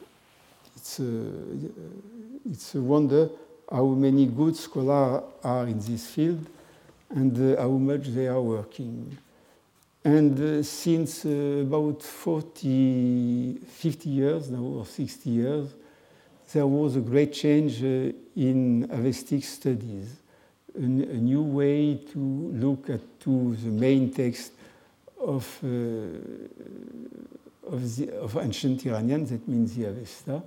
It's 0.75 0.99
a, 0.99 1.31
it's 2.49 2.75
a 2.75 2.81
wonder 2.81 3.29
how 3.71 3.85
many 3.85 4.25
good 4.27 4.55
scholars 4.55 5.23
are 5.43 5.67
in 5.67 5.79
this 5.79 6.07
field 6.07 6.45
and 7.09 7.57
uh, 7.57 7.61
how 7.61 7.69
much 7.69 8.07
they 8.07 8.27
are 8.27 8.41
working. 8.41 9.17
And 10.03 10.39
uh, 10.39 10.63
since 10.63 11.25
uh, 11.25 11.63
about 11.65 12.01
40, 12.01 13.59
50 13.65 14.09
years 14.09 14.49
now, 14.49 14.63
or 14.63 14.85
60 14.85 15.29
years, 15.29 15.73
there 16.53 16.67
was 16.67 16.95
a 16.95 17.01
great 17.01 17.33
change 17.33 17.83
in 17.83 18.89
Avestic 18.89 19.43
studies, 19.43 20.15
a, 20.75 20.79
a, 20.81 20.85
new 20.85 21.41
way 21.41 21.95
to 22.13 22.19
look 22.19 22.89
at 22.89 23.01
to 23.19 23.55
the 23.55 23.69
main 23.69 24.11
text 24.13 24.53
of, 25.19 25.59
uh, 25.63 25.67
of, 27.69 27.95
the, 27.97 28.17
of, 28.21 28.37
ancient 28.37 28.85
Iranian, 28.85 29.25
that 29.25 29.45
means 29.47 29.75
the 29.75 29.85
Avesta, 29.85 30.41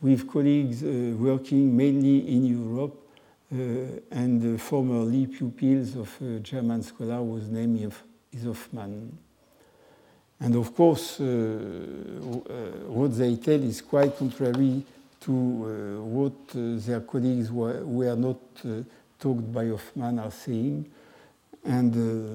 with 0.00 0.26
colleagues 0.28 0.82
uh, 0.82 1.14
working 1.16 1.76
mainly 1.76 2.34
in 2.34 2.46
Europe 2.46 3.03
uh, 3.54 4.00
and 4.10 4.60
formerly 4.60 5.26
pupils 5.26 5.96
of 5.96 6.10
a 6.20 6.40
German 6.40 6.82
scholar 6.82 7.18
whose 7.18 7.48
name 7.48 7.76
is 8.32 8.44
Hoffmann. 8.44 9.16
And 10.40 10.56
of 10.56 10.74
course, 10.74 11.20
uh, 11.20 11.24
uh, 11.24 12.56
what 12.90 13.16
they 13.16 13.36
tell 13.36 13.62
is 13.62 13.80
quite 13.80 14.16
contrary 14.18 14.82
to 15.20 15.32
uh, 15.32 16.02
what 16.02 16.48
their 16.52 17.00
colleagues 17.00 17.48
who, 17.48 17.54
were 17.54 18.16
not 18.16 18.40
talked 19.20 19.52
by 19.52 19.68
Hoffmann 19.68 20.18
are 20.18 20.32
saying. 20.32 20.90
And 21.64 21.94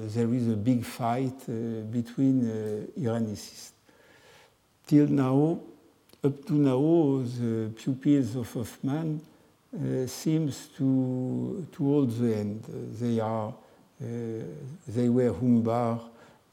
there 0.10 0.34
is 0.34 0.48
a 0.48 0.56
big 0.56 0.84
fight 0.84 1.46
between 1.92 2.90
Iranicists. 2.98 3.72
Till 4.88 5.08
now, 5.08 5.60
up 6.24 6.46
to 6.48 6.54
now, 6.54 7.24
the 7.40 7.72
pupils 7.76 8.36
of 8.36 8.52
Hoffmann 8.52 9.22
uh, 9.22 9.29
seems 10.08 10.70
to, 10.78 11.68
to 11.72 11.84
hold 11.84 12.12
the 12.18 12.36
end. 12.36 12.64
They 13.00 13.20
are, 13.20 13.50
uh, 13.50 14.06
they 14.88 15.10
were 15.10 15.32
Humbar 15.32 16.00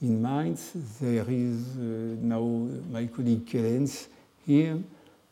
in 0.02 0.20
Mainz. 0.20 0.72
There 1.00 1.24
is 1.28 1.76
uh, 1.76 2.16
now 2.20 2.42
my 2.90 3.06
colleague 3.06 3.46
Kellens 3.46 4.08
here. 4.46 4.78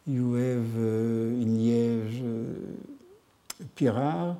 You 0.07 0.35
have 0.35 0.76
uh, 0.76 1.43
in 1.43 1.59
Liège 1.59 2.20
uh, 2.22 3.64
Pirard, 3.74 4.37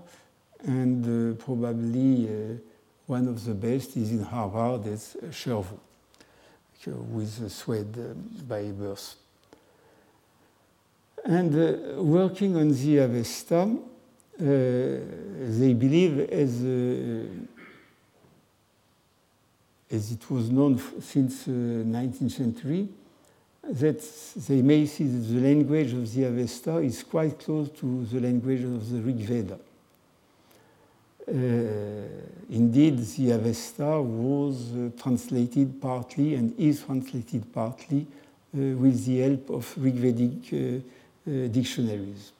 and 0.67 1.39
probably 1.39 2.59
one 3.07 3.29
of 3.29 3.45
the 3.45 3.55
best 3.55 3.97
is 3.97 4.11
in 4.11 4.23
Harvard, 4.23 4.87
it's 4.87 5.17
who 6.85 7.21
is 7.21 7.41
a 7.41 7.51
Swede 7.51 8.15
by 8.49 8.65
birth. 8.65 9.17
And 11.25 11.55
uh, 11.55 12.03
working 12.03 12.55
on 12.57 12.69
the 12.69 12.99
Avesta, 12.99 13.63
uh, 13.63 13.77
they 14.39 15.73
believe 15.73 16.21
as 16.31 16.63
uh, 16.63 17.25
as 19.91 20.13
it 20.13 20.31
was 20.31 20.51
known 20.51 20.79
since 21.01 21.45
the 21.45 21.53
uh, 21.53 21.85
19th 21.85 22.31
century, 22.31 22.89
that 23.63 24.03
they 24.49 24.61
may 24.61 24.85
see 24.85 25.05
that 25.05 25.33
the 25.33 25.41
language 25.41 25.93
of 25.93 26.13
the 26.13 26.25
Avesta 26.25 26.79
is 26.79 27.03
quite 27.03 27.39
close 27.39 27.71
to 27.71 28.05
the 28.07 28.21
language 28.21 28.63
of 28.65 28.91
the 28.91 29.01
Rig 29.01 29.17
Veda. 29.17 29.59
Uh, 31.27 31.33
indeed, 32.51 32.99
the 32.99 33.31
Avesta 33.31 34.03
was 34.03 34.75
uh, 34.75 34.91
translated 35.01 35.81
partly 35.81 36.35
and 36.35 36.59
is 36.59 36.83
translated 36.83 37.51
partly 37.53 38.07
with 38.53 39.05
the 39.07 39.19
help 39.21 39.51
of 39.51 39.75
Rig 39.79 39.95
Vedic 39.95 40.53
uh, 40.53 40.81
dictionaries. 41.27 42.33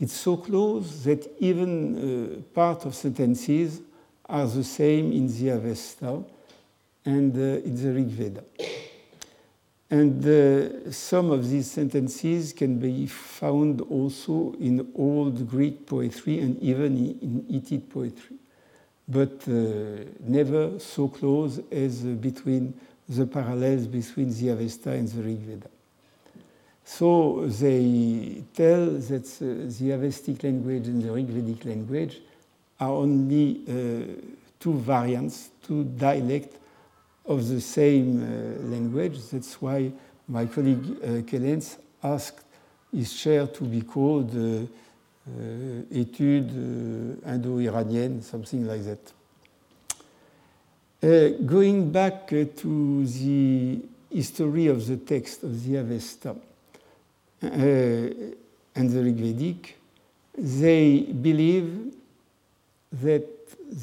It's 0.00 0.14
so 0.14 0.36
close 0.36 1.04
that 1.04 1.30
even 1.38 2.44
part 2.54 2.84
of 2.84 2.94
sentences 2.94 3.80
are 4.26 4.46
the 4.46 4.64
same 4.64 5.12
in 5.12 5.28
the 5.28 5.50
Avesta, 5.50 6.22
and 7.04 7.36
uh, 7.36 7.60
in 7.64 7.82
the 7.82 7.92
Rig 7.92 8.06
Veda. 8.06 8.44
And 9.90 10.24
uh, 10.24 10.90
some 10.90 11.30
of 11.30 11.50
these 11.50 11.70
sentences 11.70 12.52
can 12.52 12.78
be 12.78 13.06
found 13.06 13.82
also 13.82 14.54
in 14.58 14.90
old 14.94 15.48
Greek 15.48 15.86
poetry 15.86 16.40
and 16.40 16.58
even 16.62 16.96
in 16.96 17.44
Hittite 17.50 17.90
poetry, 17.90 18.36
but 19.06 19.46
uh, 19.48 20.04
never 20.20 20.78
so 20.78 21.08
close 21.08 21.60
as 21.70 22.02
between 22.02 22.72
the 23.08 23.26
parallels 23.26 23.86
between 23.86 24.32
the 24.32 24.48
Avesta 24.48 24.90
and 24.92 25.08
the 25.08 25.22
Rig 25.22 25.38
Veda. 25.38 25.68
So 26.84 27.46
they 27.46 28.42
tell 28.54 28.86
that 28.86 29.24
the 29.78 29.92
Avestic 29.92 30.42
language 30.42 30.88
and 30.88 31.02
the 31.02 31.12
Rig 31.12 31.26
Vedic 31.26 31.64
language 31.64 32.20
are 32.80 32.90
only 32.90 33.62
uh, 33.68 34.32
two 34.58 34.74
variants, 34.74 35.50
two 35.66 35.84
dialects 35.84 36.56
of 37.24 37.48
the 37.48 37.60
same 37.60 38.22
uh, 38.22 38.62
language. 38.68 39.18
That's 39.30 39.60
why 39.62 39.92
my 40.28 40.46
colleague 40.46 40.84
uh, 41.04 42.06
asked 42.06 42.44
his 42.92 43.14
chair 43.14 43.46
to 43.46 43.64
be 43.64 43.82
called 43.82 44.34
uh, 44.34 44.66
uh 45.24 45.82
Études 45.94 46.50
uh, 46.50 47.32
Indo-Iraniennes, 47.32 48.24
something 48.24 48.66
like 48.66 48.82
that. 48.84 49.12
Uh, 51.00 51.38
going 51.46 51.92
back 51.92 52.28
to 52.28 53.06
the 53.06 53.80
history 54.10 54.66
of 54.66 54.84
the 54.86 54.96
text 54.96 55.44
of 55.44 55.64
the 55.64 55.76
Avesta 55.76 56.34
and 57.42 58.90
the 58.90 59.02
Rig 59.02 59.16
Vedic, 59.16 59.76
they 60.36 61.00
believe 61.00 61.94
that 62.92 63.26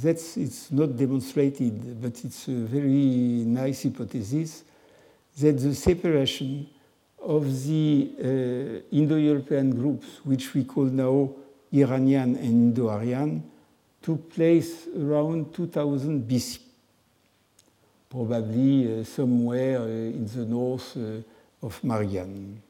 that's 0.01 0.37
it's 0.37 0.71
not 0.71 0.95
demonstrated, 0.95 2.01
but 2.01 2.23
it's 2.23 2.47
a 2.47 2.51
very 2.51 3.43
nice 3.45 3.83
hypothesis 3.83 4.63
that 5.39 5.57
the 5.59 5.73
separation 5.73 6.67
of 7.21 7.43
the 7.65 8.09
uh, 8.17 8.95
Indo-European 8.95 9.71
groups, 9.71 10.07
which 10.23 10.53
we 10.53 10.63
call 10.63 10.85
now 10.85 11.31
Iranian 11.73 12.35
and 12.35 12.73
Indo-Aryan, 12.73 13.43
took 14.01 14.29
place 14.33 14.87
around 14.97 15.53
2000 15.53 16.27
BC, 16.27 16.59
probably 18.09 19.01
uh, 19.01 19.03
somewhere 19.03 19.79
uh, 19.79 19.85
in 19.85 20.25
the 20.25 20.45
north 20.45 20.97
of 21.61 21.83
Marianne 21.83 22.61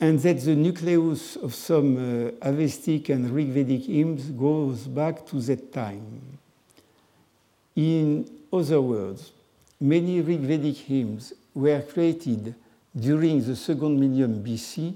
and 0.00 0.20
that 0.20 0.40
the 0.40 0.54
nucleus 0.54 1.36
of 1.36 1.54
some 1.54 1.96
uh, 1.96 2.46
Avestic 2.46 3.08
and 3.08 3.30
Rigvedic 3.30 3.86
hymns 3.86 4.30
goes 4.30 4.86
back 4.86 5.26
to 5.26 5.40
that 5.40 5.72
time. 5.72 6.38
In 7.74 8.28
other 8.52 8.80
words, 8.80 9.32
many 9.80 10.22
Rigvedic 10.22 10.76
hymns 10.76 11.32
were 11.54 11.82
created 11.82 12.54
during 12.96 13.44
the 13.44 13.56
second 13.56 13.98
millennium 13.98 14.42
BC 14.42 14.94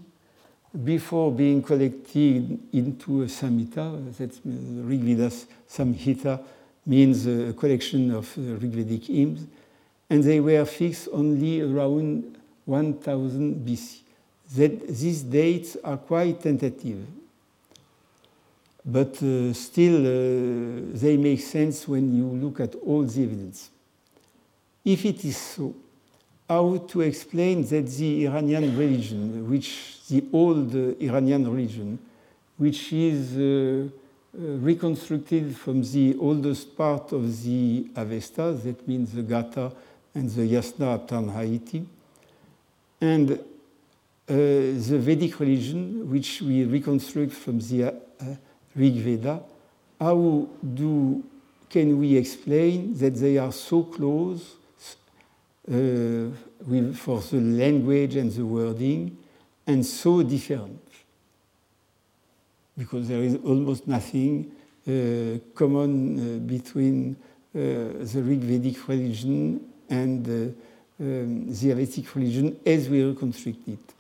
before 0.85 1.31
being 1.33 1.63
collected 1.63 2.59
into 2.73 3.23
a 3.23 3.27
Samhita, 3.27 4.17
that's 4.17 4.39
Rigvedas 4.39 5.47
Samhita 5.69 6.43
means 6.87 7.27
a 7.27 7.53
collection 7.53 8.11
of 8.13 8.27
uh, 8.39 8.41
Rigvedic 8.59 9.07
hymns, 9.07 9.47
and 10.09 10.25
they 10.25 10.41
were 10.41 10.65
fixed 10.65 11.09
only 11.13 11.61
around 11.61 12.39
1000 12.65 13.67
BC 13.67 14.02
that 14.57 14.89
these 14.89 15.23
dates 15.23 15.77
are 15.83 15.97
quite 15.97 16.41
tentative. 16.41 17.07
But 18.85 19.23
uh, 19.23 19.53
still, 19.53 20.01
uh, 20.01 20.81
they 20.95 21.17
make 21.17 21.41
sense 21.41 21.87
when 21.87 22.15
you 22.17 22.27
look 22.27 22.61
at 22.61 22.75
all 22.75 23.03
the 23.05 23.23
evidence. 23.23 23.71
If 24.85 25.05
it 25.05 25.25
is 25.25 25.37
so, 25.37 25.75
how 26.49 26.77
to 26.89 27.01
explain 27.03 27.65
that 27.69 27.87
the 27.87 28.27
Iranian 28.27 28.77
religion, 28.77 29.49
which 29.49 29.99
the 30.09 30.25
old 30.33 30.75
uh, 30.75 30.95
Iranian 31.01 31.49
religion, 31.49 31.99
which 32.59 32.93
is 32.93 33.37
uh, 33.37 33.89
uh, 34.37 34.57
reconstructed 34.59 35.57
from 35.57 35.83
the 35.83 36.17
oldest 36.19 36.77
part 36.77 37.13
of 37.13 37.43
the 37.45 37.87
Avesta, 37.95 38.53
that 38.65 38.87
means 38.89 39.13
the 39.13 39.23
Gatha 39.23 39.73
and 40.15 40.29
the 40.29 40.43
Yasna 40.43 40.99
Haptanghaiti, 40.99 41.85
and 43.01 43.31
uh, 43.31 43.37
the 44.37 44.99
Vedic 44.99 45.39
religion, 45.41 46.11
which 46.11 46.41
we 46.43 46.65
reconstruct 46.65 47.33
from 47.33 47.59
the 47.59 47.85
uh, 47.85 47.93
Rig 48.75 48.95
Veda, 48.95 49.43
how 50.01 50.49
do, 50.75 51.23
can 51.69 51.99
we 51.99 52.17
explain 52.17 52.97
that 52.99 53.15
they 53.15 53.39
are 53.39 53.53
so 53.53 53.85
close 53.85 54.57
uh, 55.69 55.75
with, 56.67 56.97
for 56.97 57.21
the 57.21 57.41
language 57.41 58.17
and 58.17 58.33
the 58.33 58.45
wording, 58.45 59.17
and 59.67 59.85
so 59.87 60.23
different. 60.23 60.81
Because 62.77 63.09
there 63.09 63.23
is 63.23 63.37
almost 63.45 63.87
nothing 63.87 64.51
uh, 64.89 65.39
common 65.55 66.19
uh, 66.19 66.39
between 66.41 67.17
uh, 67.55 67.59
the 67.59 68.23
Rig 68.25 68.41
Vedic 68.41 68.89
religion 68.89 69.61
and 69.89 70.27
uh, 70.27 71.05
um, 71.05 71.47
the 71.53 71.69
Hellenistic 71.69 72.15
religion 72.17 72.59
as 72.67 72.89
we 72.89 73.05
reconstruct 73.05 73.69
it. 73.69 73.92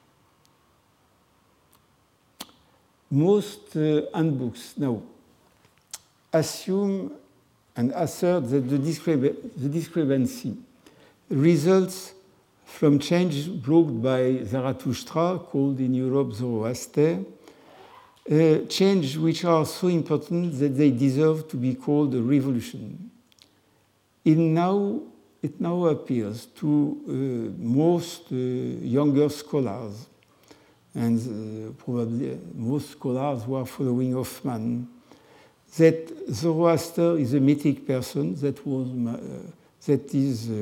Most 3.12 3.76
uh, 3.76 4.06
handbooks 4.14 4.72
now 4.78 5.02
assume 6.32 7.12
and 7.76 7.92
assert 7.94 8.48
that 8.48 8.66
the, 8.70 8.78
the 8.78 9.68
discrepancy 9.68 10.56
results 11.28 12.14
from 12.64 12.98
change 12.98 13.50
brought 13.62 14.02
by 14.02 14.42
Zarathustra, 14.44 15.38
called 15.40 15.78
in 15.80 15.92
Europe 15.92 16.32
Zoroaster, 16.32 17.18
uh, 18.30 18.58
change 18.66 19.18
which 19.18 19.44
are 19.44 19.66
so 19.66 19.88
important 19.88 20.58
that 20.58 20.70
they 20.70 20.90
deserve 20.90 21.48
to 21.48 21.58
be 21.58 21.74
called 21.74 22.14
a 22.14 22.22
revolution. 22.22 23.10
It 24.24 24.38
now, 24.38 25.00
it 25.42 25.60
now 25.60 25.84
appears 25.84 26.46
to 26.46 26.96
uh, 27.06 27.62
most 27.62 28.32
uh, 28.32 28.36
younger 28.36 29.28
scholars, 29.28 30.06
and 30.94 31.18
uh, 31.18 31.72
probably 31.82 32.38
most 32.54 32.90
scholars 32.90 33.44
who 33.44 33.54
are 33.54 33.66
following 33.66 34.12
Hoffman, 34.12 34.88
that 35.76 36.12
Zoroaster 36.30 37.16
is 37.18 37.34
a 37.34 37.40
mythic 37.40 37.86
person. 37.86 38.34
That 38.40 38.66
was 38.66 38.88
uh, 38.88 39.20
that 39.86 40.14
is 40.14 40.48
uh, 40.50 40.52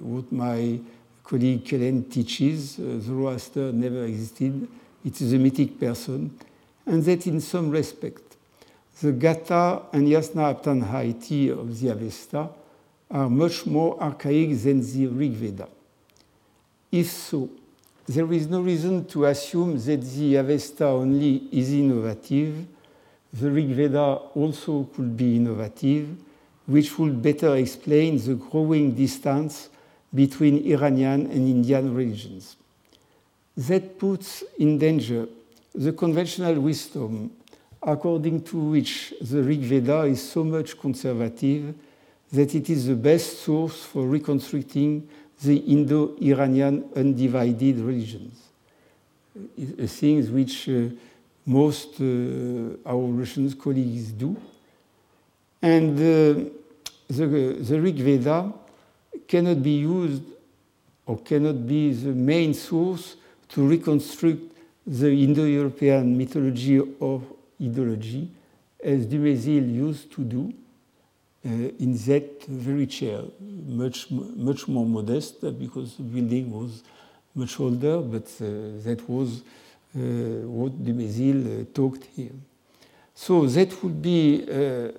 what 0.00 0.30
my 0.30 0.78
colleague 1.22 1.64
Kellen 1.64 2.04
teaches. 2.04 2.76
Zoroaster 2.76 3.72
never 3.72 4.04
existed. 4.04 4.68
It 5.04 5.20
is 5.20 5.32
a 5.32 5.38
mythic 5.38 5.78
person, 5.78 6.30
and 6.86 7.02
that 7.04 7.26
in 7.26 7.40
some 7.40 7.70
respect, 7.70 8.36
the 9.02 9.12
Gatha 9.12 9.82
and 9.92 10.06
Yasna 10.06 10.50
Aptanhaiti 10.50 11.50
of 11.50 11.78
the 11.80 11.88
Avesta 11.88 12.48
are 13.10 13.28
much 13.28 13.66
more 13.66 14.00
archaic 14.00 14.56
than 14.62 14.80
the 14.80 15.06
Rig 15.08 15.32
Veda. 15.32 15.68
If 16.90 17.10
so, 17.10 17.50
there 18.06 18.32
is 18.32 18.48
no 18.48 18.60
reason 18.60 19.04
to 19.06 19.24
assume 19.26 19.78
that 19.84 20.02
the 20.02 20.36
Avesta 20.36 20.86
only 20.86 21.42
is 21.50 21.72
innovative 21.72 22.66
the 23.40 23.50
Rig 23.50 23.70
Veda 23.70 24.20
also 24.34 24.84
could 24.94 25.16
be 25.16 25.36
innovative, 25.36 26.08
which 26.66 26.96
would 26.98 27.20
better 27.20 27.56
explain 27.56 28.16
the 28.18 28.34
growing 28.34 28.94
distance 28.94 29.70
between 30.14 30.64
Iranian 30.70 31.26
and 31.26 31.48
Indian 31.48 31.92
religions. 31.92 32.56
That 33.56 33.98
puts 33.98 34.44
in 34.58 34.78
danger 34.78 35.26
the 35.74 35.92
conventional 35.92 36.60
wisdom 36.60 37.32
according 37.82 38.42
to 38.42 38.56
which 38.56 39.12
the 39.20 39.42
Rig 39.42 39.60
Veda 39.60 40.02
is 40.02 40.22
so 40.22 40.44
much 40.44 40.78
conservative 40.78 41.74
that 42.32 42.54
it 42.54 42.70
is 42.70 42.86
the 42.86 42.94
best 42.94 43.40
source 43.40 43.82
for 43.82 44.06
reconstructing 44.06 45.08
the 45.42 45.56
Indo 45.56 46.16
Iranian 46.20 46.84
undivided 46.96 47.78
religions. 47.78 48.40
Things 49.86 50.30
which 50.30 50.68
uh, 50.68 50.88
most 51.44 52.00
uh, 52.00 52.76
our 52.86 53.06
Russian 53.06 53.50
colleagues 53.52 54.12
do. 54.12 54.36
And 55.60 55.96
uh, 55.98 56.50
the, 57.08 57.56
the 57.60 57.80
Rig 57.80 57.96
Veda 57.96 58.52
cannot 59.26 59.62
be 59.62 59.78
used 59.78 60.22
or 61.06 61.18
cannot 61.18 61.66
be 61.66 61.92
the 61.92 62.10
main 62.12 62.54
source 62.54 63.16
to 63.48 63.66
reconstruct 63.66 64.40
the 64.86 65.10
Indo-European 65.10 66.16
mythology 66.16 66.78
or 66.78 67.22
ideology 67.60 68.28
as 68.82 69.06
Dumézil 69.06 69.74
used 69.74 70.12
to 70.12 70.22
do 70.22 70.52
uh, 70.52 70.63
in 71.44 71.92
that 72.06 72.44
very 72.48 72.86
chair, 72.86 73.20
much, 73.66 74.10
much 74.10 74.66
more 74.66 74.86
modest 74.86 75.40
because 75.58 75.96
the 75.96 76.02
building 76.02 76.50
was 76.50 76.82
much 77.34 77.60
older, 77.60 78.00
but 78.00 78.26
uh, 78.40 78.80
that 78.84 79.02
was 79.08 79.42
uh, 79.94 79.98
what 80.46 80.72
uh, 80.72 81.64
talked 81.74 82.04
here. 82.16 82.32
So 83.14 83.46
that 83.46 83.82
would 83.82 84.00
be 84.00 84.44
uh, 84.48 84.90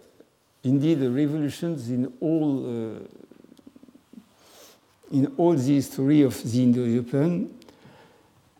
indeed 0.64 1.00
revolutions 1.02 1.89
in 1.89 2.14
all 2.22 3.02
in 5.12 5.32
all 5.38 5.54
the 5.54 5.76
history 5.76 6.22
of 6.22 6.41
the 6.52 6.64
Indo-European. 6.64 7.50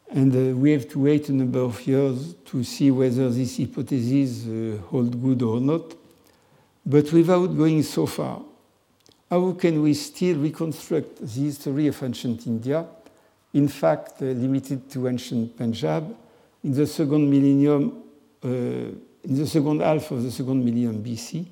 And 0.10 0.34
uh, 0.34 0.56
we 0.56 0.72
have 0.72 0.88
to 0.90 1.00
wait 1.00 1.30
a 1.30 1.34
number 1.34 1.60
of 1.60 1.86
years 1.86 2.36
to 2.46 2.64
see 2.64 2.92
whether 2.92 3.30
these 3.30 3.58
hypotheses 3.58 4.48
uh, 4.48 4.78
hold 4.88 5.22
good 5.22 5.42
or 5.42 5.60
not. 5.60 5.94
But 6.86 7.12
without 7.12 7.48
going 7.48 7.82
so 7.84 8.06
far, 8.06 8.42
how 9.30 9.54
can 9.54 9.82
we 9.82 9.94
still 9.96 10.38
reconstruct 10.38 11.18
the 11.18 11.42
history 11.42 11.88
of 11.88 12.02
ancient 12.04 12.46
India, 12.46 12.86
in 13.54 13.68
fact, 13.68 14.22
uh, 14.22 14.26
limited 14.26 14.90
to 14.92 15.08
ancient 15.08 15.58
Punjab, 15.58 16.16
in 16.64 16.74
the 16.74 16.86
second 16.86 17.30
millennium, 17.30 18.04
uh, 18.44 18.48
in 18.48 19.36
the 19.36 19.48
second 19.48 19.82
half 19.82 20.12
of 20.12 20.22
the 20.22 20.32
second 20.32 20.64
millennium 20.64 21.04
BC, 21.04 21.46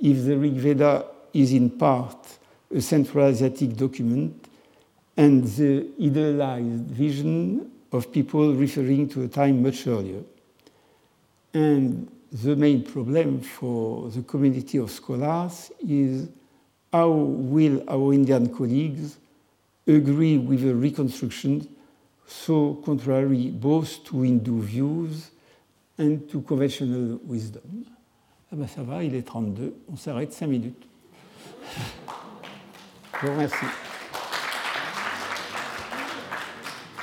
if 0.00 0.24
the 0.24 0.36
Rig 0.36 0.54
Veda 0.54 1.04
is 1.32 1.52
in 1.52 1.70
part 1.70 2.38
a 2.74 2.80
Central 2.80 3.26
Asiatic 3.26 3.76
document 3.76 4.48
and 5.16 5.44
the 5.44 5.86
idealized 6.02 6.90
vision 6.90 7.70
of 7.92 8.10
people 8.10 8.54
referring 8.54 9.08
to 9.08 9.22
a 9.22 9.28
time 9.28 9.62
much 9.62 9.86
earlier. 9.86 10.22
And 11.52 12.08
the 12.42 12.56
main 12.56 12.82
problem 12.82 13.40
for 13.40 14.10
the 14.10 14.22
community 14.22 14.78
of 14.78 14.90
scholars 14.90 15.70
is 15.86 16.28
how 16.92 17.08
will 17.08 17.82
our 17.88 18.12
Indian 18.12 18.48
colleagues 18.48 19.18
agree 19.86 20.38
with 20.38 20.66
a 20.68 20.74
reconstruction 20.74 21.68
so 22.26 22.74
contrary 22.84 23.50
both 23.50 24.02
to 24.04 24.22
Hindu 24.22 24.62
views 24.62 25.30
and 25.96 26.28
to 26.28 26.40
conventional 26.42 27.20
wisdom? 27.24 27.86
Ah 28.50 28.56
ben 28.56 28.66
ça 28.66 28.82
va, 28.82 29.04
il 29.04 29.14
est 29.14 29.22
32, 29.22 29.74
on 29.92 29.96
s'arrête 29.96 30.32
5 30.32 30.46
minutes. 30.48 30.86
Je 33.20 33.26
vous 33.26 33.32
remercie. 33.32 33.93